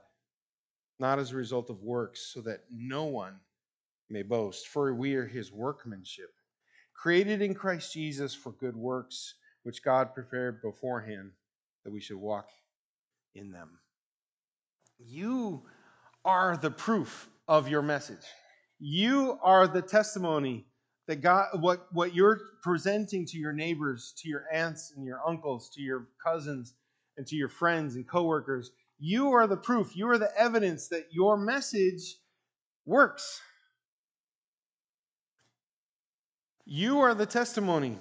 not 0.99 1.19
as 1.19 1.33
a 1.33 1.37
result 1.37 1.69
of 1.69 1.83
works, 1.83 2.31
so 2.33 2.41
that 2.43 2.61
no 2.71 3.05
one 3.05 3.37
may 4.09 4.23
boast. 4.23 4.69
For 4.69 4.95
we 4.95 5.15
are 5.15 5.27
his 5.27 5.53
workmanship, 5.53 6.33
created 6.95 7.43
in 7.43 7.55
Christ 7.55 7.93
Jesus 7.93 8.35
for 8.35 8.53
good 8.53 8.77
works, 8.77 9.35
which 9.63 9.83
God 9.83 10.15
prepared 10.15 10.63
beforehand 10.63 11.33
that 11.85 11.93
we 11.93 12.01
should 12.01 12.17
walk 12.17 12.49
in 13.35 13.51
them. 13.51 13.79
You 14.99 15.63
are 16.25 16.57
the 16.57 16.71
proof 16.71 17.29
of 17.47 17.69
your 17.69 17.83
message. 17.83 18.25
You 18.81 19.39
are 19.43 19.69
the 19.69 19.83
testimony 19.83 20.67
that 21.07 21.21
God, 21.21 21.61
what, 21.61 21.87
what 21.93 22.15
you're 22.15 22.41
presenting 22.63 23.27
to 23.27 23.39
your 23.39 23.53
neighbors, 23.53 24.15
to 24.19 24.29
your 24.29 24.45
aunts 24.53 24.93
and 24.97 25.05
your 25.05 25.21
uncles, 25.27 25.71
to 25.75 25.83
your 25.83 26.09
cousins, 26.25 26.75
and 27.17 27.27
to 27.27 27.37
your 27.37 27.51
friends 27.51 27.97
and 27.97 28.09
coworkers, 28.09 28.71
you 28.99 29.33
are 29.33 29.47
the 29.47 29.57
proof, 29.57 29.95
you 29.95 30.09
are 30.09 30.17
the 30.17 30.35
evidence 30.39 30.89
that 30.89 31.07
your 31.11 31.37
message 31.37 32.17
works. 32.87 33.41
You 36.65 37.01
are 37.01 37.15
the 37.15 37.27
testimony. 37.27 37.99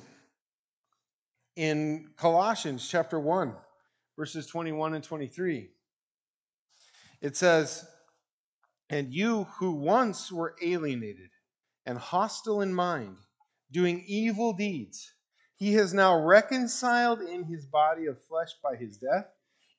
In 1.56 2.12
Colossians 2.16 2.88
chapter 2.88 3.20
1, 3.20 3.54
verses 4.18 4.48
21 4.48 4.94
and 4.94 5.04
23, 5.04 5.70
it 7.22 7.36
says, 7.36 7.86
and 8.90 9.14
you 9.14 9.44
who 9.60 9.72
once 9.72 10.32
were 10.32 10.56
alienated 10.62 11.30
and 11.86 11.98
hostile 11.98 12.62
in 12.62 12.74
mind, 12.74 13.18
doing 13.72 14.04
evil 14.08 14.54
deeds, 14.54 15.14
he 15.56 15.74
has 15.74 15.94
now 15.94 16.18
reconciled 16.20 17.22
in 17.22 17.44
his 17.44 17.66
body 17.66 18.06
of 18.08 18.24
flesh 18.24 18.52
by 18.64 18.76
his 18.76 18.98
death, 18.98 19.28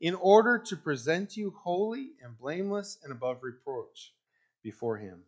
in 0.01 0.15
order 0.15 0.59
to 0.59 0.77
present 0.77 1.37
you 1.37 1.55
holy 1.63 2.13
and 2.23 2.39
blameless 2.39 2.99
and 3.03 3.13
above 3.13 3.39
reproach 3.43 4.15
before 4.63 4.97
him. 4.97 5.23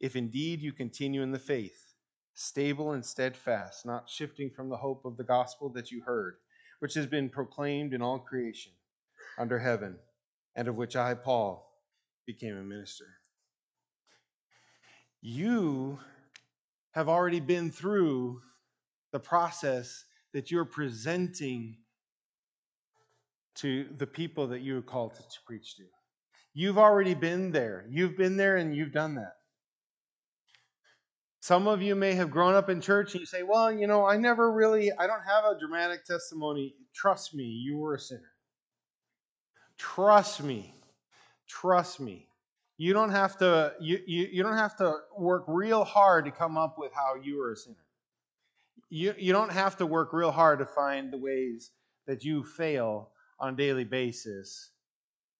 If 0.00 0.16
indeed 0.16 0.60
you 0.60 0.72
continue 0.72 1.22
in 1.22 1.30
the 1.30 1.38
faith, 1.38 1.94
stable 2.34 2.92
and 2.92 3.04
steadfast, 3.04 3.84
not 3.84 4.08
shifting 4.08 4.50
from 4.50 4.68
the 4.68 4.76
hope 4.76 5.04
of 5.04 5.16
the 5.16 5.24
gospel 5.24 5.68
that 5.70 5.90
you 5.90 6.02
heard, 6.02 6.36
which 6.78 6.94
has 6.94 7.06
been 7.06 7.28
proclaimed 7.28 7.92
in 7.92 8.02
all 8.02 8.18
creation 8.18 8.72
under 9.38 9.58
heaven, 9.58 9.98
and 10.56 10.68
of 10.68 10.76
which 10.76 10.96
I, 10.96 11.14
Paul, 11.14 11.68
became 12.26 12.56
a 12.56 12.62
minister. 12.62 13.17
You 15.20 15.98
have 16.92 17.08
already 17.08 17.40
been 17.40 17.70
through 17.70 18.40
the 19.12 19.20
process 19.20 20.04
that 20.32 20.50
you're 20.50 20.64
presenting 20.64 21.78
to 23.56 23.88
the 23.96 24.06
people 24.06 24.46
that 24.48 24.60
you 24.60 24.78
are 24.78 24.82
called 24.82 25.14
to, 25.14 25.22
to 25.22 25.38
preach 25.46 25.76
to. 25.76 25.84
You've 26.54 26.78
already 26.78 27.14
been 27.14 27.50
there. 27.50 27.84
You've 27.88 28.16
been 28.16 28.36
there 28.36 28.56
and 28.56 28.74
you've 28.74 28.92
done 28.92 29.16
that. 29.16 29.34
Some 31.40 31.66
of 31.66 31.82
you 31.82 31.94
may 31.94 32.14
have 32.14 32.30
grown 32.30 32.54
up 32.54 32.68
in 32.68 32.80
church 32.80 33.12
and 33.14 33.20
you 33.20 33.26
say, 33.26 33.42
Well, 33.42 33.72
you 33.72 33.86
know, 33.86 34.04
I 34.04 34.16
never 34.16 34.52
really, 34.52 34.92
I 34.92 35.06
don't 35.06 35.22
have 35.22 35.44
a 35.44 35.58
dramatic 35.58 36.04
testimony. 36.04 36.74
Trust 36.94 37.34
me, 37.34 37.44
you 37.44 37.76
were 37.76 37.94
a 37.94 37.98
sinner. 37.98 38.32
Trust 39.78 40.42
me. 40.42 40.74
Trust 41.46 42.00
me. 42.00 42.27
You 42.78 42.92
don't 42.92 43.10
have 43.10 43.36
to 43.38 43.74
you, 43.80 44.00
you, 44.06 44.28
you 44.30 44.42
don't 44.44 44.56
have 44.56 44.76
to 44.76 44.98
work 45.16 45.44
real 45.48 45.82
hard 45.84 46.24
to 46.26 46.30
come 46.30 46.56
up 46.56 46.78
with 46.78 46.92
how 46.94 47.16
you 47.20 47.42
are 47.42 47.52
a 47.52 47.56
sinner. 47.56 47.76
You, 48.88 49.14
you 49.18 49.32
don't 49.32 49.52
have 49.52 49.76
to 49.78 49.86
work 49.86 50.12
real 50.12 50.30
hard 50.30 50.60
to 50.60 50.64
find 50.64 51.12
the 51.12 51.18
ways 51.18 51.72
that 52.06 52.24
you 52.24 52.44
fail 52.44 53.10
on 53.40 53.54
a 53.54 53.56
daily 53.56 53.84
basis 53.84 54.70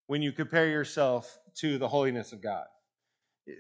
when 0.09 0.21
you 0.21 0.33
compare 0.33 0.69
yourself 0.69 1.39
to 1.55 1.79
the 1.79 1.89
holiness 1.89 2.33
of 2.33 2.43
God. 2.43 2.65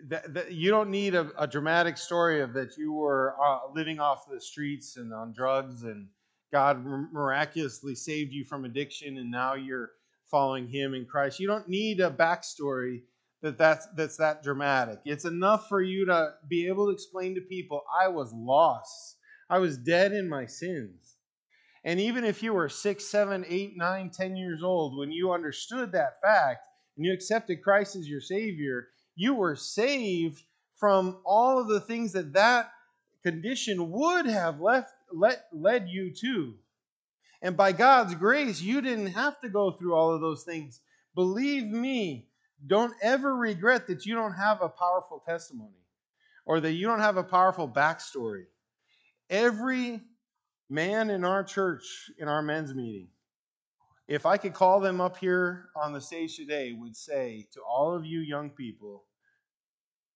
That, 0.09 0.53
you 0.53 0.70
don't 0.70 0.91
need 0.91 1.14
a, 1.14 1.31
a, 1.39 1.47
dramatic 1.47 1.97
story 1.97 2.43
of 2.43 2.53
that 2.53 2.76
you 2.76 2.93
were 2.93 3.35
uh, 3.43 3.61
living 3.74 4.01
off 4.01 4.29
the 4.29 4.39
streets 4.39 4.99
and 4.99 5.14
on 5.14 5.33
drugs 5.33 5.85
and 5.85 6.09
God 6.53 6.85
miraculously 6.85 7.95
saved 7.95 8.35
you 8.35 8.45
from 8.45 8.66
addiction 8.66 9.16
and 9.16 9.31
now 9.31 9.55
you're 9.55 9.93
following 10.26 10.68
Him 10.68 10.93
in 10.93 11.07
Christ. 11.07 11.41
You 11.41 11.47
don't 11.47 11.68
need 11.70 12.01
a 12.01 12.11
backstory 12.11 13.01
that 13.43 13.59
that's, 13.59 13.86
that's 13.97 14.16
that 14.16 14.43
dramatic. 14.43 15.01
It's 15.05 15.24
enough 15.24 15.68
for 15.68 15.80
you 15.80 16.07
to 16.07 16.32
be 16.49 16.66
able 16.66 16.86
to 16.86 16.93
explain 16.93 17.34
to 17.34 17.41
people, 17.41 17.82
I 18.01 18.09
was 18.09 18.32
lost. 18.32 19.16
I 19.49 19.59
was 19.59 19.78
dead 19.78 20.12
in 20.12 20.28
my 20.28 20.47
sins. 20.47 21.16
And 21.84 22.01
even 22.01 22.24
if 22.24 22.43
you 22.43 22.53
were 22.53 22.68
six, 22.68 23.05
seven, 23.07 23.45
eight, 23.49 23.76
nine, 23.76 24.11
ten 24.11 24.36
years 24.36 24.62
old, 24.62 24.99
when 24.99 25.12
you 25.12 25.32
understood 25.32 25.93
that 25.93 26.20
fact 26.20 26.66
and 26.97 27.07
you 27.07 27.12
accepted 27.12 27.62
Christ 27.62 27.97
as 27.97 28.09
your 28.09 28.20
Savior, 28.20 28.89
you 29.14 29.34
were 29.34 29.57
saved 29.57 30.43
from 30.76 31.18
all 31.24 31.59
of 31.59 31.68
the 31.68 31.80
things 31.80 32.12
that 32.12 32.32
that 32.34 32.70
condition 33.22 33.91
would 33.91 34.26
have 34.26 34.61
left, 34.61 34.93
let, 35.12 35.47
led 35.53 35.89
you 35.89 36.12
to. 36.20 36.55
And 37.41 37.57
by 37.57 37.72
God's 37.72 38.14
grace, 38.14 38.61
you 38.61 38.80
didn't 38.80 39.09
have 39.09 39.41
to 39.41 39.49
go 39.49 39.70
through 39.70 39.95
all 39.95 40.12
of 40.12 40.20
those 40.20 40.43
things. 40.43 40.80
Believe 41.14 41.64
me, 41.64 42.28
don't 42.66 42.94
ever 43.02 43.36
regret 43.36 43.86
that 43.86 44.04
you 44.04 44.14
don't 44.14 44.32
have 44.32 44.62
a 44.62 44.68
powerful 44.68 45.22
testimony 45.26 45.84
or 46.44 46.61
that 46.61 46.72
you 46.72 46.86
don't 46.86 47.00
have 47.00 47.16
a 47.16 47.22
powerful 47.22 47.68
backstory. 47.68 48.44
Every 49.30 50.00
man 50.70 51.11
in 51.11 51.24
our 51.24 51.44
church, 51.44 52.11
in 52.18 52.28
our 52.28 52.42
men's 52.42 52.74
meeting, 52.74 53.09
if 54.09 54.24
I 54.24 54.38
could 54.38 54.54
call 54.54 54.80
them 54.80 55.00
up 55.00 55.18
here 55.18 55.68
on 55.76 55.92
the 55.92 56.00
stage 56.00 56.36
today, 56.36 56.72
would 56.72 56.96
say 56.96 57.46
to 57.52 57.61
all 57.61 57.94
of 57.94 58.06
you 58.06 58.20
young 58.20 58.48
people, 58.48 59.04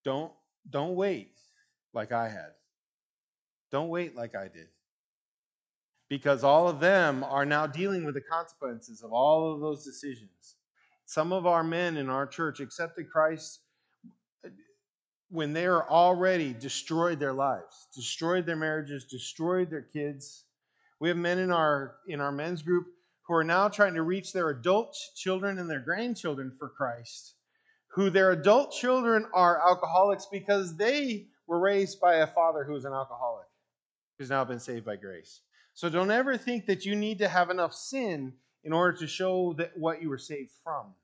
don't, 0.04 0.32
don't 0.70 0.94
wait 0.94 1.36
like 1.92 2.10
I 2.10 2.28
had. 2.28 2.52
Don't 3.70 3.90
wait 3.90 4.16
like 4.16 4.34
I 4.34 4.48
did. 4.48 4.68
Because 6.08 6.42
all 6.42 6.68
of 6.68 6.80
them 6.80 7.22
are 7.24 7.44
now 7.44 7.66
dealing 7.66 8.04
with 8.04 8.14
the 8.14 8.20
consequences 8.22 9.02
of 9.02 9.12
all 9.12 9.52
of 9.52 9.60
those 9.60 9.84
decisions. 9.84 10.56
Some 11.12 11.30
of 11.30 11.46
our 11.46 11.62
men 11.62 11.98
in 11.98 12.08
our 12.08 12.26
church 12.26 12.58
accepted 12.60 13.10
Christ 13.10 13.60
uh, 14.46 14.48
when 15.28 15.52
they 15.52 15.66
are 15.66 15.86
already 15.86 16.54
destroyed 16.54 17.20
their 17.20 17.34
lives, 17.34 17.86
destroyed 17.94 18.46
their 18.46 18.56
marriages, 18.56 19.04
destroyed 19.04 19.68
their 19.68 19.82
kids. 19.82 20.46
We 21.00 21.08
have 21.08 21.18
men 21.18 21.38
in 21.38 21.50
our 21.50 21.96
in 22.08 22.22
our 22.22 22.32
men's 22.32 22.62
group 22.62 22.86
who 23.26 23.34
are 23.34 23.44
now 23.44 23.68
trying 23.68 23.92
to 23.92 24.00
reach 24.00 24.32
their 24.32 24.48
adult 24.48 24.96
children 25.14 25.58
and 25.58 25.68
their 25.68 25.80
grandchildren 25.80 26.50
for 26.58 26.70
Christ, 26.70 27.34
who 27.88 28.08
their 28.08 28.30
adult 28.30 28.72
children 28.72 29.26
are 29.34 29.60
alcoholics 29.68 30.28
because 30.32 30.78
they 30.78 31.26
were 31.46 31.60
raised 31.60 32.00
by 32.00 32.14
a 32.14 32.26
father 32.26 32.64
who 32.64 32.72
was 32.72 32.86
an 32.86 32.94
alcoholic, 32.94 33.48
who's 34.16 34.30
now 34.30 34.46
been 34.46 34.60
saved 34.60 34.86
by 34.86 34.96
grace. 34.96 35.42
So 35.74 35.90
don't 35.90 36.10
ever 36.10 36.38
think 36.38 36.64
that 36.64 36.86
you 36.86 36.96
need 36.96 37.18
to 37.18 37.28
have 37.28 37.50
enough 37.50 37.74
sin 37.74 38.32
in 38.64 38.72
order 38.72 38.96
to 38.96 39.06
show 39.06 39.52
that 39.58 39.76
what 39.76 40.00
you 40.00 40.08
were 40.08 40.16
saved 40.16 40.52
from. 40.64 40.94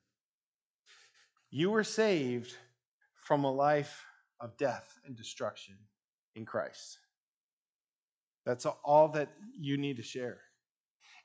You 1.50 1.70
were 1.70 1.84
saved 1.84 2.54
from 3.14 3.44
a 3.44 3.52
life 3.52 4.04
of 4.40 4.56
death 4.56 4.98
and 5.06 5.16
destruction 5.16 5.74
in 6.34 6.44
Christ. 6.44 6.98
That's 8.44 8.66
all 8.66 9.08
that 9.08 9.28
you 9.58 9.76
need 9.76 9.96
to 9.96 10.02
share. 10.02 10.38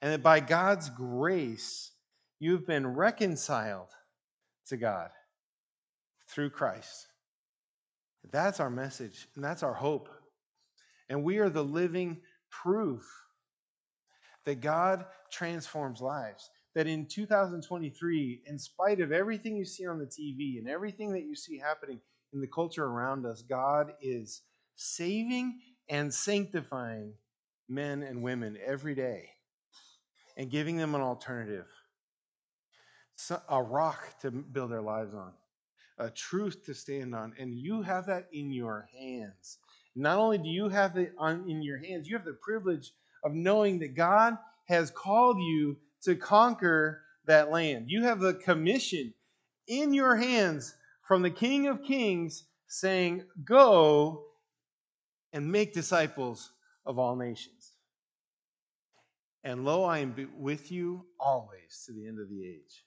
And 0.01 0.11
that 0.11 0.23
by 0.23 0.39
God's 0.39 0.89
grace, 0.89 1.91
you've 2.39 2.67
been 2.67 2.87
reconciled 2.87 3.89
to 4.67 4.77
God 4.77 5.09
through 6.27 6.49
Christ. 6.49 7.07
That's 8.31 8.59
our 8.59 8.69
message, 8.69 9.27
and 9.35 9.43
that's 9.43 9.63
our 9.63 9.73
hope. 9.73 10.09
And 11.09 11.23
we 11.23 11.39
are 11.39 11.49
the 11.49 11.63
living 11.63 12.21
proof 12.49 13.05
that 14.45 14.61
God 14.61 15.05
transforms 15.31 16.01
lives. 16.01 16.49
That 16.75 16.87
in 16.87 17.05
2023, 17.05 18.41
in 18.45 18.57
spite 18.57 18.99
of 18.99 19.11
everything 19.11 19.55
you 19.55 19.65
see 19.65 19.85
on 19.85 19.99
the 19.99 20.05
TV 20.05 20.57
and 20.57 20.67
everything 20.67 21.11
that 21.13 21.23
you 21.23 21.35
see 21.35 21.59
happening 21.59 21.99
in 22.33 22.41
the 22.41 22.47
culture 22.47 22.85
around 22.85 23.25
us, 23.25 23.43
God 23.43 23.93
is 24.01 24.41
saving 24.75 25.59
and 25.89 26.11
sanctifying 26.11 27.13
men 27.69 28.01
and 28.03 28.23
women 28.23 28.57
every 28.65 28.95
day 28.95 29.29
and 30.37 30.49
giving 30.49 30.77
them 30.77 30.95
an 30.95 31.01
alternative, 31.01 31.67
a 33.49 33.61
rock 33.61 34.19
to 34.21 34.31
build 34.31 34.71
their 34.71 34.81
lives 34.81 35.13
on, 35.13 35.31
a 35.99 36.09
truth 36.09 36.65
to 36.65 36.73
stand 36.73 37.13
on. 37.13 37.33
And 37.37 37.53
you 37.53 37.81
have 37.83 38.07
that 38.07 38.27
in 38.33 38.51
your 38.51 38.87
hands. 38.97 39.59
Not 39.95 40.17
only 40.17 40.39
do 40.39 40.49
you 40.49 40.69
have 40.69 40.97
it 40.97 41.13
on, 41.19 41.47
in 41.47 41.61
your 41.61 41.77
hands, 41.77 42.07
you 42.07 42.17
have 42.17 42.25
the 42.25 42.37
privilege 42.41 42.93
of 43.23 43.33
knowing 43.33 43.79
that 43.79 43.95
God 43.95 44.37
has 44.65 44.89
called 44.89 45.37
you 45.39 45.77
to 46.03 46.15
conquer 46.15 47.01
that 47.25 47.51
land. 47.51 47.85
You 47.89 48.03
have 48.03 48.19
the 48.19 48.33
commission 48.33 49.13
in 49.67 49.93
your 49.93 50.15
hands 50.15 50.75
from 51.07 51.21
the 51.21 51.29
King 51.29 51.67
of 51.67 51.83
Kings 51.83 52.43
saying, 52.67 53.23
Go 53.43 54.25
and 55.31 55.51
make 55.51 55.73
disciples 55.73 56.51
of 56.85 56.99
all 56.99 57.15
nations. 57.15 57.71
And 59.43 59.65
lo, 59.65 59.83
I 59.83 59.99
am 59.99 60.29
with 60.37 60.71
you 60.71 61.05
always 61.19 61.83
to 61.85 61.93
the 61.93 62.07
end 62.07 62.19
of 62.19 62.29
the 62.29 62.47
age. 62.47 62.85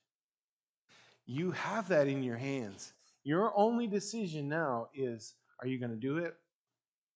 You 1.27 1.51
have 1.51 1.89
that 1.89 2.07
in 2.07 2.23
your 2.23 2.37
hands. 2.37 2.93
Your 3.25 3.53
only 3.57 3.87
decision 3.87 4.49
now 4.49 4.89
is 4.95 5.35
are 5.61 5.67
you 5.67 5.79
going 5.79 5.91
to 5.91 5.97
do 5.97 6.19
it 6.19 6.35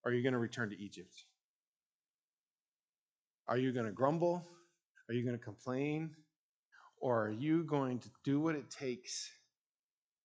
or 0.03 0.11
are 0.11 0.13
you 0.13 0.21
going 0.21 0.33
to 0.33 0.39
return 0.39 0.69
to 0.69 0.77
Egypt? 0.77 1.13
Are 3.47 3.57
you 3.57 3.71
going 3.71 3.85
to 3.85 3.91
grumble? 3.91 4.45
Are 5.11 5.13
you 5.13 5.25
going 5.25 5.37
to 5.37 5.43
complain? 5.43 6.11
Or 7.01 7.25
are 7.25 7.31
you 7.31 7.65
going 7.65 7.99
to 7.99 8.09
do 8.23 8.39
what 8.39 8.55
it 8.55 8.69
takes 8.69 9.29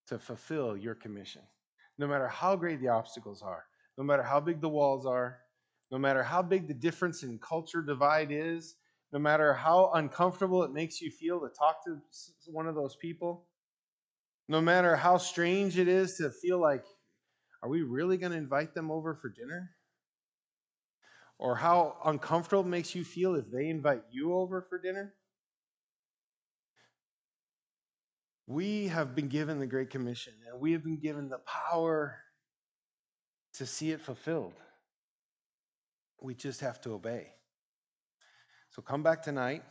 to 0.07 0.17
fulfill 0.17 0.77
your 0.77 0.95
commission? 0.95 1.41
No 1.97 2.07
matter 2.07 2.29
how 2.29 2.55
great 2.55 2.79
the 2.79 2.87
obstacles 2.87 3.41
are, 3.41 3.65
no 3.97 4.05
matter 4.05 4.23
how 4.23 4.39
big 4.39 4.61
the 4.61 4.69
walls 4.69 5.05
are, 5.05 5.39
no 5.91 5.97
matter 5.97 6.23
how 6.23 6.41
big 6.41 6.69
the 6.69 6.73
difference 6.73 7.23
in 7.23 7.37
culture 7.39 7.81
divide 7.81 8.31
is, 8.31 8.75
no 9.11 9.19
matter 9.19 9.53
how 9.53 9.91
uncomfortable 9.95 10.63
it 10.63 10.71
makes 10.71 11.01
you 11.01 11.11
feel 11.11 11.41
to 11.41 11.49
talk 11.49 11.83
to 11.83 11.99
one 12.45 12.65
of 12.65 12.75
those 12.75 12.95
people, 12.95 13.43
no 14.47 14.61
matter 14.61 14.95
how 14.95 15.17
strange 15.17 15.77
it 15.77 15.89
is 15.89 16.15
to 16.15 16.31
feel 16.31 16.61
like, 16.61 16.85
are 17.61 17.67
we 17.67 17.81
really 17.81 18.15
going 18.15 18.31
to 18.31 18.37
invite 18.37 18.73
them 18.73 18.89
over 18.89 19.15
for 19.15 19.27
dinner? 19.27 19.69
Or 21.39 21.55
how 21.55 21.97
uncomfortable 22.05 22.63
it 22.63 22.67
makes 22.67 22.95
you 22.95 23.03
feel 23.03 23.35
if 23.35 23.49
they 23.51 23.69
invite 23.69 24.03
you 24.11 24.33
over 24.33 24.61
for 24.61 24.79
dinner? 24.79 25.13
We 28.47 28.87
have 28.87 29.13
been 29.13 29.27
given 29.27 29.59
the 29.59 29.67
Great 29.67 29.89
Commission 29.89 30.33
and 30.49 30.59
we 30.59 30.71
have 30.71 30.83
been 30.83 30.99
given 30.99 31.29
the 31.29 31.39
power 31.39 32.17
to 33.55 33.65
see 33.65 33.91
it 33.91 34.01
fulfilled. 34.01 34.53
We 36.21 36.33
just 36.33 36.61
have 36.61 36.81
to 36.81 36.93
obey. 36.93 37.27
So 38.71 38.81
come 38.81 39.03
back 39.03 39.21
tonight, 39.21 39.63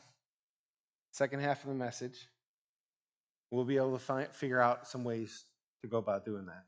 second 1.11 1.41
half 1.41 1.63
of 1.63 1.69
the 1.69 1.75
message. 1.75 2.29
We'll 3.51 3.65
be 3.65 3.77
able 3.77 3.93
to 3.93 3.99
find, 3.99 4.29
figure 4.29 4.61
out 4.61 4.87
some 4.89 5.05
ways 5.05 5.45
to 5.83 5.89
go 5.89 5.99
about 5.99 6.25
doing 6.25 6.47
that. 6.47 6.65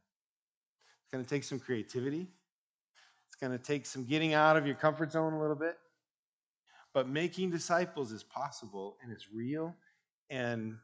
It's 1.03 1.13
going 1.13 1.25
to 1.25 1.29
take 1.29 1.45
some 1.45 1.59
creativity 1.59 2.29
going 3.41 3.53
to 3.53 3.59
take 3.59 3.87
some 3.87 4.05
getting 4.05 4.35
out 4.35 4.57
of 4.57 4.67
your 4.67 4.75
comfort 4.75 5.13
zone 5.13 5.33
a 5.33 5.41
little 5.41 5.57
bit. 5.57 5.79
But 6.95 7.09
making 7.09 7.51
disciples 7.51 8.13
is 8.13 8.23
possible 8.23 8.97
and 9.03 9.13
it's 9.13 9.33
real. 9.33 9.75
And 10.31 10.77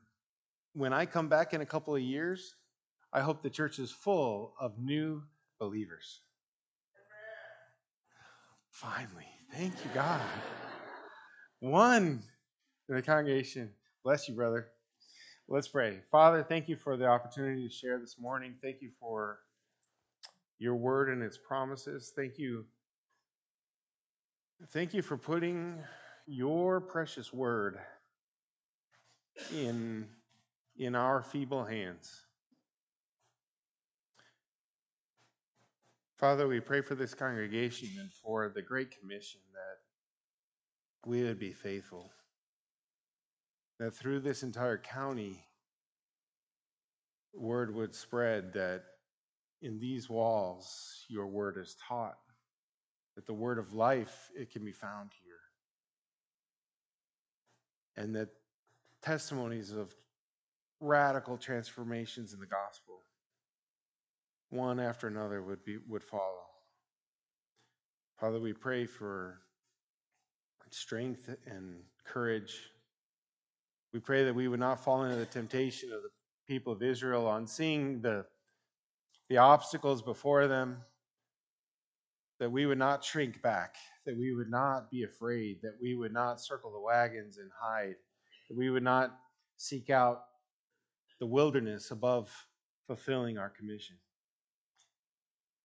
when 0.74 0.92
I 0.92 1.07
come 1.07 1.28
back 1.28 1.55
in 1.55 1.61
a 1.61 1.66
couple 1.66 1.94
of 1.94 2.02
years, 2.02 2.55
I 3.12 3.20
hope 3.20 3.42
the 3.42 3.50
church 3.50 3.78
is 3.78 3.90
full 3.90 4.55
of 4.61 4.78
new 4.78 5.22
believers. 5.59 6.20
Finally, 8.70 9.28
thank 9.52 9.72
you, 9.84 9.90
God. 9.94 10.20
One 11.61 12.22
in 12.88 12.94
the 12.96 13.02
congregation. 13.02 13.70
Bless 14.02 14.28
you, 14.28 14.34
brother. 14.34 14.68
Let's 15.48 15.68
pray. 15.68 16.00
Father, 16.11 16.42
thank 16.42 16.68
you 16.68 16.76
for 16.76 16.96
the 16.96 17.07
opportunity 17.07 17.66
to 17.68 17.72
share 17.72 17.98
this 17.98 18.18
morning. 18.18 18.55
Thank 18.61 18.82
you 18.82 18.90
for 18.98 19.38
your 20.64 20.74
word 20.74 21.10
and 21.10 21.22
its 21.22 21.36
promises. 21.36 22.10
Thank 22.16 22.38
you. 22.38 22.64
Thank 24.70 24.94
you 24.94 25.02
for 25.02 25.18
putting 25.18 25.76
your 26.26 26.80
precious 26.80 27.34
word 27.34 27.78
in, 29.54 30.06
in 30.78 30.94
our 30.94 31.22
feeble 31.22 31.64
hands. 31.64 32.22
Father, 36.16 36.48
we 36.48 36.60
pray 36.60 36.80
for 36.80 36.94
this 36.94 37.12
congregation 37.12 37.90
and 38.00 38.10
for 38.10 38.48
the 38.48 38.62
Great 38.62 38.98
Commission 38.98 39.42
that 39.52 41.10
we 41.10 41.24
would 41.24 41.38
be 41.38 41.52
faithful. 41.52 42.10
That 43.78 43.94
through 43.94 44.20
this 44.20 44.42
entire 44.42 44.78
county, 44.78 45.44
word 47.34 47.74
would 47.74 47.94
spread 47.94 48.54
that 48.54 48.84
in 49.64 49.80
these 49.80 50.10
walls 50.10 51.06
your 51.08 51.26
word 51.26 51.56
is 51.56 51.74
taught, 51.88 52.18
that 53.16 53.26
the 53.26 53.32
word 53.32 53.58
of 53.58 53.72
life, 53.72 54.30
it 54.36 54.52
can 54.52 54.64
be 54.64 54.72
found 54.72 55.10
here. 55.24 55.40
And 57.96 58.14
that 58.14 58.28
testimonies 59.02 59.72
of 59.72 59.94
radical 60.80 61.38
transformations 61.38 62.34
in 62.34 62.40
the 62.40 62.46
gospel, 62.46 63.00
one 64.50 64.78
after 64.78 65.06
another, 65.06 65.42
would, 65.42 65.64
be, 65.64 65.78
would 65.88 66.04
follow. 66.04 66.44
Father, 68.20 68.38
we 68.38 68.52
pray 68.52 68.84
for 68.84 69.40
strength 70.70 71.30
and 71.46 71.76
courage. 72.04 72.70
We 73.92 74.00
pray 74.00 74.24
that 74.24 74.34
we 74.34 74.48
would 74.48 74.60
not 74.60 74.82
fall 74.82 75.04
into 75.04 75.16
the 75.16 75.24
temptation 75.24 75.90
of 75.92 76.02
the 76.02 76.10
people 76.46 76.72
of 76.72 76.82
Israel 76.82 77.26
on 77.26 77.46
seeing 77.46 78.02
the 78.02 78.26
the 79.29 79.39
obstacles 79.39 80.03
before 80.03 80.47
them, 80.47 80.79
that 82.41 82.51
we 82.51 82.66
would 82.66 82.79
not 82.79 83.05
shrink 83.05 83.41
back, 83.43 83.77
that 84.05 84.16
we 84.16 84.35
would 84.35 84.51
not 84.51 84.91
be 84.91 85.05
afraid, 85.05 85.61
that 85.62 85.77
we 85.81 85.95
would 85.95 86.12
not 86.12 86.41
circle 86.41 86.72
the 86.72 86.81
wagons 86.81 87.39
and 87.39 87.51
hide, 87.59 87.95
that 88.49 88.57
we 88.57 88.70
would 88.70 88.83
not 88.83 89.16
seek 89.57 89.89
out 89.89 90.25
the 91.20 91.27
wilderness 91.27 91.91
above 91.91 92.31
fulfilling 92.87 93.39
our 93.39 93.51
commission. 93.51 93.97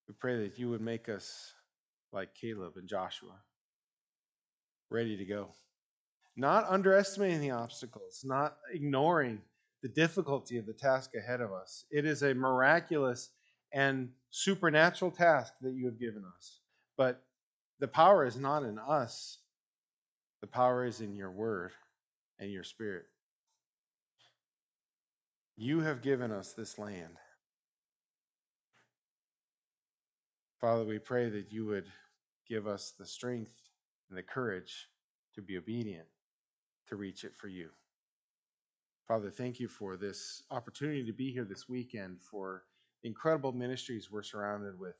We 0.07 0.14
pray 0.20 0.41
that 0.43 0.57
you 0.57 0.70
would 0.70 0.82
make 0.82 1.10
us 1.10 1.53
like 2.12 2.34
Caleb 2.34 2.74
and 2.78 2.88
Joshua, 2.88 3.36
ready 4.89 5.18
to 5.18 5.26
go. 5.26 5.49
Not 6.38 6.66
underestimating 6.70 7.41
the 7.41 7.51
obstacles, 7.51 8.22
not 8.24 8.57
ignoring 8.74 9.41
the 9.82 9.89
difficulty 9.89 10.57
of 10.57 10.66
the 10.66 10.74
task 10.74 11.12
ahead 11.16 11.41
of 11.41 11.51
us. 11.51 11.86
It 11.91 12.05
is 12.05 12.24
a 12.24 12.34
miraculous 12.34 13.32
and 13.72 14.09
supernatural 14.32 15.11
task 15.11 15.53
that 15.61 15.74
you 15.74 15.86
have 15.86 15.99
given 15.99 16.24
us. 16.36 16.59
But 16.97 17.24
the 17.80 17.88
power 17.88 18.26
is 18.26 18.38
not 18.38 18.63
in 18.63 18.78
us, 18.78 19.39
the 20.41 20.47
power 20.47 20.86
is 20.86 21.01
in 21.01 21.15
your 21.15 21.32
word 21.32 21.72
and 22.39 22.51
your 22.51 22.63
spirit. 22.63 23.05
You 25.57 25.82
have 25.82 26.01
given 26.01 26.32
us 26.32 26.53
this 26.53 26.78
land. 26.78 27.17
Father, 30.59 30.86
we 30.86 30.99
pray 30.99 31.30
that 31.30 31.51
you 31.51 31.65
would 31.65 31.88
give 32.47 32.67
us 32.67 32.93
the 32.97 33.05
strength 33.05 33.53
and 34.09 34.17
the 34.17 34.24
courage 34.24 34.88
to 35.36 35.41
be 35.41 35.57
obedient, 35.57 36.07
to 36.88 36.95
reach 36.95 37.24
it 37.24 37.36
for 37.36 37.47
you. 37.47 37.70
Father, 39.07 39.30
thank 39.30 39.59
you 39.59 39.67
for 39.67 39.97
this 39.97 40.43
opportunity 40.51 41.05
to 41.05 41.13
be 41.13 41.32
here 41.32 41.45
this 41.45 41.67
weekend, 41.67 42.22
for 42.22 42.63
incredible 43.03 43.51
ministries 43.51 44.11
we're 44.11 44.23
surrounded 44.23 44.79
with 44.79 44.95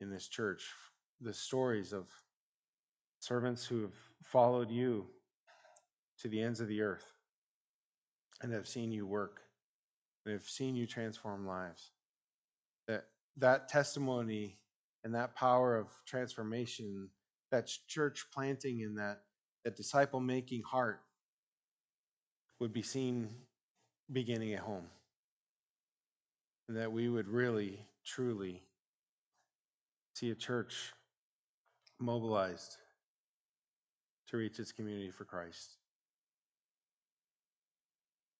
in 0.00 0.10
this 0.10 0.28
church, 0.28 0.64
the 1.20 1.32
stories 1.32 1.92
of 1.92 2.08
servants 3.20 3.64
who 3.64 3.82
have 3.82 3.94
followed 4.22 4.70
you 4.70 5.06
to 6.20 6.28
the 6.28 6.40
ends 6.40 6.60
of 6.60 6.68
the 6.68 6.80
earth 6.80 7.12
and 8.42 8.52
have 8.52 8.66
seen 8.66 8.92
you 8.92 9.06
work 9.06 9.40
and 10.24 10.32
have 10.32 10.48
seen 10.48 10.74
you 10.74 10.86
transform 10.86 11.46
lives. 11.46 11.90
That 12.88 13.04
that 13.38 13.68
testimony 13.68 14.58
and 15.04 15.14
that 15.14 15.34
power 15.34 15.76
of 15.76 15.88
transformation, 16.06 17.08
that 17.50 17.70
church 17.86 18.26
planting 18.32 18.82
and 18.82 18.98
that, 18.98 19.20
that 19.64 19.76
disciple 19.76 20.20
making 20.20 20.62
heart 20.62 21.00
would 22.58 22.72
be 22.72 22.82
seen 22.82 23.28
beginning 24.12 24.54
at 24.54 24.60
home. 24.60 24.86
And 26.68 26.76
that 26.76 26.90
we 26.92 27.08
would 27.08 27.28
really, 27.28 27.80
truly 28.04 28.62
see 30.14 30.30
a 30.30 30.34
church 30.34 30.92
mobilized 31.98 32.76
to 34.28 34.36
reach 34.36 34.58
its 34.58 34.72
community 34.72 35.10
for 35.10 35.24
Christ. 35.24 35.76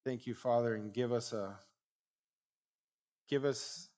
Thank 0.05 0.27
you, 0.27 0.35
Father, 0.35 0.75
and 0.75 0.93
give 0.93 1.13
us 1.13 1.33
a 1.33 1.59
give 3.29 3.45
us 3.45 3.89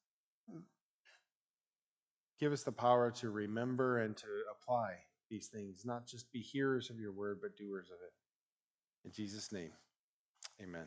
give 2.41 2.53
us 2.53 2.62
the 2.62 2.72
power 2.72 3.11
to 3.11 3.31
remember 3.31 3.99
and 3.99 4.16
to 4.16 4.26
apply 4.51 4.95
these 5.31 5.49
things, 5.49 5.85
not 5.85 6.07
just 6.07 6.33
be 6.33 6.41
hearers 6.41 6.91
of 6.91 6.99
your 6.99 7.12
word, 7.12 7.39
but 7.43 7.57
doers 7.57 7.91
of 7.91 7.99
it. 8.03 8.12
In 9.05 9.12
Jesus' 9.12 9.53
name, 9.53 9.72
amen. 10.62 10.87